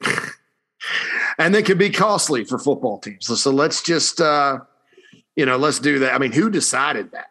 and 1.38 1.54
they 1.54 1.62
can 1.62 1.78
be 1.78 1.90
costly 1.90 2.44
for 2.44 2.58
football 2.58 2.98
teams. 2.98 3.26
So, 3.26 3.34
so 3.34 3.50
let's 3.50 3.82
just, 3.82 4.20
uh, 4.20 4.60
you 5.36 5.46
know, 5.46 5.56
let's 5.56 5.78
do 5.78 6.00
that. 6.00 6.14
I 6.14 6.18
mean, 6.18 6.32
who 6.32 6.50
decided 6.50 7.12
that? 7.12 7.30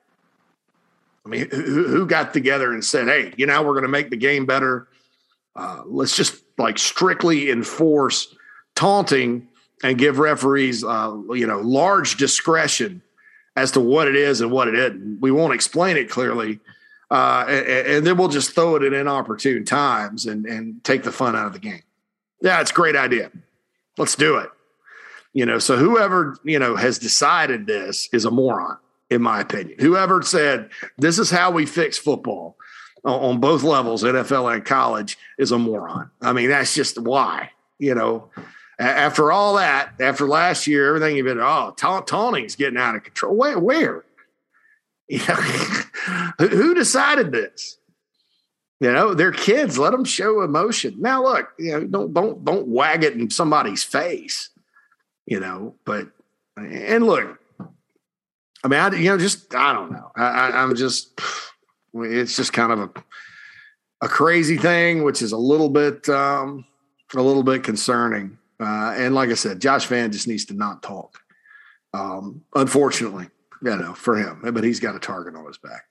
I 1.25 1.29
mean, 1.29 1.49
who, 1.51 1.87
who 1.87 2.07
got 2.07 2.33
together 2.33 2.73
and 2.73 2.83
said, 2.83 3.07
hey, 3.07 3.33
you 3.37 3.45
know, 3.45 3.61
we're 3.61 3.73
going 3.73 3.83
to 3.83 3.89
make 3.89 4.09
the 4.09 4.17
game 4.17 4.45
better. 4.45 4.87
Uh, 5.55 5.83
let's 5.85 6.15
just 6.15 6.41
like 6.57 6.79
strictly 6.79 7.51
enforce 7.51 8.33
taunting 8.75 9.47
and 9.83 9.97
give 9.97 10.19
referees, 10.19 10.83
uh, 10.83 11.15
you 11.31 11.47
know, 11.47 11.59
large 11.59 12.17
discretion 12.17 13.01
as 13.55 13.71
to 13.71 13.79
what 13.79 14.07
it 14.07 14.15
is 14.15 14.41
and 14.41 14.51
what 14.51 14.67
it 14.67 14.75
isn't. 14.75 15.19
We 15.19 15.31
won't 15.31 15.53
explain 15.53 15.97
it 15.97 16.09
clearly. 16.09 16.59
Uh, 17.09 17.45
and, 17.49 17.87
and, 17.87 18.07
then 18.07 18.15
we'll 18.15 18.29
just 18.29 18.55
throw 18.55 18.77
it 18.77 18.83
at 18.83 18.93
inopportune 18.93 19.65
times 19.65 20.25
and, 20.25 20.45
and 20.45 20.81
take 20.85 21.03
the 21.03 21.11
fun 21.11 21.35
out 21.35 21.45
of 21.45 21.53
the 21.53 21.59
game. 21.59 21.83
Yeah, 22.41 22.61
it's 22.61 22.71
a 22.71 22.73
great 22.73 22.95
idea. 22.95 23.31
Let's 23.97 24.15
do 24.15 24.37
it. 24.37 24.49
You 25.33 25.45
know, 25.45 25.59
so 25.59 25.77
whoever, 25.77 26.37
you 26.43 26.57
know, 26.57 26.77
has 26.77 26.99
decided 26.99 27.67
this 27.67 28.07
is 28.13 28.23
a 28.23 28.31
moron, 28.31 28.77
in 29.09 29.21
my 29.21 29.41
opinion. 29.41 29.77
Whoever 29.79 30.21
said 30.21 30.69
this 30.97 31.19
is 31.19 31.29
how 31.29 31.51
we 31.51 31.65
fix 31.65 31.97
football 31.97 32.55
on 33.03 33.39
both 33.39 33.63
levels, 33.63 34.03
NFL 34.03 34.53
and 34.53 34.63
college, 34.63 35.17
is 35.37 35.51
a 35.51 35.57
moron. 35.57 36.09
I 36.21 36.33
mean, 36.33 36.49
that's 36.49 36.73
just 36.73 36.97
why, 36.99 37.51
you 37.79 37.95
know, 37.95 38.29
after 38.81 39.31
all 39.31 39.55
that, 39.55 39.93
after 39.99 40.27
last 40.27 40.65
year, 40.65 40.87
everything 40.87 41.15
you've 41.15 41.25
been, 41.25 41.39
oh, 41.39 41.73
ta- 41.77 42.01
taunting's 42.01 42.55
getting 42.55 42.77
out 42.77 42.95
of 42.95 43.03
control. 43.03 43.35
Where? 43.35 43.59
where? 43.59 44.05
You 45.09 45.19
know, 45.27 46.47
who 46.47 46.73
decided 46.73 47.33
this? 47.33 47.77
You 48.79 48.93
know, 48.93 49.13
they're 49.13 49.33
kids. 49.33 49.77
Let 49.77 49.91
them 49.91 50.05
show 50.05 50.41
emotion. 50.41 50.95
Now, 51.01 51.21
look, 51.21 51.49
you 51.59 51.71
know, 51.73 51.85
don't 51.85 52.13
don't 52.13 52.45
don't 52.45 52.67
wag 52.67 53.03
it 53.03 53.13
in 53.13 53.29
somebody's 53.29 53.83
face. 53.83 54.49
You 55.25 55.41
know, 55.41 55.75
but 55.83 56.07
and 56.55 57.05
look, 57.05 57.37
I 58.63 58.67
mean, 58.69 58.79
I 58.79 58.95
you 58.95 59.09
know, 59.09 59.17
just 59.17 59.53
I 59.53 59.73
don't 59.73 59.91
know. 59.91 60.11
I, 60.15 60.23
I, 60.23 60.63
I'm 60.63 60.75
just, 60.77 61.19
it's 61.93 62.37
just 62.37 62.53
kind 62.53 62.71
of 62.71 62.79
a 62.79 62.89
a 64.01 64.07
crazy 64.07 64.57
thing, 64.57 65.03
which 65.03 65.21
is 65.21 65.33
a 65.33 65.37
little 65.37 65.69
bit 65.69 66.07
um, 66.07 66.65
a 67.13 67.21
little 67.21 67.43
bit 67.43 67.63
concerning. 67.63 68.37
Uh, 68.61 68.93
and 68.95 69.15
like 69.15 69.29
I 69.29 69.33
said, 69.33 69.59
Josh 69.59 69.85
Vann 69.87 70.11
just 70.11 70.27
needs 70.27 70.45
to 70.45 70.53
not 70.53 70.83
talk. 70.83 71.19
Um, 71.93 72.43
unfortunately, 72.53 73.27
you 73.63 73.75
know, 73.75 73.93
for 73.93 74.15
him, 74.15 74.41
but 74.53 74.63
he's 74.63 74.79
got 74.79 74.95
a 74.95 74.99
target 74.99 75.35
on 75.35 75.45
his 75.45 75.57
back. 75.57 75.83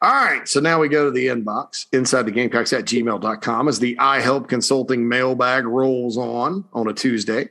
All 0.00 0.12
right. 0.12 0.46
So 0.46 0.60
now 0.60 0.80
we 0.80 0.88
go 0.88 1.06
to 1.06 1.10
the 1.10 1.28
inbox 1.28 1.86
inside 1.92 2.22
the 2.22 2.30
Gamecocks 2.30 2.72
at 2.72 2.84
gmail.com 2.84 3.68
as 3.68 3.78
the 3.78 3.96
iHelp 3.96 4.48
Consulting 4.48 5.08
mailbag 5.08 5.64
rolls 5.64 6.16
on 6.16 6.64
on 6.72 6.88
a 6.88 6.92
Tuesday. 6.92 7.48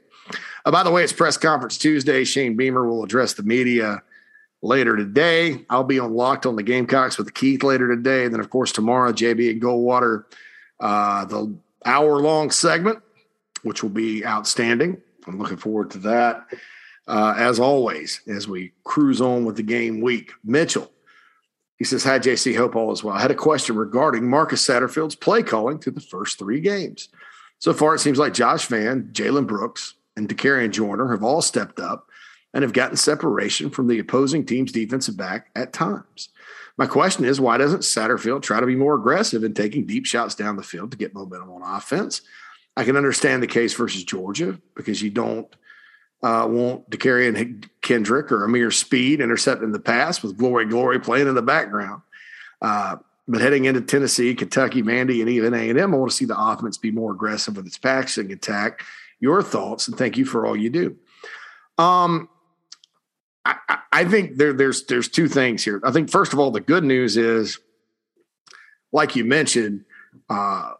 Uh, 0.65 0.71
by 0.71 0.83
the 0.83 0.91
way, 0.91 1.03
it's 1.03 1.13
press 1.13 1.35
conference 1.35 1.77
Tuesday. 1.77 2.23
Shane 2.23 2.55
Beamer 2.55 2.87
will 2.87 3.03
address 3.03 3.33
the 3.33 3.43
media 3.43 4.01
later 4.61 4.95
today. 4.95 5.65
I'll 5.69 5.83
be 5.83 5.99
on 5.99 6.13
Locked 6.13 6.45
on 6.45 6.55
the 6.55 6.63
Gamecocks 6.63 7.17
with 7.17 7.33
Keith 7.33 7.63
later 7.63 7.93
today. 7.93 8.25
And 8.25 8.33
then, 8.33 8.39
of 8.39 8.49
course, 8.49 8.71
tomorrow, 8.71 9.11
JB 9.11 9.51
and 9.51 9.61
Goldwater, 9.61 10.25
uh, 10.79 11.25
the 11.25 11.55
hour 11.85 12.21
long 12.21 12.51
segment, 12.51 12.99
which 13.63 13.83
will 13.83 13.89
be 13.89 14.25
outstanding. 14.25 15.01
I'm 15.27 15.39
looking 15.39 15.57
forward 15.57 15.91
to 15.91 15.97
that. 15.99 16.45
Uh, 17.07 17.33
as 17.37 17.59
always, 17.59 18.21
as 18.27 18.47
we 18.47 18.71
cruise 18.83 19.19
on 19.19 19.43
with 19.43 19.57
the 19.57 19.63
game 19.63 19.99
week, 19.99 20.31
Mitchell 20.43 20.89
he 21.83 21.85
says, 21.85 22.05
Hi, 22.05 22.17
JC. 22.17 22.55
Hope 22.55 22.77
all 22.77 22.93
is 22.93 23.03
well. 23.03 23.15
I 23.15 23.21
had 23.21 23.29
a 23.29 23.35
question 23.35 23.75
regarding 23.75 24.29
Marcus 24.29 24.65
Satterfield's 24.65 25.15
play 25.15 25.43
calling 25.43 25.79
through 25.79 25.91
the 25.91 25.99
first 25.99 26.39
three 26.39 26.61
games. 26.61 27.09
So 27.59 27.73
far, 27.73 27.95
it 27.95 27.99
seems 27.99 28.17
like 28.17 28.33
Josh 28.33 28.67
Vann, 28.67 29.09
Jalen 29.11 29.47
Brooks, 29.47 29.95
and 30.15 30.29
Dakereon 30.29 30.71
Joyner 30.71 31.11
have 31.11 31.23
all 31.23 31.41
stepped 31.41 31.81
up 31.81 32.07
and 32.53 32.61
have 32.61 32.71
gotten 32.71 32.95
separation 32.95 33.69
from 33.69 33.87
the 33.87 33.99
opposing 33.99 34.45
team's 34.45 34.71
defensive 34.71 35.17
back 35.17 35.49
at 35.55 35.73
times. 35.73 36.29
My 36.77 36.85
question 36.85 37.25
is, 37.25 37.41
why 37.41 37.57
doesn't 37.57 37.81
Satterfield 37.81 38.43
try 38.43 38.61
to 38.61 38.65
be 38.65 38.75
more 38.75 38.95
aggressive 38.95 39.43
in 39.43 39.53
taking 39.53 39.85
deep 39.85 40.05
shots 40.05 40.35
down 40.35 40.55
the 40.55 40.63
field 40.63 40.91
to 40.91 40.97
get 40.97 41.13
momentum 41.13 41.49
on 41.51 41.77
offense? 41.77 42.21
I 42.75 42.83
can 42.83 42.97
understand 42.97 43.43
the 43.43 43.47
case 43.47 43.73
versus 43.73 44.03
Georgia 44.03 44.59
because 44.75 45.01
you 45.01 45.09
don't 45.09 45.47
uh, 46.23 46.47
want 46.49 46.89
Derion 46.89 47.69
Kendrick 47.81 48.31
or 48.31 48.45
Ameer 48.45 48.71
Speed 48.71 49.21
intercepting 49.21 49.71
the 49.71 49.79
pass 49.79 50.23
with 50.23 50.37
Glory 50.37 50.65
Glory 50.65 50.99
playing 50.99 51.27
in 51.27 51.35
the 51.35 51.41
background. 51.41 52.01
Uh, 52.61 52.97
but 53.27 53.41
heading 53.41 53.65
into 53.65 53.81
Tennessee, 53.81 54.33
Kentucky, 54.35 54.81
Vandy, 54.81 55.21
and 55.21 55.29
even 55.29 55.53
A&M, 55.53 55.93
I 55.93 55.97
want 55.97 56.11
to 56.11 56.15
see 56.15 56.25
the 56.25 56.39
offense 56.39 56.77
be 56.77 56.91
more 56.91 57.11
aggressive 57.11 57.55
with 57.55 57.67
its 57.67 57.77
passing 57.77 58.31
attack. 58.31 58.81
Your 59.19 59.41
thoughts, 59.41 59.87
and 59.87 59.97
thank 59.97 60.17
you 60.17 60.25
for 60.25 60.45
all 60.45 60.55
you 60.55 60.69
do. 60.69 60.97
Um, 61.77 62.27
I, 63.45 63.55
I 63.91 64.05
think 64.05 64.37
there, 64.37 64.53
there's 64.53 64.85
there's 64.85 65.07
two 65.07 65.27
things 65.27 65.63
here. 65.63 65.81
I 65.83 65.91
think 65.91 66.09
first 66.09 66.33
of 66.33 66.39
all, 66.39 66.51
the 66.51 66.61
good 66.61 66.83
news 66.83 67.15
is, 67.15 67.59
like 68.91 69.15
you 69.15 69.23
mentioned, 69.23 69.85
uh, 70.29 70.73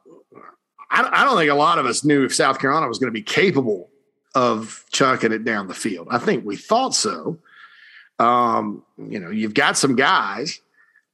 I, 0.93 1.25
don't 1.25 1.37
think 1.37 1.49
a 1.49 1.55
lot 1.55 1.79
of 1.79 1.85
us 1.85 2.03
knew 2.03 2.23
if 2.23 2.35
South 2.35 2.59
Carolina 2.59 2.87
was 2.87 2.99
going 2.99 3.07
to 3.07 3.13
be 3.13 3.23
capable 3.23 3.89
of 4.35 4.85
chucking 4.91 5.31
it 5.31 5.43
down 5.43 5.67
the 5.67 5.73
field. 5.73 6.07
I 6.11 6.19
think 6.19 6.45
we 6.45 6.55
thought 6.55 6.93
so. 6.93 7.39
Um, 8.19 8.83
you 8.97 9.19
know, 9.19 9.31
you've 9.31 9.55
got 9.55 9.77
some 9.77 9.95
guys 9.95 10.61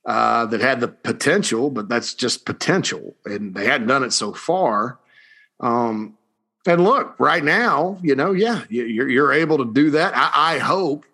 uh, 0.05 0.45
that 0.47 0.59
had 0.59 0.81
the 0.81 0.89
potential, 0.89 1.69
but 1.69 1.87
that's 1.87 2.13
just 2.13 2.45
potential, 2.45 3.15
and 3.25 3.55
they 3.55 3.65
hadn't 3.65 3.87
done 3.87 4.03
it 4.03 4.11
so 4.11 4.33
far. 4.33 4.99
Um, 5.61 6.17
and 6.67 6.83
look, 6.83 7.15
right 7.19 7.43
now, 7.43 7.97
you 8.03 8.15
know, 8.15 8.33
yeah, 8.33 8.63
you're, 8.69 9.09
you're 9.09 9.33
able 9.33 9.57
to 9.59 9.71
do 9.73 9.91
that. 9.91 10.13
I, 10.15 10.55
I 10.55 10.57
hope 10.59 11.05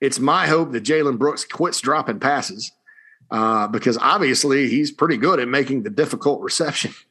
it's 0.00 0.20
my 0.20 0.46
hope 0.46 0.72
that 0.72 0.84
Jalen 0.84 1.18
Brooks 1.18 1.44
quits 1.44 1.80
dropping 1.80 2.20
passes 2.20 2.70
uh, 3.30 3.68
because 3.68 3.98
obviously 3.98 4.68
he's 4.68 4.90
pretty 4.90 5.16
good 5.16 5.40
at 5.40 5.48
making 5.48 5.82
the 5.82 5.90
difficult 5.90 6.40
reception. 6.42 6.94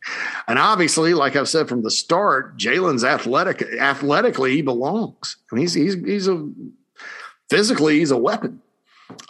And 0.45 0.59
obviously, 0.59 1.13
like 1.13 1.37
I've 1.37 1.47
said 1.47 1.69
from 1.69 1.83
the 1.83 1.89
start, 1.89 2.57
Jalen's 2.57 3.05
athletic 3.05 3.61
athletically 3.79 4.51
he 4.51 4.61
belongs. 4.61 5.37
I 5.49 5.55
mean, 5.55 5.61
he's 5.61 5.73
he's 5.73 5.93
he's 5.93 6.27
a 6.27 6.49
physically 7.49 7.99
he's 7.99 8.11
a 8.11 8.17
weapon. 8.17 8.61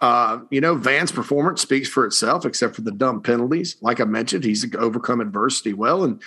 Uh, 0.02 0.40
you 0.50 0.60
know, 0.60 0.76
Vann's 0.76 1.12
performance 1.12 1.62
speaks 1.62 1.88
for 1.88 2.04
itself, 2.04 2.46
except 2.46 2.76
for 2.76 2.82
the 2.82 2.92
dumb 2.92 3.22
penalties. 3.22 3.78
Like 3.80 4.02
I 4.02 4.06
mentioned, 4.06 4.44
he's 4.44 4.66
overcome 4.76 5.22
adversity 5.22 5.74
well, 5.74 6.04
and 6.04 6.20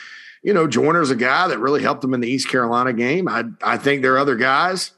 you 0.45 0.55
know, 0.55 0.69
Joyner's 0.69 1.11
a 1.11 1.17
guy 1.17 1.49
that 1.49 1.59
really 1.59 1.83
helped 1.83 2.05
him 2.05 2.15
in 2.15 2.21
the 2.21 2.31
East 2.31 2.49
Carolina 2.49 2.93
game. 2.93 3.27
I 3.27 3.43
I 3.65 3.77
think 3.79 4.03
there 4.03 4.15
are 4.15 4.19
other 4.19 4.37
guys. 4.37 4.93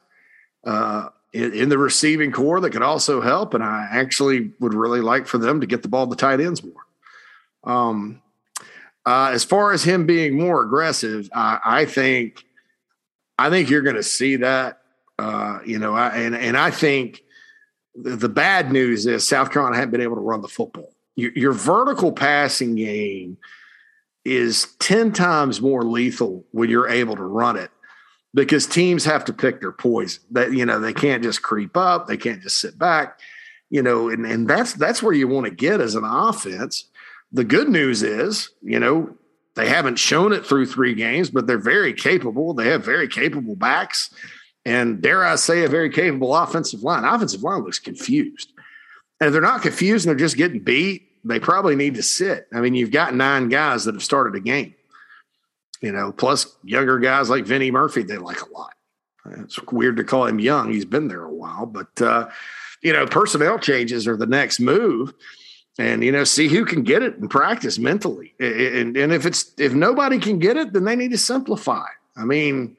Uh, 0.67 1.09
in, 1.33 1.69
the 1.69 1.79
receiving 1.79 2.33
core 2.33 2.61
that 2.61 2.71
could 2.71 2.83
also 2.83 3.21
help. 3.21 3.55
And 3.55 3.63
I 3.63 3.87
actually 3.91 4.53
would 4.61 4.75
really 4.75 5.01
like 5.01 5.27
for 5.27 5.39
them 5.39 5.61
to 5.61 5.67
get 5.67 5.83
the 5.83 5.89
ball 5.89 6.07
to 6.07 6.17
tight 6.17 6.41
ends 6.41 6.63
more. 6.63 6.87
Um, 7.65 8.23
uh, 9.05 9.31
as 9.33 9.45
far 9.45 9.73
as 9.73 9.85
him 9.85 10.07
being 10.07 10.39
more 10.39 10.63
aggressive, 10.63 11.29
I, 11.35 11.59
I 11.65 11.85
think 11.85 12.45
I 13.39 13.51
think 13.51 13.71
you're 13.71 13.83
going 13.83 13.97
to 13.97 14.03
see 14.03 14.37
that. 14.37 14.83
Uh, 15.19 15.61
you 15.65 15.79
know, 15.79 15.95
I, 15.95 16.17
and 16.17 16.37
and 16.37 16.57
I 16.57 16.71
think 16.71 17.23
the, 17.95 18.17
the, 18.17 18.29
bad 18.29 18.71
news 18.71 19.07
is 19.07 19.27
South 19.27 19.51
Carolina 19.51 19.77
haven't 19.77 19.91
been 19.91 20.01
able 20.01 20.17
to 20.17 20.21
run 20.21 20.43
the 20.43 20.49
football. 20.49 20.95
Your, 21.17 21.33
your 21.33 21.53
vertical 21.53 22.13
passing 22.13 22.77
game 22.77 23.39
is 24.25 24.75
ten 24.79 25.13
times 25.13 25.61
more 25.61 25.83
lethal 25.83 26.45
when 26.53 26.69
you're 26.69 26.89
able 26.89 27.17
to 27.17 27.25
run 27.25 27.57
it 27.57 27.71
because 28.35 28.67
teams 28.67 29.05
have 29.05 29.25
to 29.27 29.33
pick 29.33 29.61
their 29.61 29.73
poison. 29.73 30.23
That 30.31 30.53
you 30.53 30.67
know 30.67 30.81
they 30.81 30.93
can't 30.93 31.23
just 31.23 31.43
creep 31.43 31.77
up, 31.77 32.07
they 32.07 32.17
can't 32.17 32.43
just 32.43 32.61
sit 32.61 32.79
back, 32.79 33.21
you 33.71 33.83
know, 33.83 34.09
and 34.09 34.27
and 34.27 34.49
that's 34.49 34.75
that's 34.75 35.03
where 35.03 35.15
you 35.15 35.29
want 35.29 35.47
to 35.47 35.55
get 35.55 35.81
as 35.81 35.95
an 35.95 36.05
offense. 36.05 36.85
The 37.33 37.45
good 37.45 37.69
news 37.69 38.03
is, 38.03 38.51
you 38.63 38.79
know, 38.79 39.15
they 39.55 39.69
haven't 39.69 39.99
shown 39.99 40.33
it 40.33 40.47
through 40.47 40.67
three 40.67 40.95
games, 40.95 41.31
but 41.31 41.47
they're 41.47 41.59
very 41.59 41.93
capable. 41.93 42.55
They 42.55 42.69
have 42.69 42.85
very 42.85 43.09
capable 43.09 43.57
backs, 43.57 44.13
and 44.65 45.03
dare 45.03 45.25
I 45.25 45.37
say, 45.37 45.65
a 45.65 45.69
very 45.69 45.91
capable 45.91 46.35
offensive 46.35 46.83
line. 46.83 47.05
Offensive 47.05 47.43
line 47.43 47.63
looks 47.63 47.79
confused, 47.79 48.53
and 49.21 49.29
if 49.29 49.33
they're 49.33 49.43
not 49.43 49.63
confused 49.63 50.07
and 50.07 50.11
they're 50.11 50.27
just 50.27 50.37
getting 50.37 50.61
beat, 50.61 51.03
they 51.25 51.41
probably 51.41 51.77
need 51.77 51.95
to 51.95 52.03
sit. 52.03 52.47
I 52.53 52.61
mean, 52.61 52.75
you've 52.75 52.91
got 52.91 53.15
nine 53.15 53.49
guys 53.49 53.85
that 53.85 53.95
have 53.95 54.05
started 54.05 54.35
a 54.35 54.41
game 54.41 54.75
you 55.81 55.93
know, 55.93 56.13
plus 56.13 56.57
younger 56.65 56.99
guys 56.99 57.31
like 57.31 57.45
Vinny 57.45 57.71
Murphy, 57.71 58.03
they 58.03 58.19
like 58.19 58.41
a 58.43 58.53
lot. 58.53 58.75
It's 59.27 59.61
weird 59.71 59.97
to 59.99 60.05
call 60.05 60.27
him 60.27 60.39
young. 60.39 60.73
He's 60.73 60.85
been 60.85 61.09
there 61.09 61.25
a 61.25 61.33
while, 61.33 61.67
but 61.67 62.01
uh, 62.01 62.29
you 62.83 62.93
know, 62.93 63.07
personnel 63.07 63.59
changes 63.59 64.07
are 64.07 64.17
the 64.17 64.27
next 64.27 64.61
move. 64.61 65.13
And 65.79 66.03
you 66.03 66.11
know, 66.11 66.25
see 66.25 66.49
who 66.49 66.65
can 66.65 66.83
get 66.83 67.03
it 67.03 67.19
and 67.19 67.31
practice 67.31 67.79
mentally. 67.79 68.35
And, 68.41 68.97
and 68.97 69.13
if 69.13 69.27
it's 69.27 69.53
if 69.59 69.75
nobody 69.75 70.19
can 70.19 70.39
get 70.39 70.57
it, 70.57 70.73
then 70.73 70.85
they 70.85 70.97
need 70.97 71.13
to 71.13 71.19
simplify. 71.19 71.87
I 72.17 72.25
mean, 72.25 72.77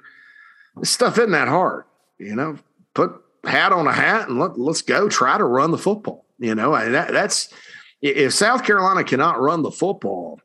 this 0.76 0.90
stuff 0.90 1.18
isn't 1.18 1.32
that 1.32 1.48
hard. 1.48 1.86
You 2.18 2.36
know, 2.36 2.58
put 2.94 3.14
hat 3.46 3.72
on 3.72 3.88
a 3.88 3.94
hat 3.94 4.28
and 4.28 4.38
let, 4.38 4.60
let's 4.60 4.82
go 4.82 5.08
try 5.08 5.38
to 5.38 5.46
run 5.46 5.72
the 5.72 5.78
football. 5.78 6.26
You 6.40 6.56
know, 6.56 6.72
that, 6.72 7.14
that's 7.14 7.54
if 8.02 8.34
South 8.34 8.66
Carolina 8.66 9.04
cannot 9.04 9.40
run 9.40 9.62
the 9.62 9.72
football, 9.72 10.42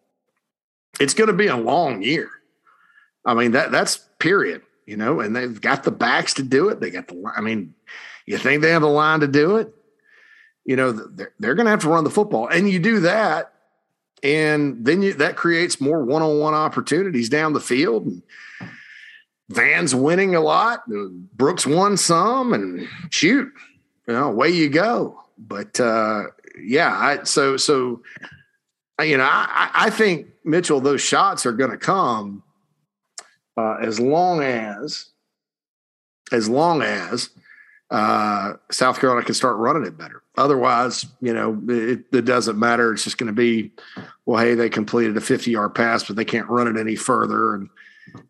it's 1.01 1.15
going 1.15 1.29
to 1.29 1.35
be 1.35 1.49
a 1.49 1.57
long 1.57 2.03
year. 2.03 2.31
I 3.25 3.35
mean, 3.35 3.53
that 3.53 3.73
that's 3.73 3.97
period, 4.19 4.63
you 4.87 4.97
know, 4.97 5.21
and 5.21 5.35
they've 5.35 5.61
got 5.61 5.85
the 5.85 5.91
backs 5.91 6.35
to 6.35 6.43
do 6.43 6.69
it. 6.69 6.81
They 6.81 6.91
got 6.91 7.09
the, 7.09 7.33
I 7.35 7.41
mean, 7.41 7.75
you 8.27 8.39
think 8.39 8.63
they 8.63 8.71
have 8.71 8.83
the 8.83 8.89
line 8.89 9.21
to 9.21 9.29
do 9.29 9.57
it? 9.57 9.75
You 10.65 10.77
know, 10.77 10.93
they're, 10.93 11.33
they're 11.39 11.55
going 11.55 11.67
to 11.67 11.71
have 11.71 11.81
to 11.81 11.89
run 11.89 12.05
the 12.05 12.11
football. 12.11 12.49
And 12.49 12.71
you 12.71 12.79
do 12.79 13.01
that, 13.01 13.53
and 14.23 14.85
then 14.85 15.03
you, 15.03 15.15
that 15.15 15.37
creates 15.37 15.81
more 15.81 16.03
one 16.05 16.23
on 16.23 16.39
one 16.39 16.55
opportunities 16.55 17.29
down 17.29 17.53
the 17.53 17.61
field. 17.61 18.07
And 18.07 18.23
Vann's 19.51 19.95
winning 19.95 20.35
a 20.35 20.41
lot. 20.41 20.85
Brooks 21.37 21.67
won 21.67 21.97
some, 21.97 22.55
and 22.55 22.89
shoot, 23.11 23.53
you 24.07 24.15
know, 24.15 24.29
away 24.29 24.51
you 24.51 24.71
go. 24.71 25.21
But 25.37 25.79
uh, 25.81 26.25
yeah, 26.63 26.97
I, 26.97 27.25
so 27.25 27.57
so 27.57 28.01
you 29.03 29.19
know, 29.19 29.29
I, 29.29 29.71
I 29.75 29.91
think 29.91 30.29
Mitchell, 30.45 30.81
those 30.81 31.01
shots 31.01 31.45
are 31.45 31.53
going 31.53 31.73
to 31.73 31.77
come 31.77 32.44
uh, 33.57 33.77
as 33.81 34.01
long 34.01 34.43
as 34.43 35.11
as 36.33 36.49
long 36.49 36.83
as 36.83 37.31
uh, 37.91 38.55
South 38.71 38.99
Carolina 38.99 39.25
can 39.25 39.35
start 39.35 39.57
running 39.57 39.85
it 39.85 39.97
better. 39.97 40.23
Otherwise, 40.37 41.07
you 41.21 41.33
know, 41.33 41.61
it, 41.69 42.05
it 42.13 42.25
doesn't 42.25 42.59
matter. 42.59 42.93
It's 42.93 43.05
just 43.05 43.19
going 43.19 43.29
to 43.29 43.33
be, 43.33 43.73
well, 44.27 44.43
hey, 44.43 44.55
they 44.55 44.69
completed 44.69 45.17
a 45.17 45.21
50 45.21 45.51
yard 45.51 45.75
pass, 45.75 46.03
but 46.03 46.17
they 46.17 46.25
can't 46.25 46.49
run 46.49 46.67
it 46.67 46.81
any 46.81 46.97
further. 46.97 47.55
And, 47.55 47.69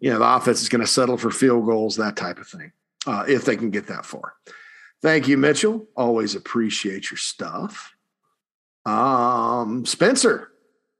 you 0.00 0.10
know, 0.12 0.18
the 0.18 0.34
offense 0.34 0.60
is 0.60 0.68
going 0.68 0.82
to 0.82 0.86
settle 0.86 1.16
for 1.16 1.30
field 1.30 1.64
goals, 1.64 1.96
that 1.96 2.16
type 2.16 2.38
of 2.38 2.48
thing, 2.48 2.72
uh, 3.06 3.24
if 3.26 3.44
they 3.44 3.56
can 3.56 3.70
get 3.70 3.86
that 3.86 4.04
far. 4.04 4.34
Thank 5.00 5.28
you, 5.28 5.38
Mitchell. 5.38 5.86
Always 5.96 6.34
appreciate 6.34 7.10
your 7.10 7.18
stuff. 7.18 7.94
Um, 8.84 9.86
Spencer, 9.86 10.50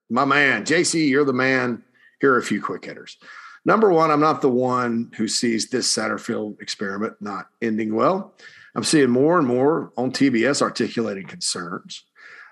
my 0.09 0.25
man, 0.25 0.65
JC, 0.65 1.09
you're 1.09 1.25
the 1.25 1.33
man. 1.33 1.83
Here 2.21 2.33
are 2.33 2.39
a 2.39 2.43
few 2.43 2.63
quick 2.63 2.85
hitters. 2.85 3.19
Number 3.65 3.91
one, 3.91 4.11
I'm 4.11 4.21
not 4.21 4.43
the 4.43 4.51
one 4.51 5.11
who 5.17 5.27
sees 5.27 5.69
this 5.69 5.93
Satterfield 5.95 6.61
experiment 6.61 7.15
not 7.21 7.49
ending 7.63 7.95
well. 7.95 8.35
I'm 8.75 8.85
seeing 8.85 9.11
more 9.11 9.39
and 9.39 9.47
more 9.47 9.93
on 9.97 10.11
TBS 10.11 10.61
articulating 10.61 11.27
concerns. 11.27 12.05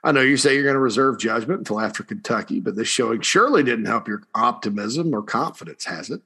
I 0.05 0.13
know 0.13 0.21
you 0.21 0.37
say 0.37 0.55
you're 0.55 0.65
going 0.65 0.75
to 0.75 0.81
reserve 0.81 1.19
judgment 1.19 1.61
until 1.61 1.81
after 1.81 2.03
Kentucky, 2.03 2.61
but 2.61 2.77
this 2.77 2.89
showing 2.89 3.21
surely 3.21 3.63
didn't 3.63 3.85
help 3.85 4.09
your 4.09 4.23
optimism 4.35 5.15
or 5.15 5.23
confidence, 5.23 5.85
has 5.85 6.11
it? 6.11 6.23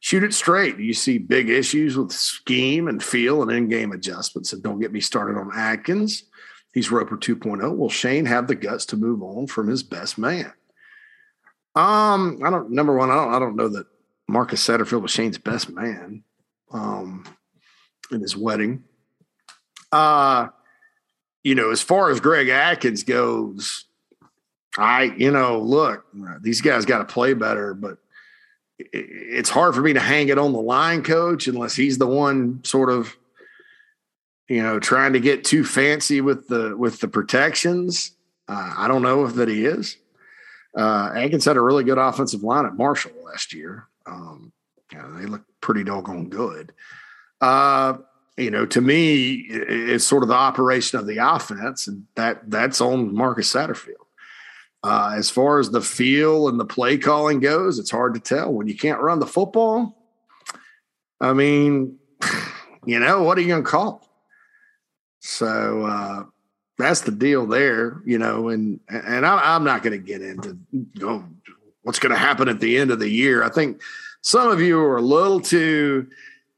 Shoot 0.00 0.24
it 0.24 0.32
straight. 0.32 0.78
You 0.78 0.94
see 0.94 1.18
big 1.18 1.50
issues 1.50 1.96
with 1.96 2.12
scheme 2.12 2.88
and 2.88 3.02
feel 3.02 3.42
and 3.42 3.50
in 3.50 3.68
game 3.68 3.92
adjustments. 3.92 4.52
And 4.52 4.62
don't 4.62 4.80
get 4.80 4.92
me 4.92 5.00
started 5.00 5.38
on 5.38 5.50
Adkins. 5.54 6.24
He's 6.72 6.90
Roper 6.90 7.16
2.0. 7.16 7.76
Will 7.76 7.90
Shane 7.90 8.26
have 8.26 8.46
the 8.46 8.54
guts 8.54 8.86
to 8.86 8.96
move 8.96 9.22
on 9.22 9.46
from 9.46 9.68
his 9.68 9.82
best 9.82 10.16
man? 10.16 10.52
Um, 11.74 12.40
I 12.44 12.50
don't. 12.50 12.70
Number 12.70 12.96
one, 12.96 13.10
I 13.10 13.14
don't. 13.16 13.34
I 13.34 13.38
don't 13.38 13.56
know 13.56 13.68
that 13.68 13.86
Marcus 14.30 14.66
Satterfield 14.66 15.02
was 15.02 15.10
Shane's 15.10 15.38
best 15.38 15.70
man. 15.70 16.24
Um, 16.72 17.24
in 18.10 18.20
his 18.20 18.36
wedding. 18.36 18.84
Uh, 19.92 20.48
you 21.42 21.54
know, 21.54 21.70
as 21.70 21.82
far 21.82 22.10
as 22.10 22.20
Greg 22.20 22.48
Adkins 22.48 23.02
goes, 23.02 23.86
I, 24.78 25.04
you 25.16 25.30
know, 25.30 25.60
look, 25.60 26.04
these 26.40 26.60
guys 26.60 26.84
got 26.84 26.98
to 26.98 27.04
play 27.04 27.34
better, 27.34 27.74
but 27.74 27.98
it's 28.78 29.50
hard 29.50 29.74
for 29.74 29.80
me 29.80 29.92
to 29.92 30.00
hang 30.00 30.28
it 30.28 30.38
on 30.38 30.52
the 30.52 30.60
line 30.60 31.02
coach 31.02 31.48
unless 31.48 31.74
he's 31.74 31.98
the 31.98 32.06
one 32.06 32.62
sort 32.64 32.90
of 32.90 33.16
you 34.48 34.60
know, 34.60 34.80
trying 34.80 35.12
to 35.12 35.20
get 35.20 35.44
too 35.44 35.64
fancy 35.64 36.20
with 36.20 36.48
the 36.48 36.76
with 36.76 36.98
the 36.98 37.06
protections. 37.06 38.16
Uh, 38.48 38.74
I 38.76 38.88
don't 38.88 39.02
know 39.02 39.24
if 39.24 39.34
that 39.34 39.48
he 39.48 39.64
is. 39.64 39.96
Uh, 40.76 41.12
Adkins 41.14 41.44
had 41.44 41.56
a 41.56 41.60
really 41.60 41.84
good 41.84 41.98
offensive 41.98 42.42
line 42.42 42.66
at 42.66 42.76
Marshall 42.76 43.12
last 43.24 43.52
year. 43.54 43.86
Um, 44.06 44.52
you 44.92 44.98
know, 44.98 45.12
they 45.18 45.26
look 45.26 45.44
pretty 45.60 45.84
doggone 45.84 46.28
good. 46.28 46.72
Uh, 47.40 47.98
you 48.36 48.50
know, 48.50 48.66
to 48.66 48.80
me, 48.80 49.46
it's 49.48 50.04
sort 50.04 50.22
of 50.22 50.28
the 50.28 50.34
operation 50.34 50.98
of 50.98 51.06
the 51.06 51.18
offense, 51.18 51.86
and 51.86 52.06
that 52.14 52.50
that's 52.50 52.80
on 52.80 53.14
Marcus 53.14 53.52
Satterfield. 53.52 53.94
Uh, 54.82 55.12
as 55.14 55.28
far 55.28 55.58
as 55.58 55.70
the 55.70 55.82
feel 55.82 56.48
and 56.48 56.58
the 56.58 56.64
play 56.64 56.96
calling 56.96 57.38
goes, 57.38 57.78
it's 57.78 57.90
hard 57.90 58.14
to 58.14 58.20
tell 58.20 58.52
when 58.52 58.66
you 58.66 58.76
can't 58.76 59.00
run 59.00 59.18
the 59.18 59.26
football. 59.26 59.96
I 61.20 61.34
mean, 61.34 61.98
you 62.86 62.98
know, 62.98 63.22
what 63.22 63.36
are 63.36 63.42
you 63.42 63.48
going 63.48 63.64
to 63.64 63.70
call? 63.70 64.08
So 65.18 65.82
uh, 65.84 66.24
that's 66.78 67.02
the 67.02 67.10
deal 67.10 67.46
there, 67.46 68.00
you 68.06 68.18
know. 68.18 68.48
And 68.48 68.80
and 68.88 69.26
I, 69.26 69.54
am 69.54 69.64
not 69.64 69.82
going 69.82 69.92
to 69.92 70.04
get 70.04 70.22
into 70.22 70.58
know, 70.94 71.24
what's 71.82 71.98
going 71.98 72.12
to 72.12 72.18
happen 72.18 72.48
at 72.48 72.60
the 72.60 72.78
end 72.78 72.90
of 72.90 72.98
the 72.98 73.08
year. 73.08 73.42
I 73.42 73.48
think 73.48 73.80
some 74.22 74.48
of 74.48 74.60
you 74.60 74.80
are 74.80 74.96
a 74.96 75.02
little 75.02 75.40
too 75.40 76.08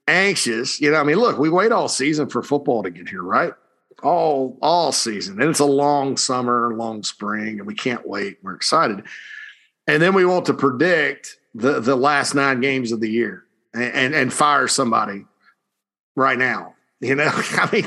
anxious. 0.09 0.81
You 0.81 0.91
know, 0.91 0.99
I 0.99 1.05
mean, 1.05 1.16
look, 1.16 1.39
we 1.39 1.51
wait 1.51 1.73
all 1.73 1.89
season 1.89 2.29
for 2.29 2.43
football 2.43 2.83
to 2.83 2.91
get 2.91 3.09
here, 3.09 3.23
right? 3.23 3.53
All 4.03 4.59
all 4.61 4.91
season, 4.91 5.41
and 5.41 5.51
it's 5.51 5.61
a 5.61 5.64
long 5.64 6.16
summer, 6.16 6.75
long 6.75 7.05
spring, 7.05 7.59
and 7.59 7.66
we 7.66 7.75
can't 7.75 8.07
wait. 8.07 8.39
We're 8.43 8.57
excited, 8.57 9.05
and 9.87 10.03
then 10.03 10.12
we 10.12 10.25
want 10.25 10.47
to 10.47 10.55
predict 10.55 11.37
the 11.55 11.79
the 11.79 11.95
last 11.95 12.35
nine 12.35 12.61
games 12.61 12.91
of 12.91 13.01
the 13.01 13.09
year 13.09 13.45
and, 13.73 13.95
and, 13.95 14.14
and 14.14 14.33
fire 14.33 14.66
somebody 14.66 15.25
right 16.16 16.39
now 16.39 16.75
you 17.03 17.16
know, 17.16 17.31
I 17.35 17.68
mean, 17.70 17.85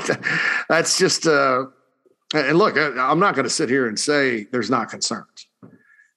that's 0.68 0.98
just, 0.98 1.26
uh, 1.26 1.66
and 2.34 2.58
look, 2.58 2.76
I'm 2.76 3.18
not 3.18 3.34
going 3.34 3.44
to 3.44 3.50
sit 3.50 3.68
here 3.68 3.88
and 3.88 3.98
say 3.98 4.44
there's 4.52 4.70
not 4.70 4.90
concerns. 4.90 5.45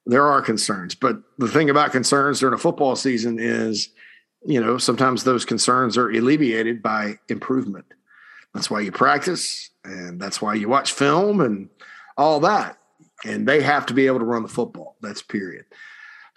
There 0.09 0.25
are 0.25 0.41
concerns. 0.41 0.95
But 0.95 1.17
the 1.37 1.47
thing 1.47 1.69
about 1.69 1.91
concerns 1.91 2.39
during 2.39 2.55
a 2.55 2.57
football 2.57 2.95
season 2.95 3.37
is, 3.39 3.89
you 4.45 4.59
know, 4.59 4.77
sometimes 4.77 5.23
those 5.23 5.45
concerns 5.45 5.97
are 5.97 6.09
alleviated 6.09 6.81
by 6.81 7.15
improvement. 7.27 7.85
That's 8.53 8.69
why 8.69 8.81
you 8.81 8.91
practice 8.91 9.69
and 9.83 10.19
that's 10.19 10.41
why 10.41 10.55
you 10.55 10.69
watch 10.69 10.91
film 10.91 11.41
and 11.41 11.69
all 12.17 12.39
that. 12.41 12.77
And 13.25 13.47
they 13.47 13.61
have 13.61 13.85
to 13.87 13.93
be 13.93 14.07
able 14.07 14.19
to 14.19 14.25
run 14.25 14.43
the 14.43 14.49
football. 14.49 14.97
That's 15.01 15.21
period. 15.21 15.65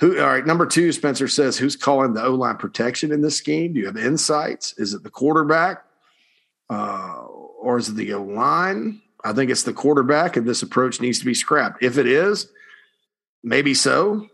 Who, 0.01 0.20
all 0.20 0.27
right, 0.27 0.47
number 0.47 0.66
two, 0.66 0.93
Spencer 0.93 1.29
says, 1.29 1.57
who's 1.57 1.77
calling 1.77 2.12
the 2.12 2.25
O 2.25 2.35
line 2.35 2.57
protection 2.57 3.12
in 3.12 3.23
this 3.23 3.37
scheme? 3.37 3.73
Do 3.73 3.81
you 3.81 3.87
have 3.87 3.97
insights? 3.97 4.75
Is 4.79 4.95
it 4.95 5.03
the 5.03 5.11
quarterback? 5.11 5.85
uh, 6.73 7.25
or 7.61 7.79
is 7.79 7.89
it 7.89 7.97
the 7.97 8.14
O 8.14 8.23
line? 8.23 9.01
I 9.25 9.33
think 9.33 9.51
it's 9.51 9.62
the 9.62 9.73
quarterback, 9.73 10.37
and 10.37 10.47
this 10.47 10.62
approach 10.62 11.01
needs 11.01 11.18
to 11.20 11.25
be 11.25 11.35
scrapped. 11.35 11.83
If 11.83 11.99
it 11.99 12.07
is, 12.07 12.51
maybe 13.43 13.74
so. 13.74 14.26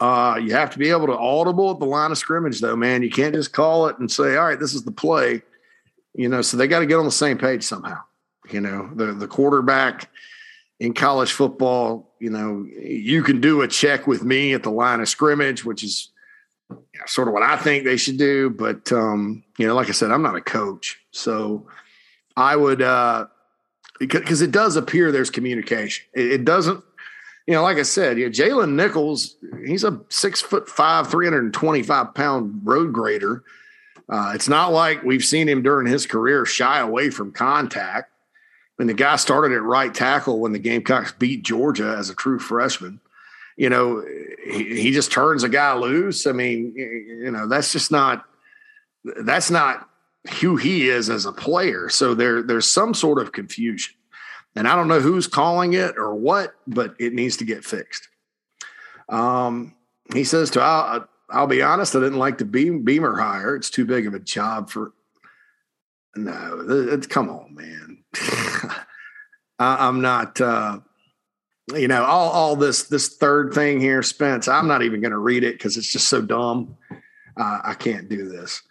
Uh, 0.00 0.36
you 0.42 0.52
have 0.52 0.70
to 0.70 0.78
be 0.78 0.90
able 0.90 1.06
to 1.06 1.16
audible 1.16 1.70
at 1.70 1.78
the 1.78 1.86
line 1.86 2.10
of 2.10 2.18
scrimmage, 2.18 2.60
though, 2.60 2.74
man. 2.74 3.02
You 3.02 3.10
can't 3.10 3.34
just 3.34 3.52
call 3.52 3.86
it 3.86 3.98
and 3.98 4.10
say, 4.10 4.36
"All 4.36 4.46
right, 4.46 4.58
this 4.58 4.74
is 4.74 4.82
the 4.82 4.90
play." 4.90 5.42
You 6.14 6.28
know, 6.28 6.42
so 6.42 6.56
they 6.56 6.66
got 6.66 6.80
to 6.80 6.86
get 6.86 6.98
on 6.98 7.04
the 7.04 7.10
same 7.12 7.38
page 7.38 7.62
somehow. 7.62 8.00
You 8.50 8.60
know, 8.60 8.90
the 8.94 9.12
the 9.12 9.28
quarterback 9.28 10.10
in 10.80 10.92
college 10.92 11.30
football, 11.30 12.12
you 12.18 12.30
know, 12.30 12.66
you 12.66 13.22
can 13.22 13.40
do 13.40 13.62
a 13.62 13.68
check 13.68 14.08
with 14.08 14.24
me 14.24 14.52
at 14.52 14.64
the 14.64 14.70
line 14.70 15.00
of 15.00 15.08
scrimmage, 15.08 15.64
which 15.64 15.84
is 15.84 16.08
you 16.70 16.76
know, 16.76 17.06
sort 17.06 17.28
of 17.28 17.34
what 17.34 17.44
I 17.44 17.56
think 17.56 17.84
they 17.84 17.96
should 17.96 18.18
do. 18.18 18.50
But 18.50 18.90
um, 18.90 19.44
you 19.58 19.68
know, 19.68 19.76
like 19.76 19.88
I 19.88 19.92
said, 19.92 20.10
I'm 20.10 20.22
not 20.22 20.34
a 20.34 20.40
coach, 20.40 20.98
so 21.12 21.68
I 22.36 22.56
would 22.56 22.82
uh, 22.82 23.26
because 24.00 24.42
it 24.42 24.50
does 24.50 24.74
appear 24.74 25.12
there's 25.12 25.30
communication. 25.30 26.04
It, 26.14 26.32
it 26.32 26.44
doesn't, 26.44 26.82
you 27.46 27.54
know, 27.54 27.62
like 27.62 27.78
I 27.78 27.82
said, 27.82 28.18
you 28.18 28.26
know, 28.26 28.30
Jalen 28.30 28.74
Nichols, 28.74 29.36
he's 29.66 29.84
a 29.84 30.00
six 30.08 30.40
foot 30.40 30.68
five, 30.68 31.10
325 31.10 32.14
pound 32.14 32.60
road 32.64 32.92
grader. 32.92 33.42
Uh, 34.08 34.32
it's 34.34 34.48
not 34.48 34.72
like 34.72 35.02
we've 35.02 35.24
seen 35.24 35.48
him 35.48 35.62
during 35.62 35.86
his 35.86 36.06
career 36.06 36.44
shy 36.44 36.80
away 36.80 37.10
from 37.10 37.32
contact. 37.32 38.10
Mean, 38.78 38.88
the 38.88 38.94
guy 38.94 39.16
started 39.16 39.54
at 39.54 39.62
right 39.62 39.94
tackle 39.94 40.40
when 40.40 40.52
the 40.52 40.58
Gamecocks 40.58 41.12
beat 41.12 41.42
Georgia 41.42 41.94
as 41.98 42.10
a 42.10 42.14
true 42.14 42.38
freshman 42.38 43.00
you 43.56 43.68
know, 43.68 44.04
he, 44.44 44.82
he 44.82 44.90
just 44.92 45.12
turns 45.12 45.42
a 45.42 45.48
guy 45.48 45.74
loose. 45.74 46.26
I 46.26 46.32
mean, 46.32 46.74
you 46.76 47.30
know, 47.30 47.46
that's 47.46 47.72
just 47.72 47.90
not 47.90 48.24
that's 49.04 49.50
not 49.50 49.88
who 50.40 50.56
he 50.56 50.88
is 50.88 51.10
as 51.10 51.26
a 51.26 51.32
player. 51.32 51.88
So 51.88 52.14
there 52.14 52.42
there's 52.42 52.68
some 52.68 52.94
sort 52.94 53.18
of 53.18 53.32
confusion. 53.32 53.94
And 54.54 54.68
I 54.68 54.76
don't 54.76 54.88
know 54.88 55.00
who's 55.00 55.26
calling 55.26 55.72
it 55.72 55.96
or 55.96 56.14
what, 56.14 56.54
but 56.66 56.94
it 56.98 57.14
needs 57.14 57.38
to 57.38 57.44
get 57.44 57.64
fixed. 57.64 58.08
Um, 59.08 59.74
he 60.12 60.24
says 60.24 60.50
to 60.50 60.60
I'll, 60.60 61.08
I'll 61.30 61.46
be 61.46 61.62
honest, 61.62 61.96
I 61.96 62.00
didn't 62.00 62.18
like 62.18 62.38
the 62.38 62.44
beam, 62.44 62.82
Beamer 62.82 63.18
hire. 63.18 63.56
It's 63.56 63.70
too 63.70 63.84
big 63.84 64.06
of 64.06 64.14
a 64.14 64.18
job 64.18 64.70
for. 64.70 64.92
No, 66.14 66.66
it's, 66.68 67.06
come 67.06 67.30
on, 67.30 67.54
man. 67.54 68.04
I'm 69.58 70.02
not. 70.02 70.40
Uh, 70.40 70.80
you 71.74 71.88
know, 71.88 72.04
all 72.04 72.30
all 72.30 72.56
this 72.56 72.84
this 72.84 73.16
third 73.16 73.54
thing 73.54 73.80
here, 73.80 74.02
Spence. 74.02 74.48
I'm 74.48 74.68
not 74.68 74.82
even 74.82 75.00
going 75.00 75.12
to 75.12 75.18
read 75.18 75.44
it 75.44 75.54
because 75.54 75.76
it's 75.76 75.90
just 75.90 76.08
so 76.08 76.20
dumb. 76.20 76.76
Uh, 77.36 77.60
I 77.64 77.74
can't 77.74 78.08
do 78.08 78.28
this. 78.28 78.62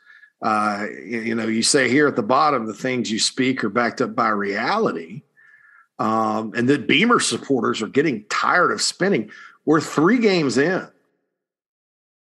Uh, 0.41 0.85
you, 1.05 1.19
you, 1.21 1.35
know, 1.35 1.47
you 1.47 1.63
say 1.63 1.89
here 1.89 2.07
at 2.07 2.15
the 2.15 2.23
bottom, 2.23 2.65
the 2.65 2.73
things 2.73 3.11
you 3.11 3.19
speak 3.19 3.63
are 3.63 3.69
backed 3.69 4.01
up 4.01 4.15
by 4.15 4.29
reality, 4.29 5.21
um, 6.01 6.53
and 6.55 6.67
that 6.67 6.87
Beamer 6.87 7.19
supporters 7.19 7.83
are 7.83 7.87
getting 7.87 8.25
tired 8.27 8.71
of 8.71 8.81
spinning. 8.81 9.29
We're 9.65 9.79
three 9.79 10.17
games 10.17 10.57
in. 10.57 10.87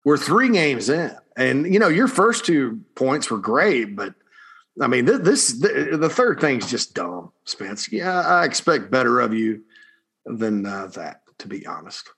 We're 0.04 0.18
three 0.18 0.52
games 0.52 0.90
in, 0.90 1.16
and 1.38 1.72
you 1.72 1.80
know, 1.80 1.88
your 1.88 2.10
first 2.10 2.44
two 2.44 2.82
points 2.96 3.32
were 3.32 3.38
great, 3.38 3.96
but 3.96 4.14
I 4.82 4.88
mean, 4.88 5.06
this, 5.06 5.20
this 5.20 5.54
the 5.54 6.10
third 6.10 6.42
thing's 6.42 6.70
just 6.70 6.96
dumb, 6.96 7.32
Spence. 7.46 7.90
Yeah, 7.92 8.20
I 8.20 8.44
expect 8.44 8.92
better 8.92 9.22
of 9.22 9.34
you 9.34 9.62
than 10.26 10.66
uh, 10.66 10.88
that, 10.88 11.22
to 11.38 11.48
be 11.48 11.66
honest. 11.66 12.10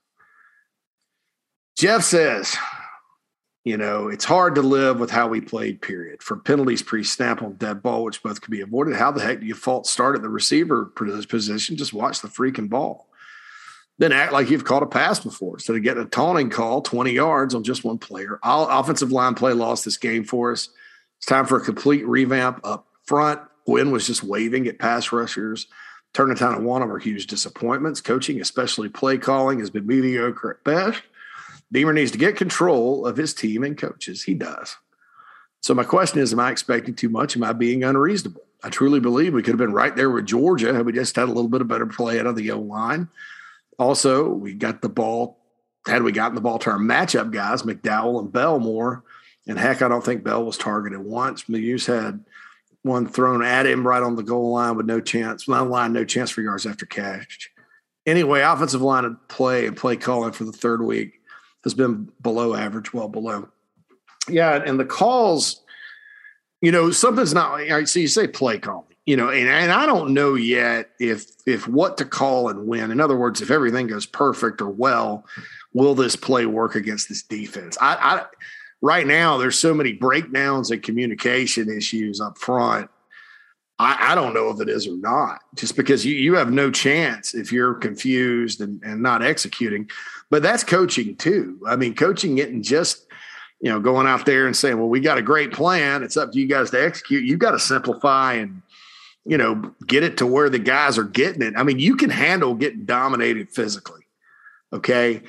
Jeff 1.78 2.04
says, 2.04 2.56
you 3.64 3.78
know, 3.78 4.10
it's 4.10 4.26
hard 4.26 4.56
to 4.56 4.62
live 4.62 5.00
with 5.00 5.10
how 5.10 5.28
we 5.28 5.40
played, 5.40 5.82
period. 5.82 6.22
For 6.22 6.36
penalties 6.36 6.82
pre 6.82 7.04
snap 7.04 7.42
on 7.42 7.54
dead 7.54 7.82
ball, 7.82 8.04
which 8.04 8.22
both 8.22 8.42
could 8.42 8.52
be 8.52 8.62
avoided, 8.62 8.96
how 8.96 9.12
the 9.12 9.22
heck 9.22 9.40
do 9.40 9.46
you 9.46 9.56
fault 9.56 9.88
start 9.88 10.16
at 10.16 10.22
the 10.22 10.30
receiver 10.30 10.86
position? 10.86 11.78
Just 11.78 11.94
watch 11.94 12.22
the 12.22 12.28
freaking 12.28 12.70
ball. 12.70 13.08
Then 14.00 14.12
act 14.12 14.34
like 14.34 14.50
you've 14.50 14.66
caught 14.66 14.84
a 14.84 14.88
pass 14.88 15.20
before 15.20 15.56
instead 15.56 15.76
of 15.76 15.84
getting 15.84 16.04
a 16.04 16.08
taunting 16.08 16.50
call 16.50 16.82
20 16.82 17.12
yards 17.12 17.54
on 17.56 17.64
just 17.64 17.86
one 17.86 18.00
player. 18.00 18.40
All 18.44 18.68
offensive 18.68 19.12
line 19.12 19.36
play 19.36 19.54
lost 19.54 19.86
this 19.86 19.98
game 19.98 20.26
for 20.26 20.52
us. 20.52 20.70
It's 21.18 21.28
time 21.28 21.46
for 21.46 21.58
a 21.58 21.64
complete 21.64 22.06
revamp 22.06 22.60
up 22.66 22.88
front. 23.06 23.40
Quinn 23.66 23.92
was 23.92 24.08
just 24.08 24.24
waving 24.24 24.68
at 24.68 24.80
pass 24.80 25.12
rushers. 25.12 25.68
Turning 26.14 26.38
and 26.40 26.66
one 26.66 26.82
of 26.82 26.90
our 26.90 27.00
huge 27.00 27.28
disappointments. 27.28 28.02
Coaching, 28.02 28.40
especially 28.42 28.90
play 28.90 29.18
calling, 29.18 29.60
has 29.60 29.70
been 29.70 29.88
mediocre 29.88 30.52
at 30.52 30.64
best. 30.64 31.02
Beamer 31.74 31.92
needs 31.92 32.12
to 32.12 32.20
get 32.20 32.38
control 32.38 33.08
of 33.08 33.18
his 33.18 33.34
team 33.34 33.64
and 33.64 33.76
coaches. 33.76 34.24
He 34.24 34.36
does. 34.36 34.78
So 35.62 35.74
my 35.74 35.84
question 35.84 36.20
is, 36.20 36.32
am 36.32 36.40
I 36.40 36.52
expecting 36.52 36.94
too 36.94 37.10
much? 37.10 37.36
Am 37.36 37.44
I 37.44 37.52
being 37.52 37.84
unreasonable? 37.84 38.44
I 38.64 38.70
truly 38.70 39.00
believe 39.00 39.34
we 39.34 39.42
could 39.42 39.54
have 39.54 39.58
been 39.58 39.74
right 39.74 39.96
there 39.96 40.12
with 40.12 40.28
Georgia 40.28 40.74
had 40.74 40.86
we 40.86 40.94
just 40.94 41.16
had 41.16 41.24
a 41.24 41.34
little 41.34 41.50
bit 41.50 41.62
of 41.62 41.68
better 41.68 41.88
play 41.88 42.20
out 42.20 42.28
of 42.28 42.36
the 42.36 42.52
O 42.52 42.60
line. 42.60 43.10
Also, 43.80 44.30
we 44.30 44.54
got 44.54 44.82
the 44.82 44.90
ball. 44.90 45.40
Had 45.88 46.04
we 46.04 46.12
gotten 46.12 46.36
the 46.36 46.42
ball 46.42 46.60
to 46.60 46.70
our 46.70 46.78
matchup 46.78 47.32
guys, 47.32 47.64
McDowell 47.64 48.20
and 48.20 48.32
Bell 48.32 48.60
more, 48.60 49.04
and 49.48 49.58
heck, 49.58 49.82
I 49.82 49.90
don't 49.90 50.06
think 50.06 50.24
Bell 50.24 50.46
was 50.46 50.58
targeted 50.58 51.00
once. 51.00 51.50
Muse 51.50 51.88
had 51.88 52.24
one 52.84 53.08
thrown 53.08 53.44
at 53.44 53.66
him 53.66 53.86
right 53.86 54.04
on 54.04 54.16
the 54.16 54.24
goal 54.24 54.52
line 54.52 54.78
with 54.78 54.86
no 54.86 55.02
chance, 55.02 55.48
line 55.48 55.70
line, 55.70 55.92
no 55.92 56.06
chance 56.06 56.30
for 56.30 56.42
yards 56.42 56.66
after 56.66 56.86
catch. 56.86 57.50
Anyway, 58.06 58.42
offensive 58.42 58.82
line 58.82 59.06
of 59.06 59.28
play 59.28 59.66
and 59.66 59.76
play 59.76 59.98
calling 59.98 60.34
for 60.34 60.44
the 60.44 60.52
third 60.52 60.82
week 60.82 61.20
has 61.64 61.74
been 61.74 62.10
below 62.22 62.56
average, 62.56 62.94
well 62.94 63.10
below. 63.10 63.50
Yeah, 64.30 64.62
and 64.66 64.80
the 64.80 64.86
calls, 64.86 65.62
you 66.62 66.72
know, 66.72 66.92
something's 66.92 67.34
not 67.34 67.54
right. 67.54 67.88
So 67.88 68.00
you 68.00 68.08
say 68.08 68.28
play 68.28 68.58
calling, 68.58 68.86
you 69.06 69.18
know, 69.18 69.30
and, 69.30 69.50
and 69.50 69.72
I 69.72 69.86
don't 69.86 70.14
know 70.14 70.36
yet 70.36 70.92
if 71.00 71.26
if 71.46 71.68
what 71.68 71.98
to 71.98 72.06
call 72.06 72.50
and 72.50 72.68
when. 72.68 72.92
In 72.92 73.02
other 73.02 73.18
words, 73.18 73.42
if 73.42 73.52
everything 73.52 73.88
goes 73.88 74.06
perfect 74.06 74.62
or 74.62 74.70
well, 74.70 75.26
will 75.74 75.96
this 75.96 76.16
play 76.16 76.46
work 76.46 76.76
against 76.76 77.10
this 77.10 77.24
defense? 77.24 77.78
I, 77.82 77.96
I 77.96 78.26
right 78.82 79.08
now 79.08 79.38
there's 79.38 79.58
so 79.58 79.74
many 79.74 79.94
breakdowns 79.94 80.72
and 80.72 80.84
communication 80.84 81.70
issues 81.70 82.22
up 82.22 82.38
front. 82.38 82.90
I, 83.80 84.12
I, 84.12 84.16
don't 84.16 84.36
know 84.36 84.50
if 84.50 84.62
it 84.62 84.70
is 84.70 84.88
or 84.88 84.98
not, 84.98 85.42
just 85.56 85.76
because 85.76 86.06
you, 86.06 86.14
you 86.14 86.36
have 86.36 86.52
no 86.52 86.70
chance 86.70 87.34
if 87.34 87.52
you're 87.52 87.74
confused 87.74 88.62
and, 88.62 88.82
and 88.84 89.02
not 89.02 89.24
executing. 89.24 89.90
But 90.34 90.42
that's 90.42 90.64
coaching 90.64 91.16
too. 91.16 91.60
I 91.68 91.76
mean, 91.76 91.94
coaching 91.94 92.40
and 92.40 92.64
just, 92.64 93.06
you 93.62 93.70
know, 93.70 93.80
going 93.80 94.08
out 94.08 94.26
there 94.26 94.48
and 94.48 94.56
saying, 94.56 94.80
well, 94.80 94.90
we 94.90 95.00
got 95.00 95.20
a 95.20 95.22
great 95.22 95.54
plan. 95.54 96.02
It's 96.02 96.18
up 96.18 96.32
to 96.32 96.40
you 96.40 96.48
guys 96.48 96.72
to 96.72 96.84
execute. 96.84 97.24
You've 97.24 97.38
got 97.38 97.52
to 97.52 97.60
simplify 97.60 98.34
and, 98.34 98.64
you 99.26 99.38
know, 99.38 99.76
get 99.86 100.02
it 100.02 100.18
to 100.18 100.26
where 100.26 100.50
the 100.50 100.58
guys 100.58 100.98
are 100.98 101.04
getting 101.04 101.44
it. 101.44 101.54
I 101.56 101.62
mean, 101.62 101.78
you 101.78 101.96
can 101.96 102.10
handle 102.10 102.56
getting 102.56 102.84
dominated 102.84 103.52
physically. 103.52 104.08
Okay. 104.74 105.22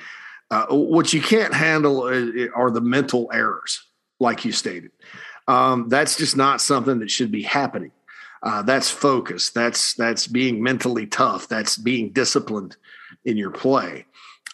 Uh, 0.49 0.65
what 0.71 1.13
you 1.13 1.21
can't 1.21 1.53
handle 1.53 2.09
are 2.55 2.71
the 2.71 2.81
mental 2.81 3.29
errors, 3.31 3.83
like 4.19 4.43
you 4.43 4.51
stated. 4.51 4.89
Um, 5.47 5.87
that's 5.87 6.17
just 6.17 6.35
not 6.35 6.61
something 6.61 6.97
that 6.97 7.11
should 7.11 7.29
be 7.29 7.43
happening. 7.43 7.91
Uh, 8.41 8.63
that's 8.63 8.89
focus. 8.89 9.51
That's 9.51 9.93
that's 9.93 10.25
being 10.25 10.63
mentally 10.63 11.05
tough. 11.05 11.47
That's 11.47 11.77
being 11.77 12.09
disciplined 12.09 12.75
in 13.23 13.37
your 13.37 13.51
play. 13.51 14.07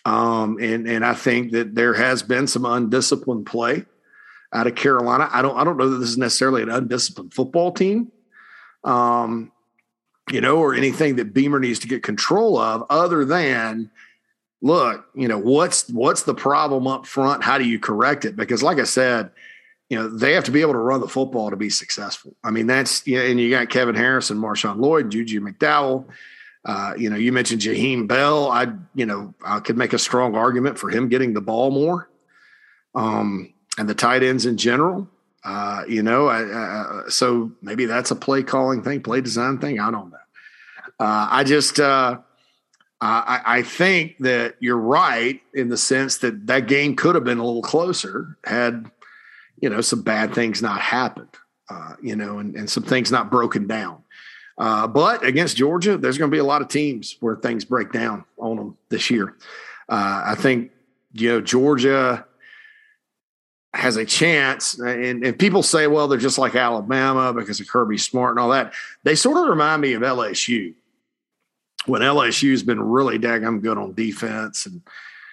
Um, 0.05 0.57
and 0.59 0.87
and 0.87 1.05
I 1.05 1.13
think 1.13 1.51
that 1.51 1.75
there 1.75 1.93
has 1.93 2.23
been 2.23 2.47
some 2.47 2.65
undisciplined 2.65 3.45
play 3.45 3.85
out 4.53 4.67
of 4.67 4.75
Carolina. 4.75 5.29
I 5.31 5.41
don't 5.41 5.57
I 5.57 5.63
don't 5.63 5.77
know 5.77 5.89
that 5.89 5.97
this 5.97 6.09
is 6.09 6.17
necessarily 6.17 6.63
an 6.63 6.69
undisciplined 6.69 7.33
football 7.33 7.71
team. 7.71 8.11
Um, 8.83 9.51
you 10.31 10.41
know, 10.41 10.57
or 10.57 10.73
anything 10.73 11.17
that 11.17 11.33
Beamer 11.33 11.59
needs 11.59 11.79
to 11.79 11.87
get 11.87 12.03
control 12.03 12.57
of, 12.57 12.85
other 12.89 13.25
than 13.25 13.91
look, 14.61 15.05
you 15.15 15.27
know, 15.27 15.37
what's 15.37 15.89
what's 15.89 16.23
the 16.23 16.35
problem 16.35 16.87
up 16.87 17.05
front? 17.05 17.43
How 17.43 17.57
do 17.57 17.65
you 17.65 17.79
correct 17.79 18.25
it? 18.25 18.35
Because, 18.35 18.63
like 18.63 18.79
I 18.79 18.83
said, 18.83 19.31
you 19.89 19.97
know, 19.97 20.07
they 20.07 20.33
have 20.33 20.45
to 20.45 20.51
be 20.51 20.61
able 20.61 20.73
to 20.73 20.79
run 20.79 21.01
the 21.01 21.07
football 21.07 21.49
to 21.49 21.55
be 21.55 21.69
successful. 21.69 22.35
I 22.43 22.51
mean, 22.51 22.67
that's 22.67 23.05
you 23.05 23.17
know, 23.17 23.25
and 23.25 23.39
you 23.39 23.49
got 23.49 23.69
Kevin 23.69 23.95
Harrison, 23.95 24.37
Marshawn 24.37 24.77
Lloyd, 24.77 25.11
Juju 25.11 25.41
McDowell. 25.41 26.05
Uh, 26.63 26.93
you 26.97 27.09
know, 27.09 27.15
you 27.15 27.31
mentioned 27.31 27.61
Jaheim 27.61 28.07
Bell. 28.07 28.49
I, 28.49 28.67
you 28.93 29.05
know, 29.05 29.33
I 29.43 29.59
could 29.59 29.77
make 29.77 29.93
a 29.93 29.99
strong 29.99 30.35
argument 30.35 30.77
for 30.77 30.89
him 30.89 31.09
getting 31.09 31.33
the 31.33 31.41
ball 31.41 31.71
more. 31.71 32.09
Um, 32.93 33.53
and 33.77 33.89
the 33.89 33.95
tight 33.95 34.21
ends 34.23 34.45
in 34.45 34.57
general. 34.57 35.09
Uh, 35.43 35.83
you 35.87 36.03
know, 36.03 36.29
I, 36.29 37.09
so 37.09 37.51
maybe 37.61 37.85
that's 37.85 38.11
a 38.11 38.15
play 38.15 38.43
calling 38.43 38.83
thing, 38.83 39.01
play 39.01 39.21
design 39.21 39.57
thing. 39.57 39.79
I 39.79 39.89
don't 39.89 40.11
know. 40.11 40.17
Uh, 40.99 41.27
I 41.31 41.43
just, 41.43 41.79
uh, 41.79 42.19
I, 43.01 43.41
I, 43.43 43.61
think 43.63 44.17
that 44.19 44.57
you're 44.59 44.77
right 44.77 45.41
in 45.55 45.69
the 45.69 45.77
sense 45.77 46.17
that 46.17 46.45
that 46.45 46.67
game 46.67 46.95
could 46.95 47.15
have 47.15 47.23
been 47.23 47.39
a 47.39 47.43
little 47.43 47.63
closer 47.63 48.37
had, 48.43 48.91
you 49.59 49.69
know, 49.69 49.81
some 49.81 50.03
bad 50.03 50.35
things 50.35 50.61
not 50.61 50.79
happened, 50.79 51.35
uh, 51.71 51.95
you 52.03 52.15
know, 52.15 52.37
and, 52.37 52.55
and 52.55 52.69
some 52.69 52.83
things 52.83 53.11
not 53.11 53.31
broken 53.31 53.65
down. 53.65 54.03
Uh, 54.61 54.85
but 54.85 55.25
against 55.25 55.57
Georgia, 55.57 55.97
there's 55.97 56.19
going 56.19 56.29
to 56.29 56.35
be 56.35 56.39
a 56.39 56.43
lot 56.43 56.61
of 56.61 56.67
teams 56.67 57.17
where 57.19 57.35
things 57.35 57.65
break 57.65 57.91
down 57.91 58.23
on 58.37 58.57
them 58.57 58.77
this 58.89 59.09
year. 59.09 59.35
Uh, 59.89 60.21
I 60.23 60.35
think, 60.35 60.69
you 61.13 61.29
know, 61.29 61.41
Georgia 61.41 62.23
has 63.73 63.97
a 63.97 64.05
chance. 64.05 64.77
And, 64.77 65.25
and 65.25 65.39
people 65.39 65.63
say, 65.63 65.87
well, 65.87 66.07
they're 66.07 66.19
just 66.19 66.37
like 66.37 66.55
Alabama 66.55 67.33
because 67.33 67.59
of 67.59 67.67
Kirby 67.67 67.97
Smart 67.97 68.33
and 68.33 68.39
all 68.39 68.49
that. 68.49 68.73
They 69.03 69.15
sort 69.15 69.37
of 69.37 69.49
remind 69.49 69.81
me 69.81 69.93
of 69.93 70.03
LSU 70.03 70.75
when 71.87 72.03
LSU's 72.03 72.61
been 72.61 72.83
really 72.83 73.17
daggum 73.17 73.63
good 73.63 73.79
on 73.79 73.95
defense 73.95 74.67
and 74.67 74.83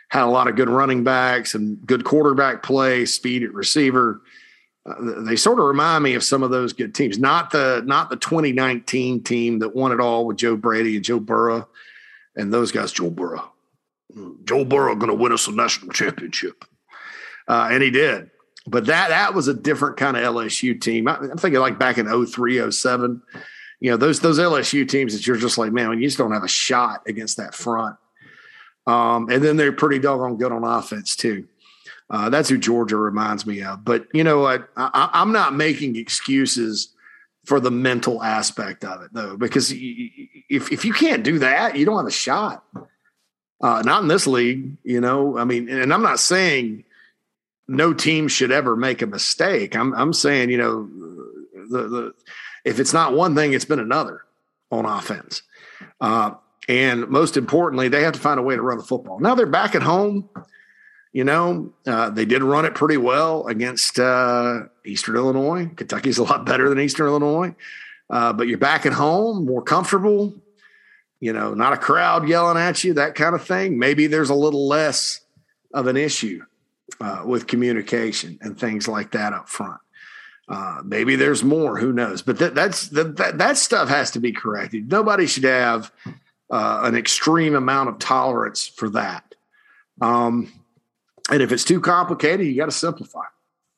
had 0.09 0.23
a 0.23 0.27
lot 0.31 0.49
of 0.49 0.57
good 0.57 0.71
running 0.71 1.05
backs 1.05 1.55
and 1.55 1.87
good 1.87 2.03
quarterback 2.03 2.63
play, 2.63 3.05
speed 3.05 3.43
at 3.43 3.53
receiver. 3.53 4.23
Uh, 4.89 5.23
they 5.23 5.37
sort 5.37 5.59
of 5.59 5.67
remind 5.67 6.05
me 6.05 6.15
of 6.15 6.25
some 6.25 6.43
of 6.43 6.51
those 6.51 6.73
good 6.73 6.95
teams. 6.95 7.19
Not 7.19 7.51
the 7.51 7.83
not 7.85 8.11
the 8.11 8.17
2019 8.17 9.23
team 9.23 9.59
that 9.59 9.75
won 9.75 9.93
it 9.93 10.01
all 10.01 10.27
with 10.27 10.39
Joe 10.39 10.57
Brady 10.57 10.97
and 10.97 11.05
Joe 11.05 11.21
Burrow 11.21 11.69
and 12.37 12.53
those 12.53 12.73
guys. 12.73 12.93
Joe 12.93 13.11
Burrow, 13.11 13.53
Joe 14.45 14.65
Burrow 14.65 14.95
going 14.95 15.11
to 15.11 15.15
win 15.15 15.33
us 15.33 15.47
a 15.49 15.53
national 15.53 15.93
championship, 15.93 16.65
uh, 17.49 17.69
and 17.71 17.83
he 17.83 17.91
did. 17.91 18.31
But 18.67 18.87
that 18.87 19.09
that 19.09 19.35
was 19.35 19.49
a 19.49 19.55
different 19.55 19.97
kind 19.97 20.17
of 20.17 20.23
LSU 20.23 20.81
team. 20.81 21.09
I, 21.09 21.17
I'm 21.17 21.39
thinking 21.39 21.61
like 21.61 21.79
back 21.79 21.99
in 21.99 22.27
03, 22.27 22.71
07 22.71 23.23
you 23.81 23.91
know 23.91 23.97
those 23.97 24.21
those 24.21 24.39
LSU 24.39 24.89
teams 24.89 25.13
that 25.13 25.27
you're 25.27 25.37
just 25.37 25.59
like, 25.59 25.73
man, 25.73 25.99
you 25.99 26.07
just 26.07 26.19
don't 26.19 26.33
have 26.33 26.45
a 26.45 26.49
shot 26.49 27.03
against 27.07 27.37
that 27.37 27.55
front. 27.55 27.97
Um, 28.87 29.29
and 29.31 29.43
then 29.43 29.57
they're 29.57 29.73
pretty 29.73 29.99
doggone 29.99 30.37
good 30.37 30.51
on 30.51 30.65
offense 30.65 31.15
too. 31.15 31.47
Uh, 32.11 32.31
that's 32.31 32.49
who 32.49 32.59
Georgia 32.59 32.97
reminds 32.97 33.45
me 33.47 33.63
of. 33.63 33.85
But 33.85 34.07
you 34.15 34.25
know 34.25 34.41
what? 34.41 34.69
I, 34.77 35.11
I'm 35.13 35.33
not 35.33 35.55
making 35.55 35.97
excuses 35.97 36.95
for 37.45 37.61
the 37.61 37.71
mental 37.71 38.23
aspect 38.23 38.85
of 38.85 39.03
it 39.03 39.11
though, 39.13 39.37
because 39.37 39.73
if 39.73 40.73
if 40.73 40.85
you 40.85 40.93
can't 40.93 41.23
do 41.23 41.39
that, 41.41 41.77
you 41.77 41.85
don't 41.85 41.97
have 41.97 42.07
a 42.07 42.11
shot. 42.11 42.65
Uh, 43.61 43.83
not 43.85 44.03
in 44.03 44.09
this 44.09 44.27
league, 44.27 44.77
you 44.85 45.01
know. 45.01 45.37
I 45.37 45.45
mean, 45.45 45.69
and 45.69 45.93
I'm 45.93 46.03
not 46.03 46.21
saying 46.21 46.85
no 47.67 47.93
team 47.93 48.29
should 48.29 48.53
ever 48.53 48.77
make 48.77 49.03
a 49.03 49.07
mistake. 49.07 49.77
I'm 49.77 49.95
I'm 49.95 50.13
saying, 50.13 50.51
you 50.51 50.59
know, 50.59 50.89
the 51.71 51.89
the 51.89 52.15
if 52.65 52.81
it's 52.81 52.93
not 52.93 53.15
one 53.15 53.35
thing, 53.35 53.53
it's 53.53 53.65
been 53.65 53.81
another 53.81 54.23
on 54.71 54.85
offense. 54.85 55.43
Uh, 56.01 56.33
and 56.69 57.09
most 57.09 57.37
importantly, 57.37 57.89
they 57.89 58.03
have 58.03 58.13
to 58.13 58.21
find 58.21 58.39
a 58.39 58.43
way 58.43 58.55
to 58.55 58.63
run 58.63 58.79
the 58.79 58.85
football. 58.85 59.21
Now 59.21 59.35
they're 59.35 59.47
back 59.47 59.75
at 59.75 59.83
home. 59.83 60.29
You 61.19 61.25
know, 61.25 61.73
uh, 61.85 62.11
they 62.11 62.25
did 62.25 62.45
run 62.45 62.65
it 62.65 62.77
pretty 62.77 62.97
well 62.97 63.45
against 63.49 63.99
uh, 63.99 64.61
Eastern 64.87 65.17
Illinois. 65.17 65.69
Kentucky's 65.75 66.19
a 66.19 66.23
lot 66.23 66.47
better 66.47 66.69
than 66.69 66.79
Eastern 66.79 67.09
Illinois. 67.09 67.57
uh, 68.09 68.33
but 68.33 68.47
you're 68.47 68.57
back 68.57 68.87
at 68.87 68.93
home, 68.93 69.45
more 69.45 69.61
comfortable. 69.61 70.33
You 71.19 71.33
know, 71.33 71.55
not 71.55 71.73
a 71.73 71.77
crowd 71.77 72.29
yelling 72.29 72.57
at 72.57 72.85
you, 72.85 72.95
that 72.95 73.17
kind 73.17 73.35
of 73.35 73.45
thing. 73.45 73.81
Maybe 73.81 74.07
there's 74.07 74.31
a 74.31 74.35
little 74.37 74.69
less 74.69 75.21
of 75.75 75.89
an 75.89 75.97
issue 75.97 76.41
uh, 77.01 77.25
with 77.27 77.49
communication 77.49 78.39
and 78.41 78.57
things 78.57 78.87
like 78.87 79.11
that 79.11 79.33
up 79.33 79.49
front. 79.49 79.81
Uh, 80.49 80.83
maybe 80.85 81.17
there's 81.17 81.43
more. 81.43 81.81
Who 81.81 81.93
knows? 81.93 82.23
But 82.23 82.39
that, 82.39 82.55
that's 82.55 82.91
that, 82.91 83.17
that 83.17 83.39
that 83.39 83.57
stuff 83.57 83.89
has 83.89 84.13
to 84.13 84.21
be 84.21 84.31
corrected. 84.31 84.89
Nobody 84.89 85.27
should 85.27 85.43
have 85.43 85.91
uh, 86.49 86.83
an 86.85 86.95
extreme 86.95 87.57
amount 87.57 87.89
of 87.89 87.99
tolerance 87.99 88.69
for 88.69 88.89
that. 88.91 89.35
Um, 90.01 90.53
and 91.31 91.43
if 91.43 91.53
it's 91.53 91.65
too 91.65 91.81
complicated, 91.81 92.47
you 92.47 92.57
got 92.57 92.67
to 92.67 92.73
simplify. 92.73 93.25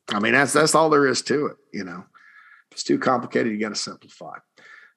I 0.09 0.18
mean, 0.20 0.32
that's 0.32 0.53
that's 0.53 0.74
all 0.74 0.90
there 0.90 1.07
is 1.07 1.22
to 1.22 1.46
it. 1.46 1.57
You 1.72 1.84
know, 1.84 2.05
if 2.70 2.72
it's 2.72 2.84
too 2.84 2.98
complicated, 2.98 3.53
you 3.53 3.59
got 3.59 3.70
to 3.70 3.74
simplify. 3.74 4.38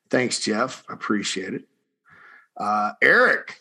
Thanks, 0.09 0.39
Jeff. 0.39 0.83
I 0.89 0.93
appreciate 0.93 1.53
it. 1.53 1.63
Uh, 2.57 2.91
Eric 3.01 3.59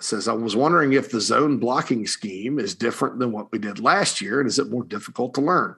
says, 0.00 0.28
I 0.28 0.32
was 0.32 0.56
wondering 0.56 0.92
if 0.92 1.10
the 1.10 1.20
zone 1.20 1.58
blocking 1.58 2.06
scheme 2.06 2.58
is 2.58 2.74
different 2.74 3.18
than 3.18 3.32
what 3.32 3.50
we 3.52 3.58
did 3.58 3.78
last 3.78 4.20
year, 4.20 4.40
and 4.40 4.48
is 4.48 4.58
it 4.58 4.70
more 4.70 4.84
difficult 4.84 5.34
to 5.34 5.40
learn? 5.40 5.76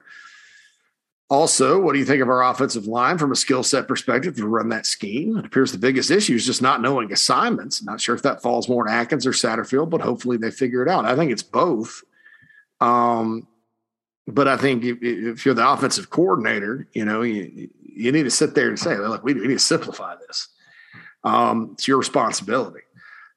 Also, 1.29 1.79
what 1.79 1.91
do 1.91 1.99
you 1.99 2.05
think 2.05 2.21
of 2.21 2.29
our 2.29 2.49
offensive 2.49 2.87
line 2.87 3.17
from 3.17 3.33
a 3.33 3.35
skill 3.35 3.61
set 3.61 3.87
perspective 3.87 4.35
to 4.37 4.47
run 4.47 4.69
that 4.69 4.85
scheme? 4.85 5.37
It 5.37 5.45
appears 5.45 5.73
the 5.73 5.77
biggest 5.77 6.09
issue 6.09 6.35
is 6.35 6.45
just 6.45 6.61
not 6.61 6.81
knowing 6.81 7.11
assignments. 7.11 7.83
Not 7.83 7.99
sure 7.99 8.15
if 8.15 8.21
that 8.21 8.41
falls 8.41 8.69
more 8.69 8.87
on 8.87 8.93
Adkins 8.93 9.27
or 9.27 9.31
Satterfield, 9.31 9.89
but 9.89 10.01
hopefully 10.01 10.37
they 10.37 10.51
figure 10.51 10.83
it 10.83 10.89
out. 10.89 11.05
I 11.05 11.17
think 11.17 11.31
it's 11.31 11.43
both. 11.43 12.01
Um, 12.79 13.47
but 14.27 14.47
I 14.47 14.57
think 14.57 14.83
if, 14.83 14.97
if, 15.01 15.45
you're 15.45 15.55
the 15.55 15.67
offensive 15.67 16.09
coordinator, 16.09 16.87
you 16.93 17.05
know, 17.05 17.21
you, 17.21 17.69
you 17.81 18.11
need 18.11 18.23
to 18.23 18.31
sit 18.31 18.55
there 18.55 18.69
and 18.69 18.77
say, 18.77 18.97
look, 18.97 19.23
we, 19.23 19.33
we 19.33 19.47
need 19.47 19.53
to 19.53 19.59
simplify 19.59 20.15
this. 20.27 20.49
Um, 21.23 21.71
it's 21.73 21.87
your 21.87 21.97
responsibility. 21.97 22.81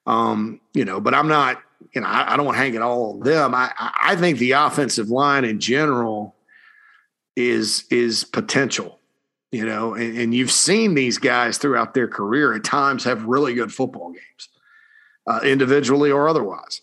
Um, 0.07 0.61
you 0.75 0.85
know, 0.85 1.01
but 1.01 1.15
I'm 1.15 1.29
not, 1.29 1.63
you 1.95 2.01
know, 2.01 2.09
I, 2.09 2.33
I 2.33 2.37
don't 2.37 2.45
want 2.45 2.57
to 2.57 2.63
hang 2.63 2.75
it 2.75 2.83
all 2.83 3.13
on 3.13 3.21
them. 3.21 3.55
I, 3.55 3.73
I 3.79 4.17
think 4.17 4.39
the 4.39 4.53
offensive 4.53 5.11
line 5.11 5.45
in 5.45 5.61
general– 5.61 6.35
is 7.37 7.85
is 7.91 8.25
potential 8.25 8.99
you 9.53 9.65
know 9.65 9.95
and, 9.95 10.19
and, 10.19 10.35
you've 10.35 10.51
seen 10.51 10.95
these 10.95 11.19
guys 11.19 11.59
throughout 11.59 11.95
their 11.95 12.09
career 12.09 12.55
at 12.55 12.65
times 12.65 13.05
have 13.05 13.25
really 13.25 13.55
good 13.55 13.73
football 13.73 14.11
games 14.11 14.49
uh, 15.27 15.41
individually 15.43 16.11
or 16.11 16.29
otherwise 16.29 16.83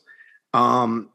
um, 0.54 1.10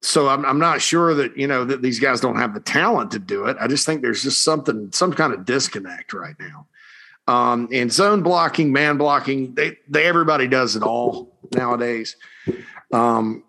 so 0.00 0.28
I'm, 0.28 0.44
I'm 0.44 0.58
not 0.58 0.80
sure 0.80 1.14
that 1.14 1.36
you 1.36 1.46
know 1.46 1.64
that 1.64 1.82
these 1.82 2.00
guys 2.00 2.20
don't 2.20 2.36
have 2.36 2.54
the 2.54 2.60
talent 2.60 3.10
to 3.12 3.18
do 3.18 3.46
it 3.46 3.56
i 3.60 3.66
just 3.66 3.86
think 3.86 4.02
there's 4.02 4.22
just 4.22 4.42
something 4.44 4.90
some 4.92 5.12
kind 5.12 5.32
of 5.32 5.44
disconnect 5.44 6.12
right 6.12 6.36
now 6.38 6.66
um, 7.26 7.68
and 7.72 7.92
zone 7.92 8.22
blocking 8.22 8.72
man 8.72 8.96
blocking 8.96 9.54
they, 9.54 9.76
they 9.88 10.06
everybody 10.06 10.48
does 10.48 10.76
it 10.76 10.82
all 10.82 11.36
nowadays 11.54 12.16
um, 12.92 13.42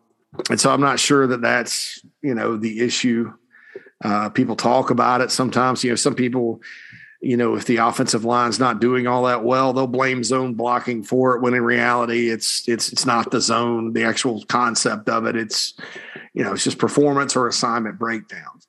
and 0.50 0.60
so 0.60 0.72
i'm 0.72 0.82
not 0.82 1.00
sure 1.00 1.28
that 1.28 1.42
that's 1.42 2.04
you 2.22 2.34
know 2.34 2.58
the 2.58 2.80
issue 2.80 3.32
uh, 4.04 4.30
people 4.30 4.56
talk 4.56 4.90
about 4.90 5.22
it 5.22 5.32
sometimes. 5.32 5.84
You 5.84 5.92
know, 5.92 5.96
some 5.96 6.16
people, 6.16 6.62
you 7.22 7.36
know, 7.36 7.56
if 7.56 7.66
the 7.66 7.78
offensive 7.78 8.24
line's 8.24 8.60
not 8.60 8.80
doing 8.80 9.08
all 9.08 9.24
that 9.26 9.44
well, 9.44 9.74
they'll 9.74 9.88
blame 9.88 10.24
zone 10.24 10.54
blocking 10.54 11.04
for 11.04 11.36
it. 11.36 11.42
When 11.42 11.54
in 11.54 11.64
reality, 11.64 12.30
it's 12.30 12.68
it's 12.68 12.92
it's 12.92 13.06
not 13.06 13.32
the 13.32 13.42
zone, 13.42 13.94
the 13.94 14.04
actual 14.04 14.44
concept 14.46 15.10
of 15.10 15.26
it. 15.26 15.36
It's 15.36 15.74
you 16.40 16.46
know, 16.46 16.54
it's 16.54 16.64
just 16.64 16.78
performance 16.78 17.36
or 17.36 17.48
assignment 17.48 18.00
breakdowns. 18.00 18.68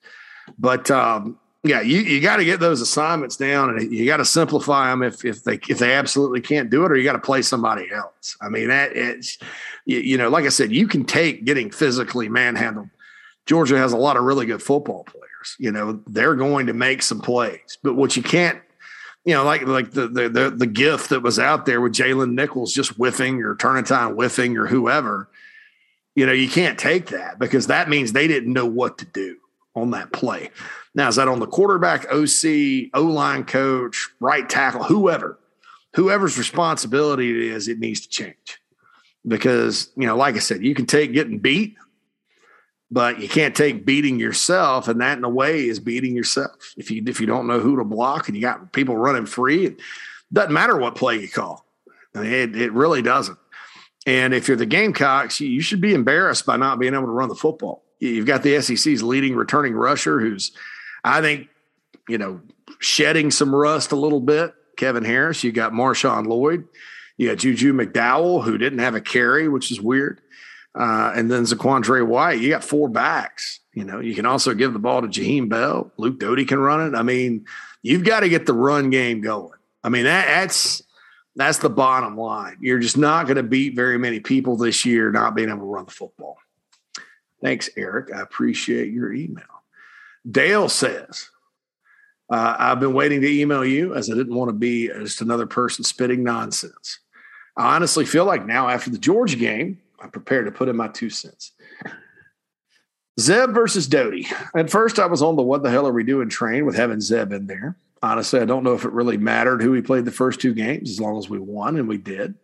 But 0.59 0.91
um, 0.91 1.39
yeah, 1.63 1.81
you, 1.81 2.01
you 2.01 2.21
got 2.21 2.37
to 2.37 2.45
get 2.45 2.61
those 2.61 2.81
assignments 2.81 3.37
down, 3.37 3.71
and 3.71 3.93
you 3.93 4.05
got 4.05 4.19
to 4.19 4.25
simplify 4.25 4.91
them 4.91 5.03
if 5.03 5.25
if 5.25 5.45
they 5.45 5.59
if 5.69 5.79
they 5.79 5.95
absolutely 5.95 6.41
can't 6.41 6.69
do 6.69 6.85
it, 6.85 6.91
or 6.91 6.97
you 6.97 7.05
got 7.05 7.13
to 7.13 7.19
play 7.21 7.43
somebody 7.43 7.91
else. 7.93 8.37
I 8.43 8.49
mean, 8.49 8.69
that 8.69 8.97
it's 8.97 9.39
you, 9.87 10.01
you 10.01 10.19
know, 10.19 10.29
like 10.29 10.45
I 10.45 10.49
said, 10.51 10.73
you 10.73 10.87
can 10.87 11.05
take 11.05 11.45
getting 11.45 11.71
physically 11.71 12.29
manhandled 12.29 12.91
Georgia 13.47 13.79
has 13.79 13.93
a 13.93 13.97
lot 13.97 14.17
of 14.17 14.23
really 14.23 14.47
good 14.47 14.63
football 14.63 15.05
players. 15.05 15.57
You 15.59 15.73
know, 15.73 16.01
they're 16.07 16.37
going 16.37 16.67
to 16.67 16.73
make 16.73 17.03
some 17.03 17.21
plays, 17.21 17.79
but 17.83 17.95
what 17.95 18.17
you 18.17 18.23
can't, 18.23 18.61
you 19.25 19.35
know, 19.35 19.45
like 19.45 19.67
like 19.67 19.91
the 19.91 20.09
the 20.09 20.29
the, 20.29 20.51
the 20.51 20.67
gift 20.67 21.11
that 21.11 21.23
was 21.23 21.39
out 21.39 21.67
there 21.67 21.81
with 21.81 21.93
Jalen 21.93 22.35
Nichols 22.35 22.73
just 22.73 22.93
whiffing 22.93 23.43
or 23.43 23.57
Turnitin 23.57 24.15
whiffing 24.15 24.57
or 24.57 24.67
whoever, 24.67 25.29
you 26.15 26.27
know, 26.27 26.33
you 26.33 26.49
can't 26.49 26.79
take 26.79 27.09
that 27.09 27.39
because 27.39 27.69
that 27.69 27.89
means 27.89 28.13
they 28.13 28.29
didn't 28.29 28.53
know 28.53 28.67
what 28.67 28.99
to 28.99 29.05
do 29.05 29.37
on 29.75 29.91
that 29.93 30.13
play. 30.13 30.51
Now, 30.95 31.09
is 31.09 31.17
that 31.17 31.29
on 31.29 31.39
the 31.39 31.47
quarterback, 31.47 32.07
OC, 32.13 32.91
O 32.95 33.03
line 33.03 33.45
coach, 33.45 34.09
right 34.19 34.49
tackle, 34.49 34.83
whoever, 34.83 35.39
whoever's 35.95 36.37
responsibility 36.37 37.31
it 37.31 37.53
is, 37.53 37.69
it 37.69 37.79
needs 37.79 38.01
to 38.01 38.09
change. 38.09 38.61
Because, 39.27 39.91
you 39.97 40.07
know, 40.07 40.17
like 40.17 40.35
I 40.35 40.41
said, 40.41 40.65
you 40.65 40.75
can 40.75 40.87
take 40.87 41.13
getting 41.13 41.39
beat 41.39 41.77
but 42.91 43.21
you 43.21 43.29
can't 43.29 43.55
take 43.55 43.87
beating 43.87 44.19
yourself 44.19 44.89
and 44.89 45.01
that 45.01 45.17
in 45.17 45.25
a 45.25 45.29
way 45.29 45.69
is 45.69 45.79
beating 45.79 46.15
yourself 46.15 46.75
if 46.77 46.91
you 46.91 47.03
if 47.07 47.21
you 47.21 47.27
don't 47.27 47.47
know 47.47 47.61
who 47.61 47.77
to 47.77 47.85
block 47.85 48.29
and 48.29 48.37
you 48.37 48.43
got 48.43 48.73
people 48.73 48.97
running 48.97 49.27
free 49.27 49.67
it 49.67 49.81
doesn't 50.33 50.53
matter 50.53 50.77
what 50.77 50.95
play 50.95 51.19
you 51.19 51.29
call 51.29 51.65
I 52.15 52.21
mean, 52.21 52.33
it, 52.33 52.57
it 52.57 52.73
really 52.73 53.03
doesn't 53.03 53.39
and 54.07 54.33
if 54.35 54.49
you're 54.49 54.57
the 54.57 54.67
gamecocks 54.67 55.41
you 55.41 55.61
should 55.61 55.81
be 55.81 55.95
embarrassed 55.95 56.47
by 56.47 56.57
not 56.57 56.79
being 56.79 56.95
able 56.95 57.07
to 57.07 57.11
run 57.11 57.29
the 57.29 57.35
football 57.35 57.85
you've 57.99 58.27
got 58.27 58.43
the 58.43 58.61
sec's 58.61 59.03
leading 59.03 59.35
returning 59.35 59.75
rusher 59.75 60.21
who's 60.21 60.53
i 61.05 61.21
think 61.21 61.49
you 62.09 62.19
know 62.19 62.41
shedding 62.79 63.31
some 63.31 63.55
rust 63.55 63.93
a 63.93 63.97
little 63.97 64.21
bit 64.21 64.55
kevin 64.77 65.05
harris 65.05 65.45
you 65.45 65.53
got 65.53 65.73
marshawn 65.73 66.27
lloyd 66.27 66.67
you 67.17 67.29
got 67.29 67.39
juju 67.39 67.73
mcdowell 67.73 68.43
who 68.43 68.57
didn't 68.57 68.79
have 68.79 68.95
a 68.95 69.01
carry 69.01 69.49
which 69.49 69.71
is 69.71 69.81
weird 69.81 70.21
uh, 70.75 71.13
and 71.17 71.31
then 71.31 71.43
Zaquandre 71.43 72.07
White, 72.07 72.41
you 72.41 72.51
got 72.51 72.65
four 72.65 72.89
backs. 72.89 73.61
You 73.75 73.85
know, 73.85 74.01
you 74.01 74.15
can 74.15 74.27
also 74.27 74.55
give 74.55 74.73
the 74.73 74.79
ball 74.79 75.03
to 75.03 75.09
Jaheim 75.09 75.49
Bell. 75.49 75.93
Luke 75.97 76.19
Doty 76.19 76.45
can 76.45 76.59
run 76.59 76.87
it. 76.87 76.97
I 76.97 77.03
mean, 77.03 77.47
you've 77.83 78.05
got 78.05 78.21
to 78.21 78.29
get 78.29 78.47
the 78.47 78.53
run 78.53 78.91
game 78.91 79.21
going. 79.21 79.59
I 79.83 79.89
mean, 79.89 80.05
that, 80.05 80.27
that's 80.27 80.83
that's 81.37 81.59
the 81.59 81.71
bottom 81.71 82.17
line. 82.17 82.57
You're 82.61 82.79
just 82.79 82.97
not 82.97 83.27
going 83.27 83.37
to 83.37 83.43
beat 83.43 83.77
very 83.77 83.99
many 83.99 84.21
people 84.21 84.57
this 84.57 84.85
year 84.85 85.11
not 85.11 85.35
being 85.35 85.49
able 85.49 85.61
to 85.61 85.65
run 85.65 85.85
the 85.85 85.91
football. 85.91 86.39
Thanks, 87.43 87.71
Eric. 87.77 88.13
I 88.15 88.21
appreciate 88.21 88.93
your 88.93 89.13
email. 89.13 89.45
Dale 90.31 90.69
says, 90.69 91.31
uh, 92.31 92.57
I've 92.59 92.81
been 92.81 92.93
waiting 92.93 93.21
to 93.23 93.41
email 93.41 93.65
you 93.65 93.95
as 93.95 94.11
I 94.11 94.15
didn't 94.15 94.35
want 94.35 94.51
to 94.51 94.55
be 94.55 94.89
just 94.89 95.21
another 95.21 95.47
person 95.47 95.85
spitting 95.85 96.23
nonsense. 96.23 97.01
I 97.57 97.75
honestly 97.75 98.05
feel 98.05 98.25
like 98.25 98.47
now 98.47 98.69
after 98.69 98.91
the 98.91 98.99
Georgia 98.99 99.37
game, 99.37 99.81
I'm 100.01 100.11
prepared 100.11 100.47
to 100.47 100.53
put 100.53 100.69
in 100.69 100.77
my 100.77 100.89
two 100.89 101.11
cents. 101.11 101.53
Zeb 103.19 103.51
versus 103.51 103.87
Doty. 103.87 104.27
At 104.55 104.71
first, 104.71 104.99
I 104.99 105.07
was 105.07 105.23
on 105.23 105.37
the 105.37 105.43
what 105.43 105.63
the 105.63 105.71
hell 105.71 105.87
are 105.87 105.93
we 105.93 106.05
doing 106.05 106.29
train 106.29 106.65
with 106.65 106.77
having 106.77 107.01
Zeb 107.01 107.33
in 107.33 107.47
there. 107.47 107.77
Honestly, 108.03 108.41
I 108.41 108.47
don't 108.47 108.65
know 108.65 108.75
if 108.75 108.85
it 108.85 108.93
really 108.93 109.19
mattered 109.19 109.63
who 109.63 109.73
we 109.73 109.83
played 109.83 110.07
the 110.07 110.11
first 110.11 110.41
two 110.41 110.55
games 110.55 110.91
as 110.91 111.01
long 111.01 111.19
as 111.19 111.29
we 111.29 111.39
won, 111.39 111.77
and 111.77 111.87
we 111.87 111.99
did. 111.99 112.35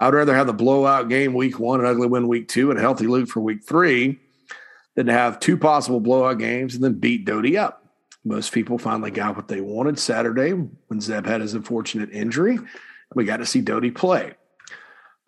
I'd 0.00 0.14
rather 0.14 0.34
have 0.34 0.46
the 0.46 0.52
blowout 0.52 1.08
game 1.08 1.34
week 1.34 1.58
one, 1.58 1.80
an 1.80 1.86
ugly 1.86 2.06
win 2.06 2.28
week 2.28 2.48
two, 2.48 2.70
and 2.70 2.78
a 2.78 2.82
healthy 2.82 3.06
Luke 3.06 3.28
for 3.28 3.40
week 3.40 3.64
three 3.64 4.18
than 4.94 5.06
to 5.06 5.12
have 5.12 5.40
two 5.40 5.56
possible 5.56 6.00
blowout 6.00 6.38
games 6.38 6.74
and 6.74 6.82
then 6.82 6.94
beat 6.94 7.24
Doty 7.24 7.56
up. 7.56 7.84
Most 8.24 8.52
people 8.52 8.78
finally 8.78 9.10
got 9.10 9.36
what 9.36 9.48
they 9.48 9.60
wanted 9.60 9.98
Saturday 9.98 10.50
when 10.50 11.00
Zeb 11.00 11.26
had 11.26 11.40
his 11.40 11.54
unfortunate 11.54 12.10
injury. 12.10 12.58
We 13.14 13.24
got 13.24 13.38
to 13.38 13.46
see 13.46 13.60
Doty 13.60 13.90
play. 13.90 14.34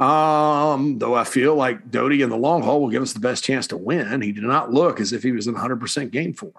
Um, 0.00 0.98
though 0.98 1.14
I 1.14 1.24
feel 1.24 1.54
like 1.54 1.90
Doty 1.90 2.22
in 2.22 2.30
the 2.30 2.36
long 2.36 2.62
haul 2.62 2.80
will 2.80 2.90
give 2.90 3.02
us 3.02 3.12
the 3.12 3.20
best 3.20 3.44
chance 3.44 3.66
to 3.68 3.76
win. 3.76 4.22
He 4.22 4.32
did 4.32 4.44
not 4.44 4.72
look 4.72 5.00
as 5.00 5.12
if 5.12 5.22
he 5.22 5.30
was 5.30 5.46
in 5.46 5.54
100% 5.54 6.10
game 6.10 6.32
form. 6.32 6.52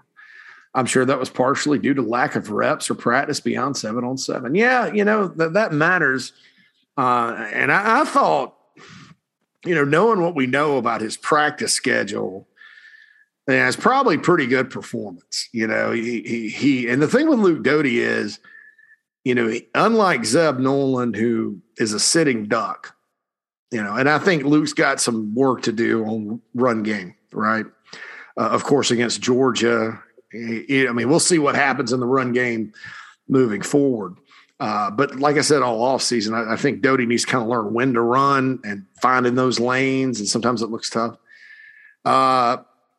I'm 0.74 0.86
sure 0.86 1.06
that 1.06 1.20
was 1.20 1.30
partially 1.30 1.80
due 1.80 1.94
to 1.94 2.02
lack 2.02 2.36
of 2.36 2.50
reps 2.50 2.90
or 2.90 2.96
practice 2.96 3.40
beyond 3.40 3.76
seven 3.76 4.04
on 4.04 4.18
seven. 4.18 4.56
Yeah, 4.56 4.92
you 4.92 5.04
know, 5.04 5.28
that, 5.28 5.54
that 5.54 5.74
matters. 5.74 6.32
Uh, 6.98 7.50
and 7.54 7.72
I, 7.72 8.02
I 8.02 8.06
thought, 8.06 8.56
you 9.66 9.76
know, 9.76 9.84
knowing 9.84 10.22
what 10.22 10.36
we 10.36 10.48
know 10.48 10.78
about 10.78 11.02
his 11.02 11.18
practice 11.18 11.74
schedule, 11.74 12.48
yeah, 13.48 13.68
it's 13.68 13.76
probably 13.76 14.18
pretty 14.18 14.48
good 14.48 14.70
performance. 14.70 15.50
You 15.52 15.68
know, 15.68 15.92
he, 15.92 16.22
he, 16.22 16.50
he 16.50 16.88
and 16.88 17.02
the 17.02 17.08
thing 17.08 17.28
with 17.28 17.40
Luke 17.40 17.64
Doty 17.64 18.00
is, 18.00 18.40
you 19.26 19.36
know, 19.36 19.54
unlike 19.76 20.26
Zeb 20.26 20.58
Noland, 20.58 21.16
who 21.16 21.62
is 21.78 21.94
a 21.94 22.00
sitting 22.00 22.46
duck, 22.46 22.96
you 23.72 23.84
know, 23.84 23.96
and 23.96 24.10
I 24.10 24.20
think 24.20 24.44
Luke's 24.44 24.74
got 24.74 25.02
some 25.02 25.36
work 25.36 25.64
to 25.64 25.72
do 25.72 26.06
on 26.06 26.42
run 26.54 26.84
game, 26.84 27.16
right? 27.34 27.66
Uh, 28.38 28.50
of 28.50 28.64
course, 28.64 28.92
against 28.92 29.22
Georgia, 29.22 30.02
I 30.34 30.92
mean, 30.94 31.10
we'll 31.10 31.20
see 31.20 31.40
what 31.40 31.56
happens 31.56 31.92
in 31.92 32.00
the 32.00 32.06
run 32.06 32.32
game 32.32 32.74
moving 33.28 33.62
forward. 33.62 34.16
Uh, 34.60 34.92
but 34.92 35.16
like 35.16 35.38
I 35.38 35.42
said, 35.42 35.64
all 35.64 35.98
offseason, 35.98 36.36
I, 36.36 36.54
I 36.54 36.56
think 36.56 36.82
Doty 36.82 37.08
needs 37.08 37.26
to 37.26 37.32
kind 37.32 37.42
of 37.42 37.50
learn 37.50 37.74
when 37.74 37.94
to 37.94 38.02
run 38.02 38.60
and 38.64 38.86
finding 39.02 39.34
those 39.34 39.60
lanes, 39.60 40.20
and 40.20 40.30
sometimes 40.30 40.62
it 40.62 40.70
looks 40.70 40.90
tough. 40.90 41.18
Uh, 42.06 42.58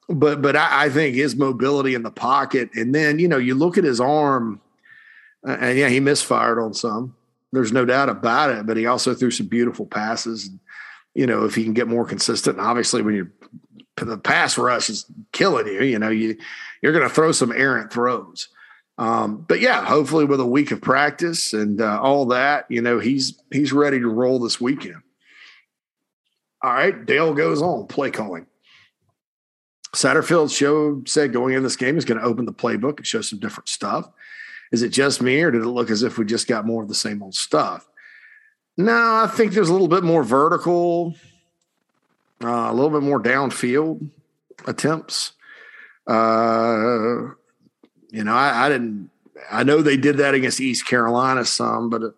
but 0.09 0.43
but 0.43 0.57
I, 0.57 0.87
I, 0.87 0.89
think 0.91 1.15
his 1.15 1.37
mobility 1.37 1.95
in 1.95 2.03
the 2.03 2.11
pocket, 2.11 2.71
and 2.75 2.93
then 2.93 3.21
you 3.21 3.29
know 3.29 3.39
you 3.39 3.55
look 3.55 3.79
at 3.79 3.85
his 3.85 4.01
arm, 4.01 4.61
uh, 5.47 5.57
and 5.61 5.79
yeah, 5.79 5.89
he 5.89 6.01
misfired 6.01 6.59
on 6.59 6.75
some. 6.75 7.15
There's 7.53 7.73
no 7.73 7.85
doubt 7.85 8.09
about 8.09 8.51
it. 8.51 8.67
But 8.67 8.77
he 8.77 8.87
also 8.87 9.15
threw 9.15 9.31
some 9.31 9.47
beautiful 9.47 9.87
passes. 9.87 10.51
You 11.15 11.27
know, 11.27 11.45
if 11.45 11.55
he 11.55 11.63
can 11.63 11.75
get 11.75 11.87
more 11.87 12.05
consistent, 12.05 12.59
obviously 12.59 13.03
when 13.03 13.15
you 13.15 13.31
the 14.05 14.19
pass 14.19 14.59
rush 14.59 14.89
is 14.89 15.07
killing 15.33 15.67
you, 15.67 15.83
you 15.83 15.99
know, 15.99 16.11
you 16.11 16.37
you're 16.83 16.93
going 16.93 17.09
to 17.09 17.15
throw 17.15 17.33
some 17.33 17.53
errant 17.53 17.93
throws. 17.93 18.49
Um, 18.99 19.45
but 19.49 19.61
yeah, 19.61 19.85
hopefully 19.85 20.25
with 20.25 20.41
a 20.41 20.47
week 20.47 20.71
of 20.71 20.81
practice 20.81 21.53
and 21.53 21.81
uh, 21.81 22.01
all 22.01 22.27
that, 22.27 22.67
you 22.69 22.83
know, 22.83 22.99
he's 22.99 23.41
he's 23.51 23.73
ready 23.73 23.99
to 23.99 24.09
roll 24.09 24.39
this 24.39 24.61
weekend. 24.61 25.03
All 26.63 26.73
right, 26.73 27.05
Dale 27.05 27.35
goes 27.35 27.63
on 27.63 27.87
play 27.87 28.11
calling. 28.11 28.47
Satterfield 29.95 30.57
showed 30.57 31.09
said 31.09 31.33
going 31.33 31.55
in 31.55 31.63
this 31.63 31.77
game 31.77 31.99
is 31.99 32.05
going 32.05 32.21
to 32.21 32.27
open 32.27 32.45
the 32.45 32.53
playbook 32.53 32.99
and 32.99 33.07
show 33.07 33.21
some 33.21 33.39
different 33.39 33.69
stuff. 33.69 34.09
Is 34.71 34.83
it 34.83 34.89
just 34.89 35.21
me, 35.21 35.43
or 35.43 35.51
did 35.51 35.63
it 35.63 35.67
look 35.67 35.91
as 35.91 36.03
if 36.03 36.17
we 36.17 36.25
just 36.25 36.49
got 36.49 36.65
more 36.65 36.83
of 36.83 36.89
the 36.89 36.95
same 36.95 37.23
old 37.23 37.35
stuff? 37.35 37.87
No, 38.79 38.93
I 38.93 39.27
think 39.27 39.53
there's 39.53 39.69
a 39.69 39.73
little 39.73 39.89
bit 39.89 40.03
more 40.03 40.23
vertical, 40.23 41.15
uh, 42.43 42.71
a 42.71 42.75
little 42.75 42.91
bit 42.91 43.03
more 43.03 43.21
downfield 43.21 44.09
attempts. 44.67 45.33
Uh, 46.07 47.35
you 48.11 48.25
know, 48.25 48.35
I, 48.35 48.67
I, 48.67 48.69
didn't. 48.69 49.11
I 49.51 49.63
know 49.65 49.83
they 49.83 49.97
did 49.97 50.19
that 50.19 50.35
against 50.35 50.61
East 50.61 50.87
Carolina 50.87 51.45
some, 51.45 51.91
but 51.91 52.03
it, 52.03 52.15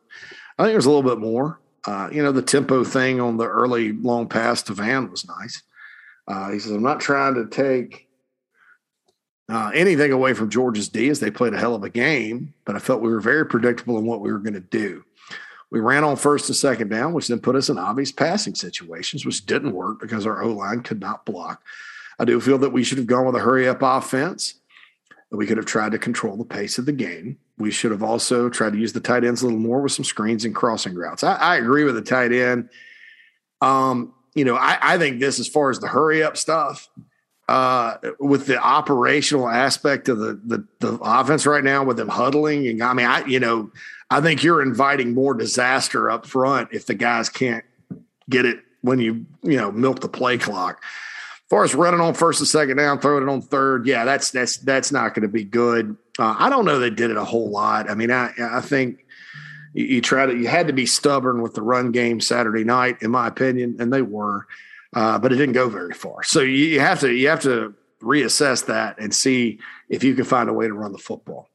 I 0.59 0.65
think 0.65 0.75
there's 0.75 0.87
a 0.87 0.91
little 0.91 1.09
bit 1.09 1.19
more. 1.19 1.61
Uh, 1.87 2.09
you 2.11 2.23
know, 2.23 2.33
the 2.33 2.43
tempo 2.43 2.83
thing 2.83 3.21
on 3.21 3.37
the 3.37 3.47
early 3.47 3.93
long 3.93 4.29
pass 4.29 4.63
to 4.65 4.73
Vann 4.73 5.11
was 5.11 5.27
nice. 5.27 5.63
Uh, 6.27 6.51
he 6.51 6.59
says, 6.59 6.73
I'm 6.73 6.83
not 6.83 7.01
trying 7.01 7.35
to 7.35 7.47
take 7.47 8.09
uh, 9.51 9.71
anything 9.75 10.11
away 10.11 10.33
from 10.33 10.49
Georgia's 10.49 10.89
D 10.89 11.11
as 11.11 11.21
they 11.21 11.31
played 11.31 11.53
a 11.53 11.59
hell 11.59 11.75
of 11.75 11.85
a 11.85 11.91
game, 11.91 12.55
but 12.65 12.75
I 12.75 12.79
felt 12.79 13.03
we 13.03 13.11
were 13.11 13.21
very 13.21 13.45
predictable 13.45 13.99
in 13.99 14.07
what 14.07 14.21
we 14.21 14.33
were 14.33 14.39
going 14.39 14.55
to 14.55 14.61
do. 14.61 15.05
We 15.71 15.81
ran 15.81 16.05
on 16.05 16.17
first 16.17 16.49
and 16.49 16.57
second 16.57 16.89
down, 16.89 17.13
which 17.13 17.29
then 17.29 17.41
put 17.41 17.57
us 17.57 17.69
in 17.69 17.79
obvious 17.79 18.13
passing 18.13 18.55
situations, 18.55 19.25
which 19.25 19.45
didn't 19.47 19.73
work 19.73 20.01
because 20.01 20.27
our 20.27 20.43
O 20.43 20.53
line 20.53 20.83
could 20.83 21.01
not 21.01 21.25
block. 21.25 21.63
I 22.19 22.25
do 22.25 22.41
feel 22.41 22.59
that 22.59 22.71
we 22.71 22.85
should 22.85 22.99
have 22.99 23.07
gone 23.07 23.27
with 23.27 23.35
a 23.35 23.41
hurry 23.41 23.67
up 23.67 23.83
offense. 23.83 24.55
We 25.31 25.47
could 25.47 25.57
have 25.57 25.67
tried 25.67 25.93
to 25.93 25.99
control 25.99 26.37
the 26.37 26.45
pace 26.45 26.79
of 26.79 26.87
the 26.87 26.93
game. 26.93 27.39
We 27.59 27.71
should 27.71 27.91
have 27.91 28.03
also 28.03 28.49
tried 28.49 28.73
to 28.75 28.79
use 28.79 28.93
the 28.93 29.01
tight 29.01 29.25
ends 29.25 29.43
a 29.43 29.47
little 29.47 29.61
more 29.61 29.81
with 29.81 29.93
some 29.93 30.05
screens 30.05 30.45
and 30.45 30.55
crossing 30.55 30.95
routes. 30.95 31.25
I, 31.25 31.35
I 31.35 31.57
agree 31.57 31.85
with 31.85 31.97
the 31.97 32.03
tight 32.03 32.33
end. 32.33 32.69
Um, 33.61 34.13
you 34.35 34.45
know, 34.45 34.57
I, 34.57 34.79
I 34.81 34.99
think 34.99 35.21
this 35.21 35.41
as 35.41 35.49
far 35.49 35.71
as 35.71 35.81
the 35.81 35.89
hurry 35.89 36.23
up 36.23 36.37
stuff, 36.37 36.89
uh, 37.49 37.97
with 38.19 38.47
the 38.47 38.59
operational 38.59 39.49
aspect 39.49 40.09
of 40.09 40.19
the, 40.19 40.41
the, 40.45 40.65
the 40.81 40.99
offense 41.03 41.47
right 41.47 41.65
now 41.65 41.85
with 41.85 41.97
them 41.97 42.09
huddling 42.09 42.67
and 42.67 42.83
I 42.83 42.95
mean 42.95 43.07
I 43.07 43.25
you 43.27 43.39
know 43.39 43.71
I 44.11 44.21
think 44.21 44.43
you're 44.43 44.63
inviting 44.63 45.15
more 45.15 45.35
disaster 45.35 46.11
up 46.11 46.27
front 46.27 46.69
if 46.73 46.87
the 46.87 46.95
guys 46.95 47.29
can't 47.29 47.65
get 48.29 48.47
it 48.47 48.61
when 48.83 48.99
you 48.99 49.27
you 49.43 49.57
know 49.57 49.73
milk 49.73 50.01
the 50.01 50.09
play 50.09 50.39
clock. 50.39 50.83
As 50.83 51.49
far 51.51 51.65
as 51.65 51.75
running 51.75 52.01
on 52.01 52.15
first 52.15 52.41
and 52.41 52.49
second 52.49 52.79
down, 52.79 53.01
throwing 53.01 53.23
it 53.23 53.31
on 53.31 53.43
third, 53.43 53.87
yeah, 53.87 54.05
that's 54.05 54.31
that's 54.31 54.59
that's 54.59 54.93
not 54.93 55.15
going 55.15 55.23
to 55.23 55.29
be 55.29 55.45
good. 55.45 55.97
Uh, 56.19 56.35
I 56.39 56.49
don't 56.49 56.65
know 56.65 56.79
they 56.79 56.91
did 56.91 57.11
it 57.11 57.17
a 57.17 57.25
whole 57.25 57.51
lot. 57.51 57.91
I 57.91 57.95
mean, 57.95 58.11
I 58.11 58.33
I 58.39 58.61
think 58.61 59.05
you, 59.73 59.85
you 59.85 60.01
try 60.01 60.27
to 60.27 60.35
you 60.37 60.49
had 60.49 60.67
to 60.67 60.73
be 60.73 60.87
stubborn 60.87 61.43
with 61.43 61.55
the 61.55 61.63
run 61.63 61.93
game 61.93 62.21
Saturday 62.21 62.65
night, 62.65 63.03
in 63.03 63.11
my 63.11 63.27
opinion, 63.27 63.77
and 63.79 63.93
they 63.93 64.03
were, 64.03 64.47
uh, 64.95 65.19
but 65.19 65.33
it 65.33 65.37
didn't 65.37 65.55
go 65.55 65.69
very 65.69 65.95
far. 65.95 66.23
So 66.23 66.41
you, 66.41 66.67
you 66.67 66.81
have 66.81 67.01
to 67.01 67.13
you 67.13 67.29
have 67.29 67.41
to 67.43 67.75
reassess 68.03 68.67
that 68.67 68.99
and 68.99 69.15
see 69.15 69.59
if 69.89 70.05
you 70.05 70.15
can 70.15 70.25
find 70.25 70.49
a 70.49 70.53
way 70.53 70.67
to 70.67 70.75
run 70.75 70.93
the 70.93 70.99
football. 70.99 71.49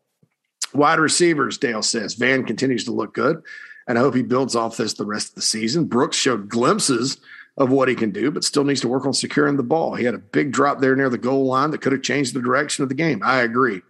Wide 0.74 1.00
receivers, 1.00 1.58
Dale 1.58 1.82
says 1.82 2.14
Vann 2.14 2.46
continues 2.46 2.84
to 2.86 2.92
look 2.92 3.14
good, 3.14 3.42
and 3.88 3.98
I 3.98 4.02
hope 4.02 4.16
he 4.16 4.22
builds 4.22 4.56
off 4.56 4.78
this 4.78 4.94
the 4.94 5.06
rest 5.06 5.30
of 5.30 5.36
the 5.36 5.42
season. 5.42 5.86
Brooks 5.86 6.18
showed 6.18 6.50
glimpses 6.50 7.18
of 7.58 7.72
what 7.72 7.90
he 7.90 7.96
can 7.96 8.12
do, 8.12 8.32
but 8.32 8.44
still 8.44 8.64
needs 8.64 8.82
to 8.82 8.88
work 8.88 9.06
on 9.06 9.14
securing 9.14 9.58
the 9.58 9.64
ball. 9.64 9.96
He 9.96 10.06
had 10.06 10.14
a 10.14 10.20
big 10.20 10.52
drop 10.52 10.80
there 10.80 10.96
near 10.96 11.10
the 11.10 11.18
goal 11.18 11.46
line 11.46 11.72
that 11.72 11.82
could 11.82 11.92
have 11.92 12.02
changed 12.02 12.34
the 12.34 12.42
direction 12.42 12.84
of 12.84 12.90
the 12.90 12.96
game. 12.96 13.22
I 13.24 13.42
agree. 13.42 13.82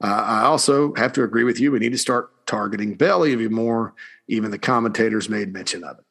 Uh, 0.00 0.06
I 0.06 0.42
also 0.42 0.94
have 0.94 1.12
to 1.14 1.24
agree 1.24 1.44
with 1.44 1.58
you. 1.60 1.72
We 1.72 1.78
need 1.78 1.92
to 1.92 1.98
start 1.98 2.30
targeting 2.46 2.94
Bell 2.94 3.26
even 3.26 3.52
more. 3.52 3.94
Even 4.28 4.50
the 4.50 4.58
commentators 4.58 5.28
made 5.28 5.52
mention 5.52 5.82
of 5.84 5.98
it. 5.98 6.04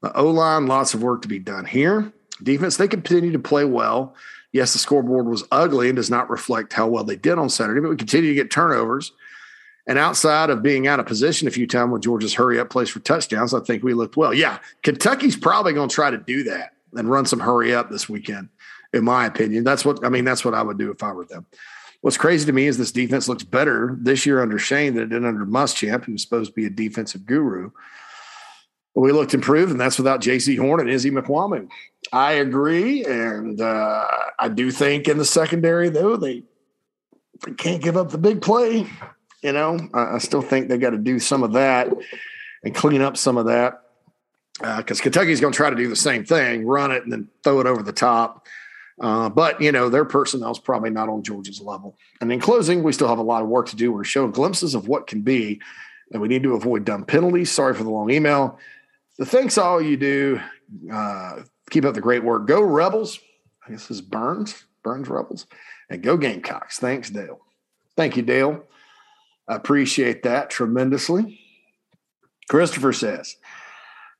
The 0.00 0.16
O 0.16 0.30
line, 0.30 0.66
lots 0.66 0.94
of 0.94 1.02
work 1.02 1.22
to 1.22 1.28
be 1.28 1.38
done 1.38 1.64
here. 1.64 2.12
Defense, 2.42 2.76
they 2.76 2.88
continue 2.88 3.32
to 3.32 3.38
play 3.38 3.64
well. 3.64 4.14
Yes, 4.52 4.72
the 4.72 4.78
scoreboard 4.78 5.26
was 5.26 5.44
ugly 5.50 5.88
and 5.88 5.96
does 5.96 6.10
not 6.10 6.28
reflect 6.28 6.72
how 6.72 6.88
well 6.88 7.04
they 7.04 7.16
did 7.16 7.38
on 7.38 7.48
Saturday, 7.48 7.80
but 7.80 7.90
we 7.90 7.96
continue 7.96 8.30
to 8.30 8.34
get 8.34 8.50
turnovers. 8.50 9.12
And 9.86 9.98
outside 9.98 10.50
of 10.50 10.62
being 10.62 10.86
out 10.86 11.00
of 11.00 11.06
position 11.06 11.48
a 11.48 11.50
few 11.50 11.66
times 11.66 11.92
with 11.92 12.02
Georgia's 12.02 12.34
hurry 12.34 12.60
up 12.60 12.70
plays 12.70 12.88
for 12.88 13.00
touchdowns, 13.00 13.52
I 13.52 13.60
think 13.60 13.82
we 13.82 13.94
looked 13.94 14.16
well. 14.16 14.32
Yeah, 14.32 14.58
Kentucky's 14.82 15.36
probably 15.36 15.72
going 15.72 15.88
to 15.88 15.94
try 15.94 16.10
to 16.10 16.18
do 16.18 16.44
that 16.44 16.74
and 16.94 17.10
run 17.10 17.26
some 17.26 17.40
hurry 17.40 17.74
up 17.74 17.90
this 17.90 18.08
weekend, 18.08 18.48
in 18.92 19.04
my 19.04 19.26
opinion. 19.26 19.64
That's 19.64 19.84
what 19.84 20.04
I 20.04 20.08
mean. 20.08 20.24
That's 20.24 20.44
what 20.44 20.54
I 20.54 20.62
would 20.62 20.78
do 20.78 20.90
if 20.90 21.02
I 21.02 21.12
were 21.12 21.24
them. 21.24 21.46
What's 22.02 22.16
crazy 22.16 22.46
to 22.46 22.52
me 22.52 22.66
is 22.66 22.78
this 22.78 22.92
defense 22.92 23.28
looks 23.28 23.44
better 23.44 23.96
this 24.00 24.26
year 24.26 24.42
under 24.42 24.58
Shane 24.58 24.94
than 24.94 25.04
it 25.04 25.08
did 25.10 25.24
under 25.24 25.46
Muschamp, 25.46 26.04
who's 26.04 26.22
supposed 26.22 26.50
to 26.50 26.54
be 26.54 26.66
a 26.66 26.70
defensive 26.70 27.26
guru. 27.26 27.70
But 28.94 29.02
we 29.02 29.12
looked 29.12 29.34
improved, 29.34 29.70
and 29.70 29.80
that's 29.80 29.98
without 29.98 30.20
Jaycee 30.20 30.58
Horn 30.58 30.80
and 30.80 30.90
Izzy 30.90 31.10
Mukuamu. 31.10 31.68
I 32.12 32.32
agree, 32.32 33.04
and 33.04 33.60
uh, 33.60 34.04
I 34.38 34.48
do 34.48 34.70
think 34.70 35.08
in 35.08 35.18
the 35.18 35.24
secondary 35.24 35.88
though 35.88 36.16
they, 36.16 36.42
they 37.46 37.52
can't 37.52 37.82
give 37.82 37.96
up 37.96 38.10
the 38.10 38.18
big 38.18 38.42
play. 38.42 38.86
You 39.42 39.52
know, 39.52 39.88
I, 39.92 40.14
I 40.14 40.18
still 40.18 40.42
think 40.42 40.68
they 40.68 40.78
got 40.78 40.90
to 40.90 40.98
do 40.98 41.18
some 41.18 41.42
of 41.42 41.52
that 41.52 41.88
and 42.62 42.74
clean 42.74 43.02
up 43.02 43.16
some 43.16 43.36
of 43.36 43.46
that 43.46 43.82
because 44.58 45.00
uh, 45.00 45.02
Kentucky's 45.02 45.40
going 45.40 45.52
to 45.52 45.56
try 45.56 45.70
to 45.70 45.76
do 45.76 45.88
the 45.88 45.96
same 45.96 46.24
thing, 46.24 46.66
run 46.66 46.92
it 46.92 47.02
and 47.02 47.12
then 47.12 47.28
throw 47.42 47.60
it 47.60 47.66
over 47.66 47.82
the 47.82 47.92
top. 47.92 48.46
Uh, 49.00 49.28
but 49.28 49.60
you 49.60 49.72
know 49.72 49.88
their 49.88 50.04
personnel 50.04 50.52
is 50.52 50.58
probably 50.58 50.90
not 50.90 51.08
on 51.08 51.22
Georgia's 51.22 51.60
level. 51.60 51.96
And 52.20 52.30
in 52.30 52.40
closing, 52.40 52.82
we 52.82 52.92
still 52.92 53.08
have 53.08 53.18
a 53.18 53.22
lot 53.22 53.42
of 53.42 53.48
work 53.48 53.68
to 53.68 53.76
do. 53.76 53.90
We're 53.90 54.04
showing 54.04 54.30
glimpses 54.30 54.74
of 54.74 54.86
what 54.86 55.06
can 55.06 55.22
be, 55.22 55.60
and 56.12 56.20
we 56.20 56.28
need 56.28 56.42
to 56.44 56.54
avoid 56.54 56.84
dumb 56.84 57.04
penalties. 57.04 57.50
Sorry 57.50 57.74
for 57.74 57.82
the 57.82 57.90
long 57.90 58.10
email. 58.10 58.58
The 59.18 59.26
thanks 59.26 59.58
all 59.58 59.80
you 59.80 59.96
do. 59.96 60.40
Uh, 60.92 61.40
keep 61.70 61.84
up 61.84 61.94
the 61.94 62.00
great 62.00 62.22
work. 62.22 62.46
Go 62.46 62.62
Rebels. 62.62 63.18
I 63.66 63.70
guess 63.70 63.88
this 63.88 63.98
is 63.98 64.02
Burns. 64.02 64.64
Burns 64.82 65.08
Rebels, 65.08 65.46
and 65.88 66.02
go 66.02 66.16
Gamecocks. 66.16 66.78
Thanks, 66.78 67.10
Dale. 67.10 67.40
Thank 67.96 68.16
you, 68.16 68.22
Dale. 68.22 68.64
I 69.48 69.56
appreciate 69.56 70.22
that 70.22 70.50
tremendously. 70.50 71.40
Christopher 72.48 72.92
says, 72.92 73.36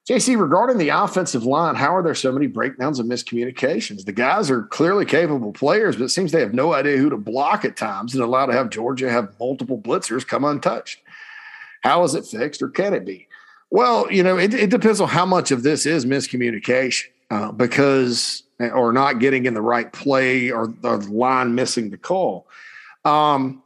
JC, 0.08 0.40
regarding 0.40 0.78
the 0.78 0.88
offensive 0.88 1.44
line, 1.44 1.76
how 1.76 1.94
are 1.94 2.02
there 2.02 2.14
so 2.14 2.32
many 2.32 2.48
breakdowns 2.48 2.98
and 2.98 3.08
miscommunications? 3.08 4.04
The 4.04 4.12
guys 4.12 4.50
are 4.50 4.64
clearly 4.64 5.04
capable 5.04 5.52
players, 5.52 5.94
but 5.94 6.04
it 6.04 6.08
seems 6.08 6.32
they 6.32 6.40
have 6.40 6.54
no 6.54 6.72
idea 6.72 6.96
who 6.96 7.08
to 7.10 7.16
block 7.16 7.64
at 7.64 7.76
times 7.76 8.14
and 8.14 8.22
allow 8.22 8.46
to 8.46 8.52
have 8.52 8.70
Georgia 8.70 9.10
have 9.10 9.38
multiple 9.38 9.78
blitzers 9.78 10.26
come 10.26 10.44
untouched. 10.44 10.98
How 11.82 12.02
is 12.02 12.16
it 12.16 12.26
fixed 12.26 12.62
or 12.62 12.68
can 12.68 12.94
it 12.94 13.04
be? 13.04 13.28
Well, 13.70 14.10
you 14.10 14.24
know, 14.24 14.38
it, 14.38 14.52
it 14.54 14.70
depends 14.70 15.00
on 15.00 15.08
how 15.08 15.24
much 15.24 15.52
of 15.52 15.62
this 15.62 15.86
is 15.86 16.04
miscommunication 16.04 17.06
uh, 17.30 17.52
because, 17.52 18.42
or 18.58 18.92
not 18.92 19.20
getting 19.20 19.46
in 19.46 19.54
the 19.54 19.62
right 19.62 19.92
play 19.92 20.50
or, 20.50 20.74
or 20.82 20.98
the 20.98 21.10
line 21.12 21.54
missing 21.54 21.90
the 21.90 21.96
call. 21.96 22.48
Um, 23.04 23.62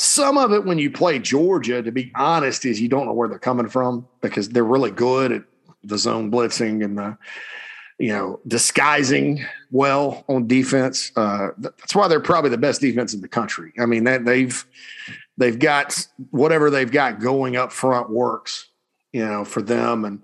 some 0.00 0.38
of 0.38 0.50
it, 0.52 0.64
when 0.64 0.78
you 0.78 0.90
play 0.90 1.18
Georgia, 1.18 1.82
to 1.82 1.92
be 1.92 2.10
honest, 2.14 2.64
is 2.64 2.80
you 2.80 2.88
don't 2.88 3.04
know 3.04 3.12
where 3.12 3.28
they're 3.28 3.38
coming 3.38 3.68
from 3.68 4.08
because 4.22 4.48
they're 4.48 4.64
really 4.64 4.90
good 4.90 5.30
at 5.30 5.42
the 5.84 5.98
zone 5.98 6.30
blitzing 6.30 6.82
and 6.82 6.96
the 6.96 7.18
you 7.98 8.08
know 8.08 8.40
disguising 8.46 9.44
well 9.70 10.24
on 10.26 10.46
defense. 10.46 11.12
Uh, 11.16 11.48
that's 11.58 11.94
why 11.94 12.08
they're 12.08 12.18
probably 12.18 12.48
the 12.48 12.56
best 12.56 12.80
defense 12.80 13.12
in 13.12 13.20
the 13.20 13.28
country. 13.28 13.74
I 13.78 13.84
mean, 13.84 14.04
that 14.04 14.24
they've 14.24 14.64
they've 15.36 15.58
got 15.58 16.06
whatever 16.30 16.70
they've 16.70 16.90
got 16.90 17.20
going 17.20 17.56
up 17.56 17.70
front 17.70 18.08
works, 18.08 18.68
you 19.12 19.24
know, 19.24 19.44
for 19.44 19.60
them. 19.60 20.06
And 20.06 20.22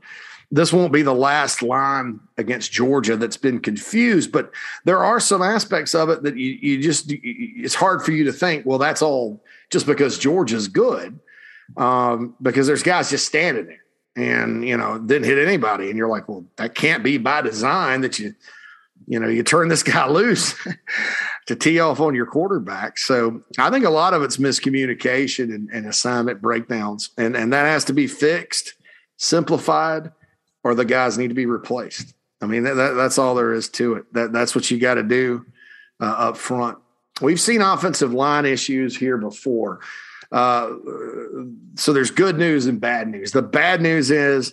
this 0.50 0.72
won't 0.72 0.92
be 0.92 1.02
the 1.02 1.14
last 1.14 1.60
line 1.60 2.20
against 2.38 2.72
Georgia 2.72 3.16
that's 3.18 3.36
been 3.36 3.60
confused, 3.60 4.32
but 4.32 4.52
there 4.84 5.04
are 5.04 5.20
some 5.20 5.42
aspects 5.42 5.94
of 5.94 6.08
it 6.08 6.22
that 6.22 6.36
you, 6.36 6.58
you 6.62 6.82
just 6.82 7.06
it's 7.10 7.74
hard 7.74 8.02
for 8.02 8.12
you 8.12 8.24
to 8.24 8.32
think, 8.32 8.64
well, 8.64 8.78
that's 8.78 9.02
all 9.02 9.42
just 9.70 9.86
because 9.86 10.18
Georgia's 10.18 10.68
good, 10.68 11.18
um, 11.76 12.34
because 12.40 12.66
there's 12.66 12.82
guys 12.82 13.10
just 13.10 13.26
standing 13.26 13.66
there 13.66 13.80
and 14.16 14.66
you 14.66 14.76
know 14.76 14.98
didn't 14.98 15.24
hit 15.24 15.38
anybody. 15.38 15.88
And 15.88 15.98
you're 15.98 16.08
like 16.08 16.28
well 16.28 16.44
that 16.56 16.74
can't 16.74 17.04
be 17.04 17.18
by 17.18 17.42
design 17.42 18.00
that 18.00 18.18
you 18.18 18.34
you 19.06 19.20
know 19.20 19.28
you 19.28 19.42
turn 19.42 19.68
this 19.68 19.82
guy 19.82 20.08
loose 20.08 20.54
to 21.46 21.54
tee 21.54 21.78
off 21.78 22.00
on 22.00 22.14
your 22.14 22.26
quarterback. 22.26 22.98
So 22.98 23.42
i 23.58 23.70
think 23.70 23.84
a 23.84 23.90
lot 23.90 24.14
of 24.14 24.22
it's 24.22 24.38
miscommunication 24.38 25.54
and, 25.54 25.68
and, 25.70 25.86
assignment 25.86 26.42
breakdowns. 26.42 27.10
And 27.18 27.36
and 27.36 27.52
that 27.52 27.66
has 27.66 27.84
to 27.86 27.92
be 27.92 28.06
fixed 28.06 28.74
simplified 29.18 30.12
or 30.62 30.74
the 30.74 30.84
guys 30.84 31.16
need 31.16 31.28
to 31.28 31.34
be 31.34 31.46
replaced. 31.46 32.14
I 32.40 32.46
mean 32.46 32.64
that, 32.64 32.74
that 32.74 32.92
that's 32.94 33.18
all 33.18 33.34
there 33.34 33.52
is 33.52 33.68
to 33.70 33.94
it. 33.94 34.12
That 34.14 34.32
that's 34.32 34.54
what 34.54 34.70
you 34.70 34.78
got 34.78 34.94
to 34.94 35.02
do 35.02 35.46
uh, 36.00 36.04
up 36.04 36.36
front 36.36 36.78
we've 37.20 37.40
seen 37.40 37.60
offensive 37.60 38.12
line 38.12 38.44
issues 38.46 38.96
here 38.96 39.16
before 39.16 39.80
Uh, 40.32 40.74
so 41.76 41.92
there's 41.92 42.10
good 42.10 42.36
news 42.36 42.66
and 42.66 42.80
bad 42.80 43.08
news. 43.08 43.30
The 43.32 43.42
bad 43.42 43.80
news 43.80 44.10
is 44.10 44.52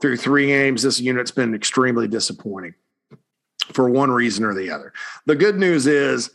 through 0.00 0.18
three 0.18 0.48
games, 0.48 0.82
this 0.82 1.00
unit's 1.00 1.30
been 1.30 1.54
extremely 1.54 2.06
disappointing 2.08 2.74
for 3.72 3.88
one 3.88 4.10
reason 4.10 4.44
or 4.44 4.54
the 4.54 4.70
other. 4.70 4.92
The 5.24 5.34
good 5.34 5.58
news 5.58 5.86
is, 5.86 6.30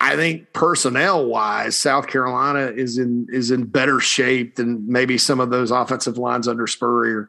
I 0.00 0.16
think 0.16 0.52
personnel 0.52 1.26
wise, 1.26 1.76
South 1.76 2.08
Carolina 2.08 2.72
is 2.74 2.98
in 2.98 3.28
is 3.30 3.52
in 3.52 3.66
better 3.66 4.00
shape 4.00 4.56
than 4.56 4.84
maybe 4.90 5.16
some 5.16 5.38
of 5.38 5.50
those 5.50 5.70
offensive 5.70 6.18
lines 6.18 6.48
under 6.48 6.66
Spurrier, 6.66 7.28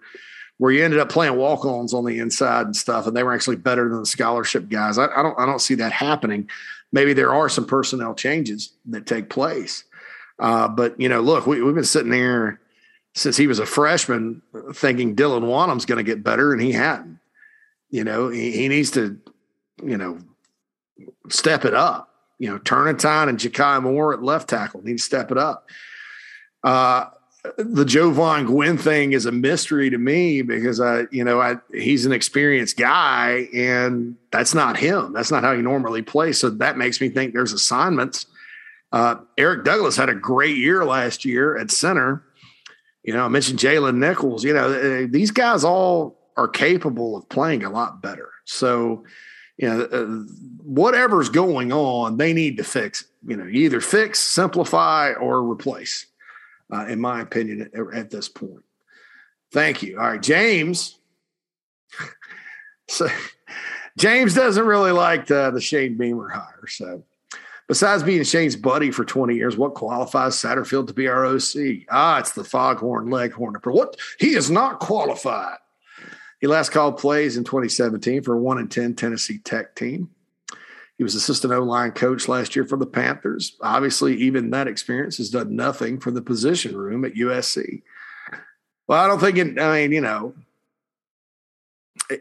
where 0.57 0.72
you 0.72 0.84
ended 0.84 0.99
up 0.99 1.09
playing 1.09 1.36
walk 1.36 1.66
ons 1.66 1.93
on 1.93 2.03
the 2.03 2.18
inside 2.18 2.66
and 2.66 2.76
stuff, 2.76 3.05
and 3.05 3.16
they 3.16 3.22
were 3.22 3.34
actually 3.34 3.57
better 3.57 3.89
than 3.89 3.99
the 3.99 4.07
scholarship 4.07 4.70
guys. 4.70 4.97
I, 4.97 5.05
I 5.05 5.22
don't 5.22 5.39
I 5.39 5.45
don't 5.45 5.61
see 5.61 5.76
that 5.76 5.91
happening. 5.91 6.49
Maybe 6.93 7.11
there 7.11 7.33
are 7.33 7.49
some 7.49 7.65
personnel 7.65 8.15
changes 8.15 8.71
that 8.85 9.05
take 9.05 9.29
place, 9.29 9.83
uh, 10.39 10.69
but 10.69 10.97
you 10.99 11.09
know, 11.09 11.19
look, 11.19 11.45
we, 11.45 11.61
we've 11.61 11.75
been 11.75 11.83
sitting 11.83 12.11
there 12.11 12.61
since 13.15 13.35
he 13.35 13.47
was 13.47 13.59
a 13.59 13.65
freshman, 13.65 14.41
thinking 14.73 15.15
Dylan 15.15 15.43
Wonnum's 15.43 15.85
going 15.85 15.97
to 15.97 16.03
get 16.03 16.23
better, 16.23 16.53
and 16.53 16.61
he 16.61 16.71
hadn't. 16.71 17.19
You 17.89 18.03
know, 18.03 18.29
he, 18.29 18.51
he 18.51 18.67
needs 18.67 18.91
to, 18.91 19.19
you 19.83 19.97
know, 19.97 20.19
step 21.29 21.65
it 21.65 21.73
up. 21.73 22.09
You 22.39 22.49
know, 22.49 22.59
Turnetine 22.59 23.29
and 23.29 23.37
Ja'Kai 23.37 23.81
Moore 23.83 24.13
at 24.13 24.23
left 24.23 24.49
tackle 24.49 24.81
need 24.83 24.97
to 24.97 25.03
step 25.03 25.31
it 25.31 25.37
up. 25.37 25.67
Uh, 26.63 27.05
the 27.57 27.83
Jovaughn 27.83 28.45
Gwyn 28.45 28.77
thing 28.77 29.11
is 29.11 29.25
a 29.25 29.31
mystery 29.31 29.89
to 29.89 29.97
me 29.97 30.41
because 30.41 30.79
I, 30.79 31.03
you 31.11 31.23
know, 31.23 31.41
I 31.41 31.57
he's 31.73 32.05
an 32.05 32.13
experienced 32.13 32.77
guy 32.77 33.49
and 33.53 34.15
that's 34.31 34.53
not 34.53 34.77
him. 34.77 35.11
That's 35.11 35.31
not 35.31 35.43
how 35.43 35.53
he 35.53 35.61
normally 35.61 36.01
plays. 36.01 36.39
So 36.39 36.49
that 36.49 36.77
makes 36.77 37.01
me 37.01 37.09
think 37.09 37.33
there's 37.33 37.53
assignments. 37.53 38.27
Uh, 38.93 39.15
Eric 39.37 39.65
Douglas 39.65 39.97
had 39.97 40.07
a 40.07 40.15
great 40.15 40.55
year 40.55 40.85
last 40.85 41.25
year 41.25 41.57
at 41.57 41.69
center. 41.69 42.23
You 43.03 43.13
know, 43.13 43.25
I 43.25 43.27
mentioned 43.27 43.59
Jalen 43.59 43.95
Nichols. 43.95 44.45
You 44.45 44.53
know, 44.53 44.71
uh, 44.71 45.07
these 45.09 45.31
guys 45.31 45.65
all 45.65 46.17
are 46.37 46.47
capable 46.47 47.17
of 47.17 47.27
playing 47.27 47.63
a 47.63 47.69
lot 47.69 48.01
better. 48.01 48.29
So, 48.45 49.03
you 49.57 49.67
know, 49.67 49.81
uh, 49.81 50.05
whatever's 50.63 51.29
going 51.29 51.73
on, 51.73 52.17
they 52.17 52.31
need 52.31 52.55
to 52.57 52.63
fix. 52.63 53.05
You 53.27 53.35
know, 53.35 53.47
either 53.47 53.81
fix, 53.81 54.19
simplify, 54.19 55.13
or 55.13 55.43
replace. 55.43 56.05
Uh, 56.72 56.86
in 56.88 56.99
my 56.99 57.22
opinion, 57.22 57.70
at, 57.74 57.93
at, 57.93 58.09
this 58.09 58.30
point. 58.30 58.64
Thank 59.51 59.84
you. 59.84 59.99
All 59.99 60.07
right, 60.07 60.22
James. 60.22 60.97
so, 62.88 63.07
James 63.97 64.34
doesn't 64.34 64.66
really 64.66 64.91
like 64.91 65.28
the, 65.28 65.51
the 65.51 65.61
Shane 65.61 65.97
Beamer 65.97 66.30
hire. 66.30 66.68
So, 66.68 67.03
Besides 67.68 68.03
being 68.03 68.24
Shane's 68.24 68.55
buddy 68.57 68.91
for 68.91 69.05
20 69.05 69.36
years, 69.36 69.55
what 69.55 69.74
qualifies 69.74 70.36
Satterfield 70.36 70.88
to 70.88 70.93
be 70.93 71.07
our 71.07 71.26
OC? 71.26 71.86
Ah, 71.89 72.20
it's 72.20 72.34
the 72.34 72.43
foghorn 72.43 73.09
leghorn. 73.09 73.55
What? 73.64 73.95
He 74.20 74.36
is 74.36 74.51
not 74.51 74.80
qualified. 74.80 75.57
He 76.41 76.47
last 76.47 76.72
called 76.72 76.97
plays 76.97 77.38
in 77.38 77.45
2017 77.45 78.22
for 78.24 78.36
a 78.36 78.38
1 78.38 78.59
in 78.59 78.68
10 78.68 78.95
Tennessee 78.95 79.38
Tech 79.38 79.76
team. 79.76 80.09
He 80.97 81.03
was 81.03 81.15
assistant 81.15 81.53
O 81.53 81.63
line 81.63 81.91
coach 81.91 82.27
last 82.27 82.55
year 82.55 82.65
for 82.65 82.77
the 82.77 82.85
Panthers. 82.85 83.57
Obviously, 83.61 84.15
even 84.17 84.51
that 84.51 84.67
experience 84.67 85.17
has 85.17 85.29
done 85.29 85.55
nothing 85.55 85.99
for 85.99 86.11
the 86.11 86.21
position 86.21 86.77
room 86.77 87.03
at 87.03 87.15
USC. 87.15 87.81
Well, 88.87 89.03
I 89.03 89.07
don't 89.07 89.19
think 89.19 89.37
it, 89.37 89.59
I 89.59 89.81
mean, 89.81 89.91
you 89.91 90.01
know, 90.01 90.35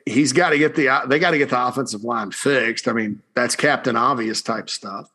he's 0.06 0.32
got 0.32 0.50
to 0.50 0.58
get 0.58 0.74
the, 0.74 1.02
they 1.06 1.18
got 1.18 1.32
to 1.32 1.38
get 1.38 1.50
the 1.50 1.66
offensive 1.66 2.04
line 2.04 2.30
fixed. 2.30 2.88
I 2.88 2.92
mean, 2.92 3.22
that's 3.34 3.56
Captain 3.56 3.96
Obvious 3.96 4.40
type 4.40 4.70
stuff. 4.70 5.10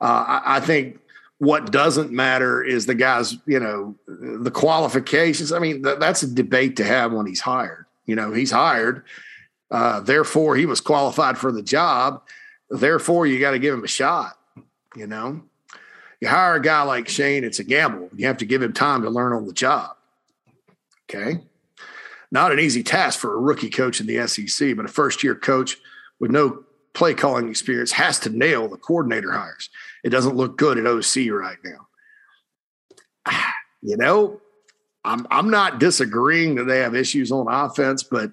Uh, 0.00 0.24
I, 0.26 0.56
I 0.56 0.60
think 0.60 0.98
what 1.38 1.70
doesn't 1.70 2.10
matter 2.10 2.62
is 2.62 2.86
the 2.86 2.94
guy's, 2.94 3.36
you 3.46 3.60
know, 3.60 3.94
the 4.06 4.50
qualifications. 4.50 5.52
I 5.52 5.58
mean, 5.58 5.82
th- 5.82 5.98
that's 5.98 6.22
a 6.22 6.32
debate 6.32 6.76
to 6.76 6.84
have 6.84 7.12
when 7.12 7.26
he's 7.26 7.40
hired. 7.40 7.86
You 8.06 8.14
know, 8.14 8.32
he's 8.32 8.50
hired. 8.50 9.04
Uh, 9.70 10.00
therefore, 10.00 10.56
he 10.56 10.66
was 10.66 10.80
qualified 10.80 11.36
for 11.36 11.50
the 11.50 11.62
job. 11.62 12.22
Therefore, 12.70 13.26
you 13.26 13.38
got 13.40 13.52
to 13.52 13.58
give 13.58 13.74
him 13.74 13.84
a 13.84 13.88
shot. 13.88 14.38
You 14.96 15.06
know, 15.06 15.42
you 16.20 16.28
hire 16.28 16.54
a 16.54 16.62
guy 16.62 16.82
like 16.82 17.08
Shane, 17.08 17.44
it's 17.44 17.58
a 17.58 17.64
gamble. 17.64 18.10
You 18.14 18.26
have 18.26 18.38
to 18.38 18.46
give 18.46 18.62
him 18.62 18.72
time 18.72 19.02
to 19.02 19.10
learn 19.10 19.32
on 19.32 19.46
the 19.46 19.52
job. 19.52 19.96
Okay. 21.08 21.40
Not 22.30 22.52
an 22.52 22.58
easy 22.58 22.82
task 22.82 23.18
for 23.20 23.34
a 23.34 23.38
rookie 23.38 23.70
coach 23.70 24.00
in 24.00 24.06
the 24.06 24.26
SEC, 24.26 24.76
but 24.76 24.84
a 24.84 24.88
first 24.88 25.22
year 25.22 25.34
coach 25.34 25.76
with 26.18 26.30
no 26.30 26.64
play 26.94 27.14
calling 27.14 27.48
experience 27.48 27.92
has 27.92 28.18
to 28.20 28.30
nail 28.30 28.68
the 28.68 28.76
coordinator 28.76 29.32
hires. 29.32 29.68
It 30.02 30.10
doesn't 30.10 30.36
look 30.36 30.56
good 30.56 30.78
at 30.78 30.86
OC 30.86 31.30
right 31.30 31.58
now. 31.64 31.86
You 33.86 33.98
know, 33.98 34.40
I'm 35.04 35.26
I'm 35.30 35.50
not 35.50 35.78
disagreeing 35.78 36.54
that 36.54 36.64
they 36.64 36.78
have 36.78 36.94
issues 36.94 37.30
on 37.30 37.48
offense, 37.50 38.02
but 38.02 38.32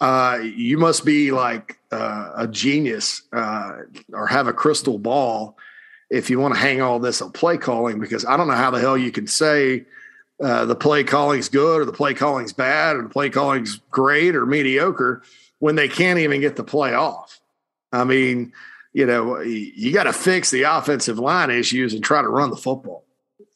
uh, 0.00 0.38
you 0.42 0.78
must 0.78 1.04
be 1.04 1.30
like 1.30 1.78
uh, 1.92 2.32
a 2.36 2.48
genius 2.48 3.22
uh, 3.32 3.78
or 4.12 4.26
have 4.26 4.46
a 4.46 4.52
crystal 4.52 4.98
ball 4.98 5.56
if 6.08 6.30
you 6.30 6.40
want 6.40 6.54
to 6.54 6.60
hang 6.60 6.80
all 6.80 6.98
this 6.98 7.20
on 7.22 7.30
play 7.32 7.56
calling 7.56 8.00
because 8.00 8.24
I 8.24 8.36
don't 8.36 8.48
know 8.48 8.54
how 8.54 8.70
the 8.70 8.80
hell 8.80 8.96
you 8.96 9.12
can 9.12 9.26
say 9.26 9.84
uh, 10.42 10.64
the 10.64 10.74
play 10.74 11.04
calling's 11.04 11.48
good 11.48 11.82
or 11.82 11.84
the 11.84 11.92
play 11.92 12.14
calling's 12.14 12.52
bad 12.52 12.96
or 12.96 13.02
the 13.02 13.08
play 13.08 13.30
calling's 13.30 13.80
great 13.90 14.34
or 14.34 14.46
mediocre 14.46 15.22
when 15.58 15.76
they 15.76 15.88
can't 15.88 16.18
even 16.18 16.40
get 16.40 16.56
the 16.56 16.64
play 16.64 16.94
off. 16.94 17.38
I 17.92 18.04
mean, 18.04 18.52
you 18.92 19.06
know, 19.06 19.40
you 19.40 19.92
got 19.92 20.04
to 20.04 20.12
fix 20.12 20.50
the 20.50 20.62
offensive 20.62 21.18
line 21.18 21.50
issues 21.50 21.92
and 21.92 22.02
try 22.02 22.22
to 22.22 22.28
run 22.28 22.50
the 22.50 22.56
football. 22.56 23.04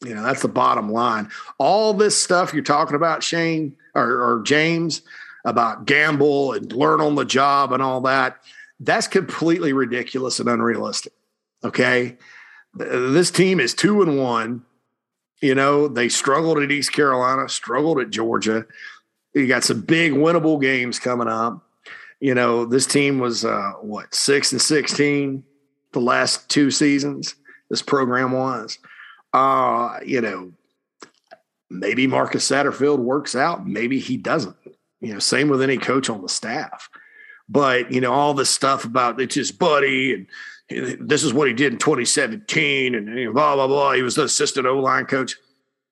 You 0.03 0.13
know, 0.13 0.23
that's 0.23 0.43
the 0.43 0.47
bottom 0.47 0.91
line. 0.91 1.29
All 1.57 1.93
this 1.93 2.21
stuff 2.21 2.53
you're 2.53 2.63
talking 2.63 2.95
about, 2.95 3.23
Shane 3.23 3.75
or, 3.95 4.21
or 4.21 4.43
James, 4.43 5.01
about 5.45 5.85
gamble 5.85 6.53
and 6.53 6.71
learn 6.73 6.99
on 6.99 7.15
the 7.15 7.23
job 7.23 7.71
and 7.71 7.81
all 7.81 8.01
that, 8.01 8.37
that's 8.79 9.07
completely 9.07 9.71
ridiculous 9.71 10.39
and 10.39 10.49
unrealistic. 10.49 11.13
Okay. 11.63 12.17
This 12.73 13.31
team 13.31 13.61
is 13.61 13.73
two 13.73 14.01
and 14.01 14.17
one. 14.17 14.65
You 15.41 15.55
know, 15.55 15.87
they 15.87 16.09
struggled 16.09 16.57
at 16.57 16.71
East 16.71 16.91
Carolina, 16.91 17.47
struggled 17.47 17.99
at 17.99 18.09
Georgia. 18.09 18.65
You 19.33 19.47
got 19.47 19.63
some 19.63 19.81
big 19.81 20.11
winnable 20.13 20.59
games 20.59 20.99
coming 20.99 21.27
up 21.27 21.65
you 22.19 22.33
know, 22.33 22.65
this 22.65 22.85
team 22.85 23.19
was 23.19 23.45
uh, 23.45 23.73
what 23.81 24.13
six 24.13 24.51
and 24.51 24.61
sixteen 24.61 25.43
the 25.91 25.99
last 25.99 26.49
two 26.49 26.71
seasons. 26.71 27.35
This 27.69 27.81
program 27.81 28.31
was, 28.31 28.79
uh, 29.33 29.99
you 30.05 30.21
know, 30.21 30.51
maybe 31.69 32.07
Marcus 32.07 32.49
Satterfield 32.49 32.99
works 32.99 33.35
out, 33.35 33.67
maybe 33.67 33.99
he 33.99 34.17
doesn't. 34.17 34.55
You 35.05 35.13
know, 35.13 35.19
same 35.19 35.49
with 35.49 35.61
any 35.61 35.77
coach 35.77 36.09
on 36.09 36.23
the 36.23 36.29
staff. 36.29 36.89
But 37.47 37.91
you 37.91 38.01
know, 38.01 38.11
all 38.11 38.33
this 38.33 38.49
stuff 38.49 38.85
about 38.85 39.21
it's 39.21 39.35
his 39.35 39.51
buddy 39.51 40.13
and 40.13 40.27
this 40.99 41.23
is 41.23 41.31
what 41.31 41.47
he 41.47 41.53
did 41.53 41.73
in 41.73 41.77
2017 41.77 42.95
and 42.95 43.33
blah 43.35 43.53
blah 43.53 43.67
blah. 43.67 43.91
He 43.93 44.01
was 44.01 44.15
the 44.15 44.23
assistant 44.23 44.65
O 44.65 44.79
line 44.79 45.05
coach. 45.05 45.35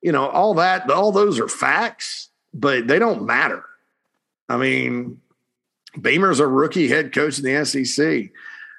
You 0.01 0.11
know, 0.11 0.27
all 0.27 0.55
that, 0.55 0.89
all 0.89 1.11
those 1.11 1.39
are 1.39 1.47
facts, 1.47 2.29
but 2.55 2.87
they 2.87 2.97
don't 2.97 3.23
matter. 3.23 3.63
I 4.49 4.57
mean, 4.57 5.21
Beamer's 6.01 6.39
a 6.39 6.47
rookie 6.47 6.87
head 6.87 7.13
coach 7.13 7.37
in 7.37 7.45
the 7.45 7.63
SEC. 7.65 8.03
You 8.03 8.31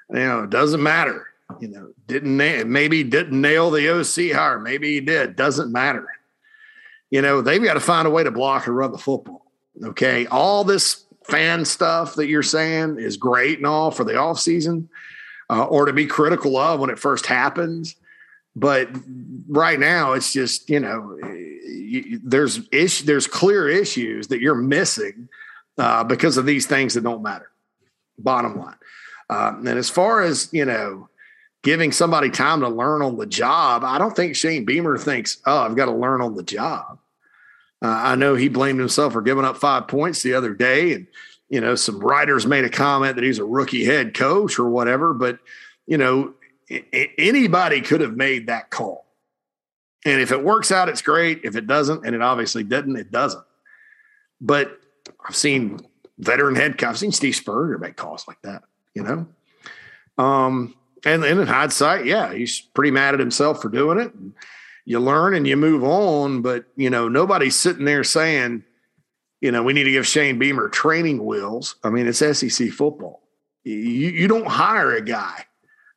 know, 0.09 0.43
it 0.43 0.49
doesn't 0.49 0.83
matter. 0.83 1.27
You 1.61 1.69
know, 1.69 1.93
didn't 2.07 2.35
maybe 2.35 3.05
didn't 3.05 3.39
nail 3.39 3.71
the 3.71 3.87
OC 3.87 4.35
hire. 4.35 4.59
Maybe 4.59 4.95
he 4.95 4.99
did. 4.99 5.37
Doesn't 5.37 5.71
matter. 5.71 6.09
You 7.09 7.21
know, 7.21 7.39
they've 7.39 7.63
got 7.63 7.75
to 7.75 7.79
find 7.79 8.05
a 8.05 8.11
way 8.11 8.25
to 8.25 8.31
block 8.31 8.67
and 8.67 8.75
run 8.75 8.91
the 8.91 8.97
football. 8.97 9.44
Okay. 9.83 10.25
All 10.27 10.63
this 10.63 11.05
fan 11.23 11.65
stuff 11.65 12.15
that 12.15 12.27
you're 12.27 12.43
saying 12.43 12.99
is 12.99 13.17
great 13.17 13.57
and 13.57 13.67
all 13.67 13.91
for 13.91 14.03
the 14.03 14.13
offseason 14.13 14.87
uh, 15.49 15.65
or 15.65 15.85
to 15.85 15.93
be 15.93 16.05
critical 16.05 16.57
of 16.57 16.79
when 16.79 16.89
it 16.89 16.99
first 16.99 17.25
happens. 17.25 17.95
But 18.55 18.89
right 19.47 19.79
now, 19.79 20.13
it's 20.13 20.31
just, 20.31 20.69
you 20.69 20.79
know, 20.79 21.19
there's 22.23 22.61
ish, 22.71 23.01
there's 23.01 23.27
clear 23.27 23.67
issues 23.67 24.27
that 24.29 24.39
you're 24.39 24.55
missing 24.55 25.27
uh, 25.77 26.03
because 26.03 26.37
of 26.37 26.45
these 26.45 26.65
things 26.65 26.93
that 26.93 27.03
don't 27.03 27.21
matter. 27.21 27.49
Bottom 28.17 28.57
line. 28.57 28.77
Uh, 29.29 29.53
and 29.57 29.67
as 29.67 29.89
far 29.89 30.21
as 30.21 30.49
you 30.51 30.65
know, 30.65 31.09
giving 31.63 31.91
somebody 31.91 32.29
time 32.29 32.61
to 32.61 32.69
learn 32.69 33.01
on 33.01 33.17
the 33.17 33.25
job, 33.25 33.83
I 33.83 33.97
don't 33.97 34.15
think 34.15 34.35
Shane 34.35 34.65
Beamer 34.65 34.97
thinks, 34.97 35.37
"Oh, 35.45 35.59
I've 35.59 35.75
got 35.75 35.85
to 35.85 35.91
learn 35.91 36.21
on 36.21 36.35
the 36.35 36.43
job." 36.43 36.99
Uh, 37.81 37.87
I 37.87 38.15
know 38.15 38.35
he 38.35 38.47
blamed 38.47 38.79
himself 38.79 39.13
for 39.13 39.21
giving 39.21 39.45
up 39.45 39.57
five 39.57 39.87
points 39.87 40.23
the 40.23 40.33
other 40.33 40.53
day, 40.53 40.93
and 40.93 41.07
you 41.49 41.61
know 41.61 41.75
some 41.75 41.99
writers 41.99 42.45
made 42.45 42.65
a 42.65 42.69
comment 42.69 43.15
that 43.15 43.23
he's 43.23 43.39
a 43.39 43.45
rookie 43.45 43.85
head 43.85 44.13
coach 44.13 44.57
or 44.57 44.69
whatever. 44.69 45.13
But 45.13 45.39
you 45.85 45.97
know, 45.97 46.33
I- 46.71 47.11
anybody 47.17 47.81
could 47.81 48.01
have 48.01 48.15
made 48.15 48.47
that 48.47 48.69
call. 48.69 49.05
And 50.05 50.21
if 50.21 50.31
it 50.31 50.43
works 50.43 50.71
out, 50.71 50.87
it's 50.87 51.01
great. 51.01 51.41
If 51.43 51.55
it 51.55 51.65
doesn't, 51.65 52.05
and 52.05 52.15
it 52.15 52.21
obviously 52.21 52.63
didn't, 52.63 52.95
it 52.95 53.11
doesn't. 53.11 53.43
But 54.39 54.79
I've 55.27 55.35
seen 55.35 55.79
veteran 56.19 56.55
head 56.55 56.77
coach. 56.77 56.89
I've 56.89 56.97
seen 56.99 57.11
Steve 57.11 57.35
Spurrier 57.35 57.79
make 57.79 57.95
calls 57.95 58.27
like 58.27 58.41
that, 58.43 58.63
you 58.93 59.03
know? 59.03 59.27
Um, 60.23 60.75
and, 61.03 61.23
and 61.23 61.39
in 61.39 61.47
hindsight, 61.47 62.05
yeah, 62.05 62.33
he's 62.33 62.61
pretty 62.61 62.91
mad 62.91 63.15
at 63.15 63.19
himself 63.19 63.61
for 63.61 63.69
doing 63.69 63.99
it. 63.99 64.13
And, 64.13 64.33
you 64.85 64.99
learn 64.99 65.33
and 65.33 65.47
you 65.47 65.57
move 65.57 65.83
on. 65.83 66.41
But 66.41 66.65
you 66.75 66.89
know, 66.89 67.09
nobody's 67.09 67.55
sitting 67.55 67.85
there 67.85 68.03
saying, 68.03 68.63
you 69.41 69.51
know, 69.51 69.63
we 69.63 69.73
need 69.73 69.83
to 69.83 69.91
give 69.91 70.07
Shane 70.07 70.39
Beamer 70.39 70.69
training 70.69 71.25
wheels. 71.25 71.75
I 71.83 71.89
mean, 71.89 72.07
it's 72.07 72.19
SEC 72.19 72.69
football. 72.69 73.23
You 73.63 73.75
you 73.75 74.27
don't 74.27 74.47
hire 74.47 74.93
a 74.93 75.01
guy 75.01 75.45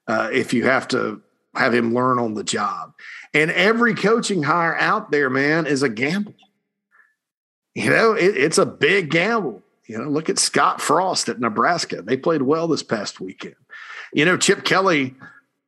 uh, 0.06 0.30
if 0.32 0.52
you 0.52 0.64
have 0.64 0.88
to 0.88 1.22
have 1.54 1.74
him 1.74 1.94
learn 1.94 2.18
on 2.18 2.34
the 2.34 2.44
job. 2.44 2.94
And 3.34 3.50
every 3.50 3.94
coaching 3.94 4.42
hire 4.42 4.76
out 4.76 5.10
there, 5.10 5.28
man, 5.28 5.66
is 5.66 5.82
a 5.82 5.88
gamble. 5.88 6.34
You 7.74 7.90
know, 7.90 8.12
it, 8.14 8.36
it's 8.36 8.58
a 8.58 8.66
big 8.66 9.10
gamble. 9.10 9.62
You 9.86 9.98
know, 9.98 10.08
look 10.08 10.28
at 10.28 10.38
Scott 10.38 10.80
Frost 10.80 11.28
at 11.28 11.40
Nebraska. 11.40 12.02
They 12.02 12.16
played 12.16 12.42
well 12.42 12.68
this 12.68 12.82
past 12.82 13.20
weekend. 13.20 13.54
You 14.12 14.24
know, 14.24 14.36
Chip 14.36 14.64
Kelly, 14.64 15.14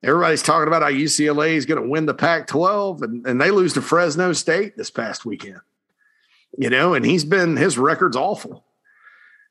everybody's 0.03 0.43
talking 0.43 0.69
about 0.69 0.83
how 0.83 0.91
UCLA 0.91 1.51
is 1.51 1.67
going 1.67 1.83
to 1.83 1.89
win 1.89 2.07
the 2.07 2.15
Pac 2.15 2.47
12, 2.47 3.03
and, 3.03 3.27
and 3.27 3.41
they 3.41 3.51
lose 3.51 3.75
to 3.75 3.83
Fresno 3.83 4.33
State 4.33 4.77
this 4.77 4.91
past 4.91 5.25
weekend. 5.25 5.61
You 6.59 6.71
know, 6.71 6.95
and 6.95 7.05
he's 7.05 7.25
been, 7.25 7.57
his 7.57 7.79
record's 7.79 8.17
awful. 8.17 8.65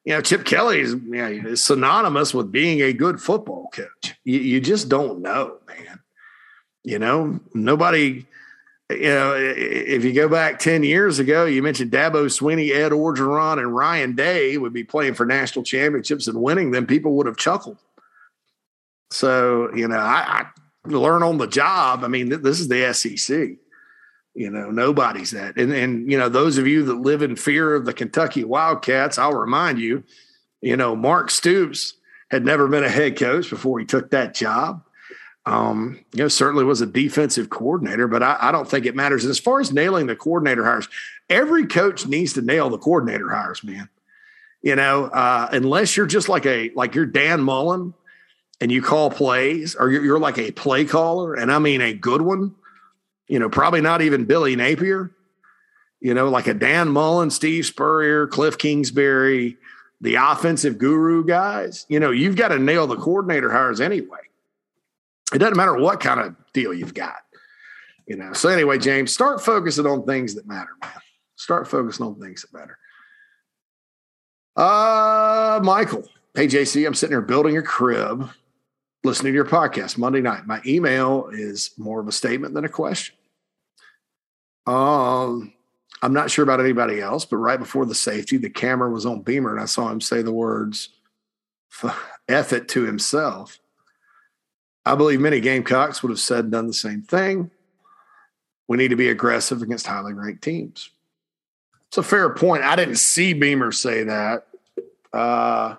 You 0.04 0.14
know, 0.14 0.22
Chip 0.22 0.46
Kelly 0.46 0.80
is, 0.80 0.94
you 0.94 1.00
know, 1.00 1.28
is 1.28 1.64
synonymous 1.64 2.34
with 2.34 2.52
being 2.52 2.82
a 2.82 2.94
good 2.94 3.22
football 3.22 3.70
coach. 3.72 4.16
You, 4.24 4.40
you 4.40 4.62
just 4.62 4.90
don't 4.90 5.22
know, 5.22 5.58
man. 5.68 6.00
You 6.84 7.00
know, 7.00 7.40
nobody 7.54 8.26
you 8.90 9.10
know, 9.10 9.36
if 9.36 10.04
you 10.04 10.14
go 10.14 10.28
back 10.28 10.58
10 10.58 10.84
years 10.84 11.20
ago, 11.20 11.46
you 11.46 11.62
mentioned 11.62 11.92
Dabo 11.92 12.26
Swinney, 12.26 12.72
Ed 12.72 12.92
Orgeron, 12.92 13.60
and 13.60 13.76
Ryan 13.76 14.16
Day 14.16 14.58
would 14.58 14.74
be 14.74 14.84
playing 14.84 15.14
for 15.14 15.28
national 15.28 15.64
championships 15.64 16.28
and 16.28 16.42
winning 16.42 16.72
them, 16.72 16.88
people 16.88 17.14
would 17.14 17.28
have 17.28 17.38
chuckled. 17.38 17.78
So, 19.12 19.74
you 19.76 19.88
know, 19.88 19.98
I, 19.98 20.46
I 20.86 20.90
learn 20.90 21.24
on 21.24 21.38
the 21.38 21.48
job. 21.48 22.04
I 22.04 22.08
mean, 22.08 22.30
th- 22.30 22.42
this 22.42 22.60
is 22.60 22.68
the 22.68 22.94
SEC. 22.94 23.58
You 24.36 24.50
know, 24.50 24.70
nobody's 24.70 25.32
that. 25.32 25.58
And, 25.58 25.74
and, 25.74 26.10
you 26.10 26.18
know, 26.18 26.30
those 26.30 26.58
of 26.58 26.68
you 26.68 26.84
that 26.86 26.94
live 26.94 27.22
in 27.22 27.36
fear 27.36 27.76
of 27.76 27.86
the 27.86 27.94
Kentucky 27.94 28.44
Wildcats, 28.44 29.18
I'll 29.18 29.34
remind 29.34 29.80
you, 29.80 30.04
you 30.62 30.78
know, 30.78 30.96
Mark 30.96 31.32
Stoops 31.32 31.96
had 32.30 32.46
never 32.46 32.68
been 32.68 32.84
a 32.84 32.90
head 32.90 33.18
coach 33.18 33.50
before 33.50 33.80
he 33.80 33.86
took 33.86 34.12
that 34.12 34.36
job. 34.36 34.84
Um, 35.46 36.06
you 36.14 36.20
know, 36.20 36.28
certainly 36.28 36.64
was 36.64 36.82
a 36.82 36.86
defensive 36.86 37.50
coordinator, 37.50 38.08
but 38.08 38.22
I, 38.22 38.38
I, 38.40 38.52
don't 38.52 38.70
think 38.70 38.86
it 38.86 38.96
matters. 38.96 39.24
And 39.24 39.32
as 39.32 39.40
far 39.40 39.60
as 39.60 39.74
nailing 39.74 40.06
the 40.06 40.16
coordinator 40.16 40.64
hires, 40.64 40.88
every 41.28 41.66
coach 41.66 42.06
needs 42.06 42.34
to 42.34 42.42
nail 42.42 42.70
the 42.70 42.78
coordinator 42.78 43.30
hires, 43.30 43.64
man. 43.64 43.90
You 44.62 44.76
know, 44.76 45.06
uh, 45.06 45.50
unless 45.52 45.98
you're 45.98 46.06
just 46.06 46.30
like 46.30 46.46
a 46.46 46.72
like 46.76 46.94
you're 46.94 47.06
Dan 47.06 47.42
Mullen 47.42 47.94
and 48.62 48.72
you 48.72 48.82
call 48.82 49.10
plays, 49.10 49.76
or 49.76 49.90
you're, 49.90 50.20
like 50.20 50.38
a 50.38 50.52
play 50.52 50.86
caller, 50.86 51.34
and 51.34 51.52
I 51.52 51.60
mean 51.60 51.82
a 51.82 51.94
good 51.94 52.22
one. 52.22 52.56
You 53.28 53.40
know, 53.40 53.50
probably 53.50 53.82
not 53.82 54.02
even 54.02 54.26
Billy 54.26 54.56
Napier. 54.56 55.12
You 56.02 56.14
know, 56.14 56.30
like 56.30 56.48
a 56.48 56.54
Dan 56.54 56.90
Mullen, 56.90 57.30
Steve 57.30 57.66
Spurrier, 57.66 58.28
Cliff 58.28 58.58
Kingsbury, 58.58 59.58
the 60.02 60.16
offensive 60.16 60.78
guru 60.78 61.26
guys. 61.26 61.86
You 61.90 62.00
know, 62.00 62.12
you've 62.12 62.38
got 62.38 62.50
to 62.50 62.60
nail 62.60 62.88
the 62.88 62.96
coordinator 62.96 63.52
hires 63.52 63.82
anyway 63.82 64.20
it 65.34 65.38
doesn't 65.38 65.58
matter 65.58 65.76
what 65.76 66.00
kind 66.00 66.20
of 66.20 66.36
deal 66.54 66.74
you've 66.74 66.94
got. 66.94 67.18
You 68.08 68.18
know. 68.18 68.34
So 68.34 68.50
anyway, 68.50 68.80
James, 68.80 69.14
start 69.14 69.42
focusing 69.42 69.86
on 69.86 70.06
things 70.06 70.36
that 70.36 70.48
matter, 70.48 70.72
man. 70.82 70.92
Start 71.36 71.68
focusing 71.68 72.06
on 72.06 72.20
things 72.20 72.42
that 72.42 72.58
matter. 72.58 72.78
Uh 74.56 75.60
Michael. 75.64 76.04
Hey 76.36 76.48
JC, 76.48 76.86
I'm 76.86 76.94
sitting 76.94 77.14
here 77.14 77.22
building 77.22 77.58
a 77.58 77.62
crib, 77.62 78.30
listening 79.04 79.34
to 79.34 79.36
your 79.36 79.46
podcast 79.46 79.98
Monday 79.98 80.22
night. 80.22 80.46
My 80.46 80.62
email 80.66 81.30
is 81.32 81.72
more 81.78 82.00
of 82.00 82.08
a 82.08 82.12
statement 82.12 82.54
than 82.54 82.66
a 82.66 82.70
question. 82.70 83.16
Um, 84.68 85.54
I'm 86.02 86.14
not 86.14 86.32
sure 86.32 86.44
about 86.44 86.60
anybody 86.60 87.02
else, 87.02 87.26
but 87.26 87.38
right 87.38 87.60
before 87.60 87.86
the 87.86 87.96
safety, 87.96 88.38
the 88.38 88.50
camera 88.50 88.90
was 88.90 89.06
on 89.06 89.22
Beamer, 89.22 89.52
and 89.52 89.62
I 89.62 89.66
saw 89.66 89.90
him 89.90 90.02
say 90.02 90.22
the 90.22 90.34
words 90.34 90.90
"F 92.28 92.54
it" 92.54 92.68
to 92.70 92.84
himself. 92.84 93.60
I 94.86 94.96
believe 94.96 95.20
many 95.20 95.40
Gamecocks 95.40 96.02
would 96.02 96.10
have 96.10 96.20
said 96.20 96.46
and 96.46 96.52
done 96.52 96.68
the 96.68 96.74
same 96.74 97.02
thing. 97.02 97.52
We 98.68 98.78
need 98.78 98.90
to 98.90 98.96
be 98.96 99.10
aggressive 99.10 99.62
against 99.62 99.88
highly 99.88 100.14
ranked 100.14 100.44
teams. 100.44 100.90
It's 101.88 101.98
a 101.98 102.04
fair 102.04 102.30
point. 102.34 102.64
I 102.64 102.76
didn't 102.76 102.98
see 102.98 103.34
Beamer 103.34 103.72
say 103.72 104.04
that. 104.04 104.48
Uh, 105.12 105.76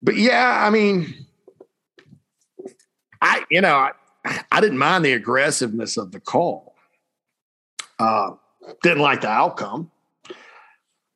but 0.00 0.16
yeah, 0.16 0.64
I 0.64 0.70
mean, 0.70 1.23
I 3.24 3.44
you 3.50 3.60
know 3.60 3.74
I, 3.74 3.90
I 4.52 4.60
didn't 4.60 4.78
mind 4.78 5.04
the 5.04 5.12
aggressiveness 5.12 5.96
of 5.96 6.12
the 6.12 6.20
call. 6.20 6.76
Uh, 7.98 8.32
didn't 8.82 9.02
like 9.02 9.22
the 9.22 9.28
outcome, 9.28 9.90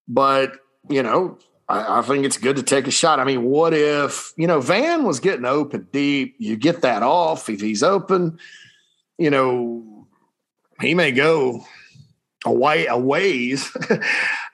but 0.09 0.53
you 0.89 1.03
know 1.03 1.39
I, 1.69 1.99
I, 1.99 2.03
think 2.03 2.25
it's 2.25 2.39
good 2.39 2.57
to 2.57 2.63
take 2.63 2.87
a 2.87 2.91
shot. 2.91 3.21
I 3.21 3.25
mean, 3.25 3.45
what 3.45 3.75
if, 3.75 4.33
you 4.37 4.47
know, 4.47 4.61
Vann 4.61 5.05
was 5.05 5.21
getting 5.21 5.45
open 5.45 5.87
deep? 5.93 6.37
You 6.39 6.57
get 6.57 6.81
that 6.81 7.03
off. 7.03 7.51
If 7.51 7.61
he's 7.61 7.83
open, 7.83 8.39
you 9.19 9.29
know, 9.29 10.07
he 10.81 10.95
may 10.95 11.13
go 11.13 11.67
away 12.47 12.87
a 12.87 12.97
ways. 12.97 13.71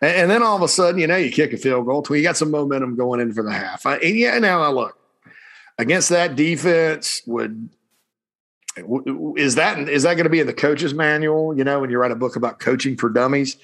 and 0.00 0.30
then 0.30 0.42
all 0.42 0.56
of 0.56 0.62
a 0.62 0.68
sudden, 0.68 1.00
you 1.00 1.06
know, 1.06 1.16
you 1.16 1.30
kick 1.30 1.52
a 1.52 1.56
field 1.56 1.86
goal. 1.86 2.04
You 2.10 2.22
got 2.22 2.36
some 2.36 2.50
momentum 2.50 2.96
going 2.96 3.20
in 3.20 3.32
for 3.32 3.44
the 3.44 3.52
half. 3.52 3.86
I, 3.86 3.96
and 3.96 4.16
yeah, 4.16 4.38
now 4.38 4.62
I 4.62 4.70
look 4.70 4.98
against 5.78 6.08
that 6.10 6.36
defense 6.36 7.22
would 7.26 7.70
is 9.36 9.54
that 9.54 9.78
is 9.88 10.02
that 10.02 10.14
going 10.14 10.24
to 10.24 10.30
be 10.30 10.40
in 10.40 10.46
the 10.46 10.52
coach's 10.52 10.94
manual? 10.94 11.56
You 11.56 11.64
know, 11.64 11.80
when 11.80 11.90
you 11.90 11.98
write 11.98 12.10
a 12.10 12.16
book 12.16 12.36
about 12.36 12.58
coaching 12.58 12.96
for 12.96 13.08
dummies, 13.08 13.56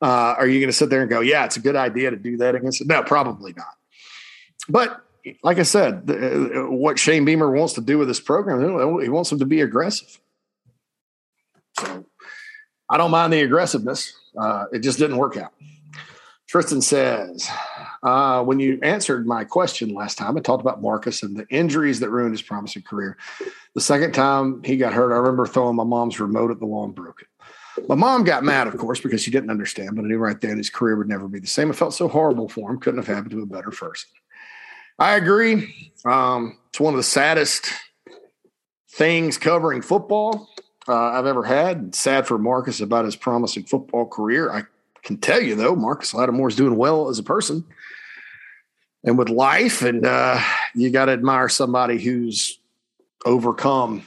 uh, 0.00 0.34
are 0.38 0.46
you 0.46 0.60
going 0.60 0.68
to 0.68 0.76
sit 0.76 0.90
there 0.90 1.00
and 1.00 1.10
go, 1.10 1.20
yeah, 1.20 1.44
it's 1.44 1.56
a 1.56 1.60
good 1.60 1.76
idea 1.76 2.10
to 2.10 2.16
do 2.16 2.36
that 2.38 2.54
against 2.54 2.80
it? 2.80 2.86
No, 2.86 3.02
probably 3.02 3.52
not. 3.54 3.74
But 4.68 5.02
like 5.42 5.58
I 5.58 5.62
said, 5.64 6.06
the, 6.06 6.62
uh, 6.62 6.70
what 6.70 6.98
Shane 6.98 7.24
Beamer 7.24 7.50
wants 7.50 7.72
to 7.74 7.80
do 7.80 7.98
with 7.98 8.08
this 8.08 8.20
program, 8.20 9.00
he 9.00 9.08
wants 9.08 9.30
them 9.30 9.40
to 9.40 9.46
be 9.46 9.60
aggressive. 9.60 10.20
So 11.78 12.04
I 12.88 12.96
don't 12.96 13.10
mind 13.10 13.32
the 13.32 13.40
aggressiveness. 13.40 14.12
Uh, 14.38 14.66
it 14.72 14.80
just 14.80 14.98
didn't 14.98 15.16
work 15.16 15.36
out. 15.36 15.52
Tristan 16.48 16.80
says, 16.80 17.48
uh, 18.02 18.42
when 18.42 18.60
you 18.60 18.78
answered 18.82 19.26
my 19.26 19.44
question 19.44 19.90
last 19.90 20.18
time, 20.18 20.36
I 20.36 20.40
talked 20.40 20.60
about 20.60 20.82
Marcus 20.82 21.22
and 21.22 21.36
the 21.36 21.46
injuries 21.48 22.00
that 22.00 22.10
ruined 22.10 22.32
his 22.32 22.42
promising 22.42 22.82
career. 22.82 23.16
The 23.74 23.80
second 23.80 24.12
time 24.12 24.62
he 24.62 24.76
got 24.76 24.92
hurt, 24.92 25.12
I 25.12 25.16
remember 25.16 25.46
throwing 25.46 25.76
my 25.76 25.84
mom's 25.84 26.20
remote 26.20 26.50
at 26.50 26.60
the 26.60 26.66
wall 26.66 26.84
and 26.84 26.94
broke 26.94 27.22
it. 27.22 27.88
My 27.88 27.94
mom 27.94 28.24
got 28.24 28.42
mad, 28.42 28.66
of 28.66 28.76
course, 28.78 29.00
because 29.00 29.22
she 29.22 29.30
didn't 29.30 29.50
understand, 29.50 29.96
but 29.96 30.04
I 30.04 30.08
knew 30.08 30.18
right 30.18 30.40
then 30.40 30.56
his 30.56 30.70
career 30.70 30.96
would 30.96 31.08
never 31.08 31.28
be 31.28 31.40
the 31.40 31.46
same. 31.46 31.70
It 31.70 31.76
felt 31.76 31.94
so 31.94 32.08
horrible 32.08 32.48
for 32.48 32.70
him. 32.70 32.80
Couldn't 32.80 33.04
have 33.04 33.14
happened 33.14 33.32
to 33.32 33.42
a 33.42 33.46
better 33.46 33.70
person. 33.70 34.08
I 34.98 35.16
agree. 35.16 35.92
Um, 36.06 36.58
it's 36.70 36.80
one 36.80 36.94
of 36.94 36.98
the 36.98 37.04
saddest 37.04 37.70
things 38.92 39.36
covering 39.36 39.82
football 39.82 40.48
uh, 40.88 40.94
I've 40.94 41.26
ever 41.26 41.42
had. 41.42 41.94
sad 41.94 42.26
for 42.26 42.38
Marcus 42.38 42.80
about 42.80 43.04
his 43.04 43.16
promising 43.16 43.64
football 43.64 44.06
career. 44.06 44.50
I 44.50 44.62
can 45.02 45.18
tell 45.18 45.42
you, 45.42 45.54
though, 45.54 45.76
Marcus 45.76 46.14
Lattimore 46.14 46.48
is 46.48 46.56
doing 46.56 46.76
well 46.76 47.08
as 47.08 47.18
a 47.18 47.22
person 47.22 47.64
and 49.06 49.16
with 49.16 49.30
life. 49.30 49.80
And 49.80 50.04
uh, 50.04 50.38
you 50.74 50.90
got 50.90 51.06
to 51.06 51.12
admire 51.12 51.48
somebody 51.48 51.98
who's 51.98 52.58
overcome 53.24 54.06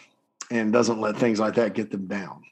and 0.51 0.71
doesn't 0.71 1.01
let 1.01 1.17
things 1.17 1.39
like 1.39 1.55
that 1.55 1.73
get 1.73 1.89
them 1.89 2.05
down. 2.05 2.43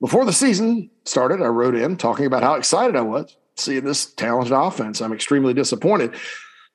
Before 0.00 0.24
the 0.24 0.32
season 0.32 0.90
started, 1.04 1.42
I 1.42 1.46
wrote 1.46 1.74
in 1.74 1.96
talking 1.96 2.26
about 2.26 2.42
how 2.42 2.54
excited 2.54 2.94
I 2.94 3.02
was 3.02 3.36
seeing 3.56 3.84
this 3.84 4.06
talented 4.06 4.52
offense. 4.52 5.00
I'm 5.00 5.12
extremely 5.12 5.54
disappointed 5.54 6.14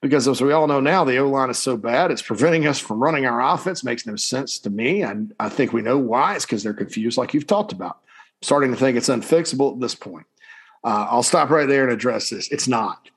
because, 0.01 0.27
as 0.27 0.41
we 0.41 0.53
all 0.53 0.67
know 0.67 0.79
now, 0.79 1.03
the 1.03 1.17
O 1.17 1.29
line 1.29 1.49
is 1.49 1.57
so 1.57 1.75
bad. 1.75 2.11
It's 2.11 2.21
preventing 2.21 2.67
us 2.67 2.79
from 2.79 3.03
running 3.03 3.25
our 3.25 3.41
offense. 3.41 3.83
Makes 3.83 4.05
no 4.05 4.15
sense 4.15 4.59
to 4.59 4.69
me. 4.69 5.01
And 5.01 5.33
I 5.39 5.49
think 5.49 5.73
we 5.73 5.81
know 5.81 5.97
why. 5.97 6.35
It's 6.35 6.45
because 6.45 6.63
they're 6.63 6.73
confused, 6.73 7.17
like 7.17 7.33
you've 7.33 7.47
talked 7.47 7.73
about. 7.73 7.97
I'm 8.07 8.43
starting 8.43 8.71
to 8.71 8.77
think 8.77 8.97
it's 8.97 9.09
unfixable 9.09 9.73
at 9.73 9.81
this 9.81 9.95
point. 9.95 10.27
Uh, 10.83 11.07
I'll 11.09 11.23
stop 11.23 11.49
right 11.49 11.67
there 11.67 11.83
and 11.83 11.91
address 11.91 12.29
this. 12.29 12.49
It's 12.49 12.67
not. 12.67 13.09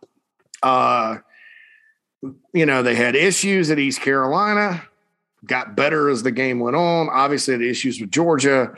Uh, 0.62 1.18
you 2.52 2.66
know, 2.66 2.82
they 2.82 2.94
had 2.94 3.16
issues 3.16 3.70
at 3.70 3.78
East 3.78 4.00
Carolina, 4.00 4.82
got 5.44 5.76
better 5.76 6.08
as 6.08 6.22
the 6.22 6.30
game 6.30 6.60
went 6.60 6.76
on. 6.76 7.08
Obviously, 7.08 7.56
the 7.56 7.68
issues 7.68 8.00
with 8.00 8.10
Georgia 8.10 8.74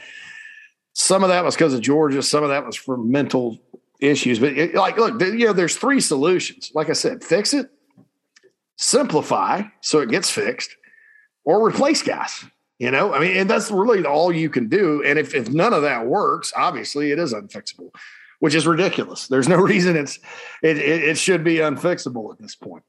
some 0.94 1.22
of 1.22 1.30
that 1.30 1.44
was 1.44 1.54
because 1.54 1.74
of 1.74 1.80
Georgia. 1.80 2.22
Some 2.22 2.42
of 2.42 2.50
that 2.50 2.66
was 2.66 2.76
for 2.76 2.96
mental 2.96 3.58
issues. 4.00 4.38
But 4.38 4.52
it, 4.58 4.74
like, 4.74 4.96
look, 4.96 5.20
you 5.20 5.46
know, 5.46 5.52
there's 5.52 5.76
three 5.76 6.00
solutions. 6.00 6.70
Like 6.74 6.90
I 6.90 6.92
said, 6.92 7.24
fix 7.24 7.54
it, 7.54 7.70
simplify 8.76 9.62
so 9.80 10.00
it 10.00 10.10
gets 10.10 10.30
fixed, 10.30 10.76
or 11.44 11.66
replace 11.66 12.02
guys. 12.02 12.44
You 12.78 12.90
know, 12.90 13.14
I 13.14 13.20
mean, 13.20 13.36
and 13.36 13.48
that's 13.48 13.70
really 13.70 14.04
all 14.04 14.32
you 14.32 14.50
can 14.50 14.68
do. 14.68 15.04
And 15.04 15.18
if, 15.18 15.34
if 15.34 15.50
none 15.50 15.72
of 15.72 15.82
that 15.82 16.06
works, 16.06 16.52
obviously 16.56 17.12
it 17.12 17.18
is 17.18 17.32
unfixable, 17.32 17.94
which 18.40 18.56
is 18.56 18.66
ridiculous. 18.66 19.28
There's 19.28 19.48
no 19.48 19.56
reason 19.60 19.96
it's 19.96 20.18
it, 20.62 20.78
it, 20.78 21.04
it 21.04 21.18
should 21.18 21.44
be 21.44 21.56
unfixable 21.56 22.32
at 22.32 22.40
this 22.40 22.56
point. 22.56 22.82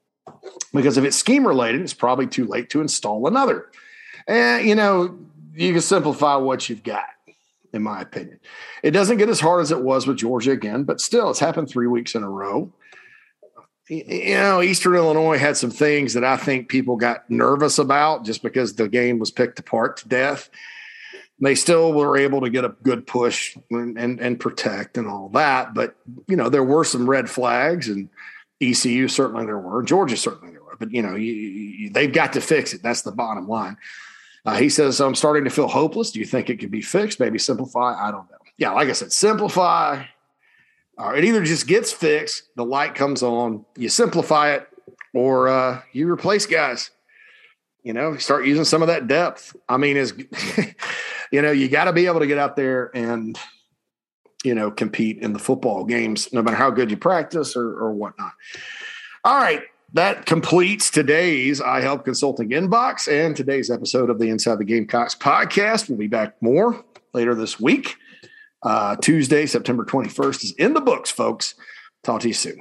Because 0.72 0.96
if 0.96 1.04
it's 1.04 1.16
scheme 1.16 1.46
related, 1.46 1.80
it's 1.80 1.94
probably 1.94 2.26
too 2.26 2.46
late 2.46 2.70
to 2.70 2.80
install 2.80 3.26
another. 3.26 3.70
And 4.26 4.66
you 4.66 4.74
know, 4.74 5.18
you 5.54 5.72
can 5.72 5.82
simplify 5.82 6.36
what 6.36 6.68
you've 6.68 6.82
got 6.82 7.04
in 7.74 7.82
my 7.82 8.00
opinion. 8.00 8.38
It 8.82 8.92
doesn't 8.92 9.18
get 9.18 9.28
as 9.28 9.40
hard 9.40 9.60
as 9.60 9.72
it 9.72 9.82
was 9.82 10.06
with 10.06 10.16
Georgia 10.16 10.52
again, 10.52 10.84
but 10.84 11.00
still, 11.00 11.28
it's 11.28 11.40
happened 11.40 11.68
three 11.68 11.88
weeks 11.88 12.14
in 12.14 12.22
a 12.22 12.30
row. 12.30 12.72
You 13.88 14.34
know, 14.36 14.62
Eastern 14.62 14.94
Illinois 14.94 15.36
had 15.36 15.58
some 15.58 15.70
things 15.70 16.14
that 16.14 16.24
I 16.24 16.38
think 16.38 16.68
people 16.68 16.96
got 16.96 17.28
nervous 17.28 17.78
about 17.78 18.24
just 18.24 18.42
because 18.42 18.74
the 18.74 18.88
game 18.88 19.18
was 19.18 19.30
picked 19.30 19.58
apart 19.58 19.98
to 19.98 20.08
death. 20.08 20.48
They 21.40 21.54
still 21.54 21.92
were 21.92 22.16
able 22.16 22.40
to 22.42 22.48
get 22.48 22.64
a 22.64 22.70
good 22.82 23.06
push 23.06 23.56
and, 23.70 23.98
and, 23.98 24.20
and 24.20 24.40
protect 24.40 24.96
and 24.96 25.06
all 25.06 25.28
that. 25.30 25.74
But, 25.74 25.96
you 26.28 26.36
know, 26.36 26.48
there 26.48 26.64
were 26.64 26.84
some 26.84 27.10
red 27.10 27.28
flags 27.28 27.88
and 27.88 28.08
ECU 28.60 29.08
certainly 29.08 29.46
there 29.46 29.58
were, 29.58 29.82
Georgia 29.82 30.16
certainly 30.16 30.52
there 30.52 30.62
were. 30.62 30.76
But, 30.78 30.92
you 30.92 31.02
know, 31.02 31.14
you, 31.14 31.32
you, 31.32 31.90
they've 31.90 32.12
got 32.12 32.32
to 32.34 32.40
fix 32.40 32.72
it. 32.74 32.82
That's 32.82 33.02
the 33.02 33.12
bottom 33.12 33.48
line. 33.48 33.76
Uh, 34.46 34.56
he 34.56 34.68
says, 34.68 35.00
I'm 35.00 35.14
starting 35.14 35.44
to 35.44 35.50
feel 35.50 35.68
hopeless. 35.68 36.10
Do 36.10 36.20
you 36.20 36.26
think 36.26 36.50
it 36.50 36.58
could 36.58 36.70
be 36.70 36.82
fixed? 36.82 37.18
Maybe 37.18 37.38
simplify? 37.38 37.94
I 37.94 38.10
don't 38.10 38.30
know. 38.30 38.36
Yeah, 38.58 38.70
like 38.72 38.88
I 38.88 38.92
said, 38.92 39.12
simplify. 39.12 40.04
Uh, 40.96 41.12
it 41.16 41.24
either 41.24 41.42
just 41.42 41.66
gets 41.66 41.92
fixed, 41.92 42.44
the 42.54 42.64
light 42.64 42.94
comes 42.94 43.22
on, 43.22 43.64
you 43.76 43.88
simplify 43.88 44.52
it, 44.52 44.68
or 45.12 45.48
uh, 45.48 45.80
you 45.92 46.08
replace 46.08 46.46
guys. 46.46 46.90
You 47.82 47.92
know, 47.92 48.16
start 48.16 48.46
using 48.46 48.64
some 48.64 48.80
of 48.80 48.88
that 48.88 49.08
depth. 49.08 49.54
I 49.68 49.76
mean, 49.76 49.96
is 49.96 50.14
you 51.32 51.42
know, 51.42 51.50
you 51.50 51.68
got 51.68 51.84
to 51.84 51.92
be 51.92 52.06
able 52.06 52.20
to 52.20 52.26
get 52.26 52.38
out 52.38 52.56
there 52.56 52.90
and 52.94 53.38
you 54.44 54.54
know 54.54 54.70
compete 54.70 55.18
in 55.18 55.32
the 55.32 55.38
football 55.38 55.84
games, 55.84 56.32
no 56.32 56.42
matter 56.42 56.56
how 56.56 56.70
good 56.70 56.90
you 56.90 56.96
practice 56.96 57.56
or, 57.56 57.66
or 57.66 57.92
whatnot. 57.92 58.32
All 59.24 59.36
right, 59.36 59.62
that 59.94 60.26
completes 60.26 60.90
today's 60.90 61.60
iHelp 61.60 62.04
Consulting 62.04 62.50
inbox 62.50 63.10
and 63.10 63.36
today's 63.36 63.70
episode 63.70 64.10
of 64.10 64.18
the 64.18 64.28
Inside 64.28 64.58
the 64.58 64.64
Gamecocks 64.64 65.14
podcast. 65.14 65.88
We'll 65.88 65.98
be 65.98 66.08
back 66.08 66.40
more 66.42 66.84
later 67.12 67.34
this 67.34 67.58
week. 67.58 67.96
Uh, 68.62 68.96
Tuesday, 68.96 69.46
September 69.46 69.84
21st 69.84 70.44
is 70.44 70.52
in 70.52 70.74
the 70.74 70.80
books, 70.80 71.10
folks. 71.10 71.54
Talk 72.02 72.20
to 72.22 72.28
you 72.28 72.34
soon. 72.34 72.60